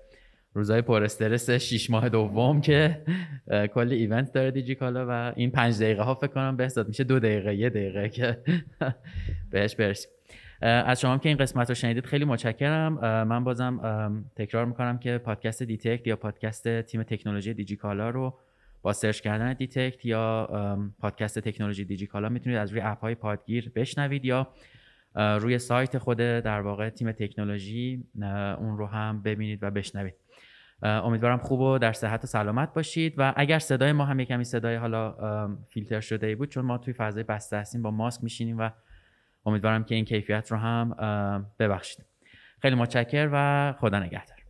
روزهای 0.53 0.81
پر 0.81 1.03
استرس 1.03 1.49
6 1.49 1.89
ماه 1.89 2.09
دوم 2.09 2.61
که 2.61 3.01
کل 3.73 3.91
event 3.91 4.33
داره 4.33 4.51
دیجیکالا 4.51 5.05
و 5.09 5.33
این 5.35 5.51
پنج 5.51 5.81
دقیقه 5.81 6.03
ها 6.03 6.15
فکر 6.15 6.27
کنم 6.27 6.57
بهزاد 6.57 6.87
میشه 6.87 7.03
دو 7.03 7.19
دقیقه 7.19 7.55
یه 7.55 7.69
دقیقه 7.69 8.09
که 8.09 8.37
بهش 9.51 9.75
برسیم. 9.75 10.11
از 10.61 11.01
شما 11.01 11.17
که 11.17 11.29
این 11.29 11.37
قسمت 11.37 11.69
رو 11.69 11.75
شنیدید 11.75 12.05
خیلی 12.05 12.25
متشکرم. 12.25 12.93
من 13.23 13.43
بازم 13.43 13.79
تکرار 14.35 14.65
می‌کنم 14.65 14.97
که 14.97 15.17
پادکست 15.17 15.63
دیتکت 15.63 16.07
یا 16.07 16.15
پادکست 16.15 16.81
تیم 16.81 17.03
تکنولوژی 17.03 17.53
دیجیکالا 17.53 18.09
رو 18.09 18.39
با 18.83 18.93
سرچ 18.93 19.21
کردن 19.21 19.53
دیتکت 19.53 20.05
یا 20.05 20.49
پادکست 20.99 21.39
تکنولوژی 21.39 21.85
دیجیکالا 21.85 22.29
می‌تونید 22.29 22.57
از 22.57 22.71
روی 22.71 22.81
app 22.81 22.99
های 22.99 23.15
پادگیر 23.15 23.71
بشنوید 23.75 24.25
یا 24.25 24.47
روی 25.15 25.59
سایت 25.59 25.97
خود 25.97 26.17
در 26.17 26.61
واقع 26.61 26.89
تیم 26.89 27.11
تکنولوژی 27.11 28.03
اون 28.57 28.77
رو 28.77 28.87
هم 28.87 29.21
ببینید 29.21 29.63
و 29.63 29.71
بشنوید. 29.71 30.13
امیدوارم 30.81 31.37
خوب 31.37 31.59
و 31.59 31.77
در 31.77 31.93
صحت 31.93 32.23
و 32.23 32.27
سلامت 32.27 32.73
باشید 32.73 33.13
و 33.17 33.33
اگر 33.35 33.59
صدای 33.59 33.91
ما 33.91 34.05
هم 34.05 34.23
کمی 34.23 34.43
صدای 34.43 34.75
حالا 34.75 35.15
فیلتر 35.69 35.99
شده 35.99 36.27
ای 36.27 36.35
بود 36.35 36.49
چون 36.49 36.65
ما 36.65 36.77
توی 36.77 36.93
فضای 36.93 37.23
بسته 37.23 37.57
هستیم 37.57 37.81
با 37.81 37.91
ماسک 37.91 38.23
میشینیم 38.23 38.57
و 38.57 38.69
امیدوارم 39.45 39.83
که 39.83 39.95
این 39.95 40.05
کیفیت 40.05 40.51
رو 40.51 40.57
هم 40.57 40.95
ببخشید. 41.59 42.05
خیلی 42.61 42.75
متشکر 42.75 43.29
و 43.33 43.73
خدا 43.79 43.99
نگهدار. 43.99 44.42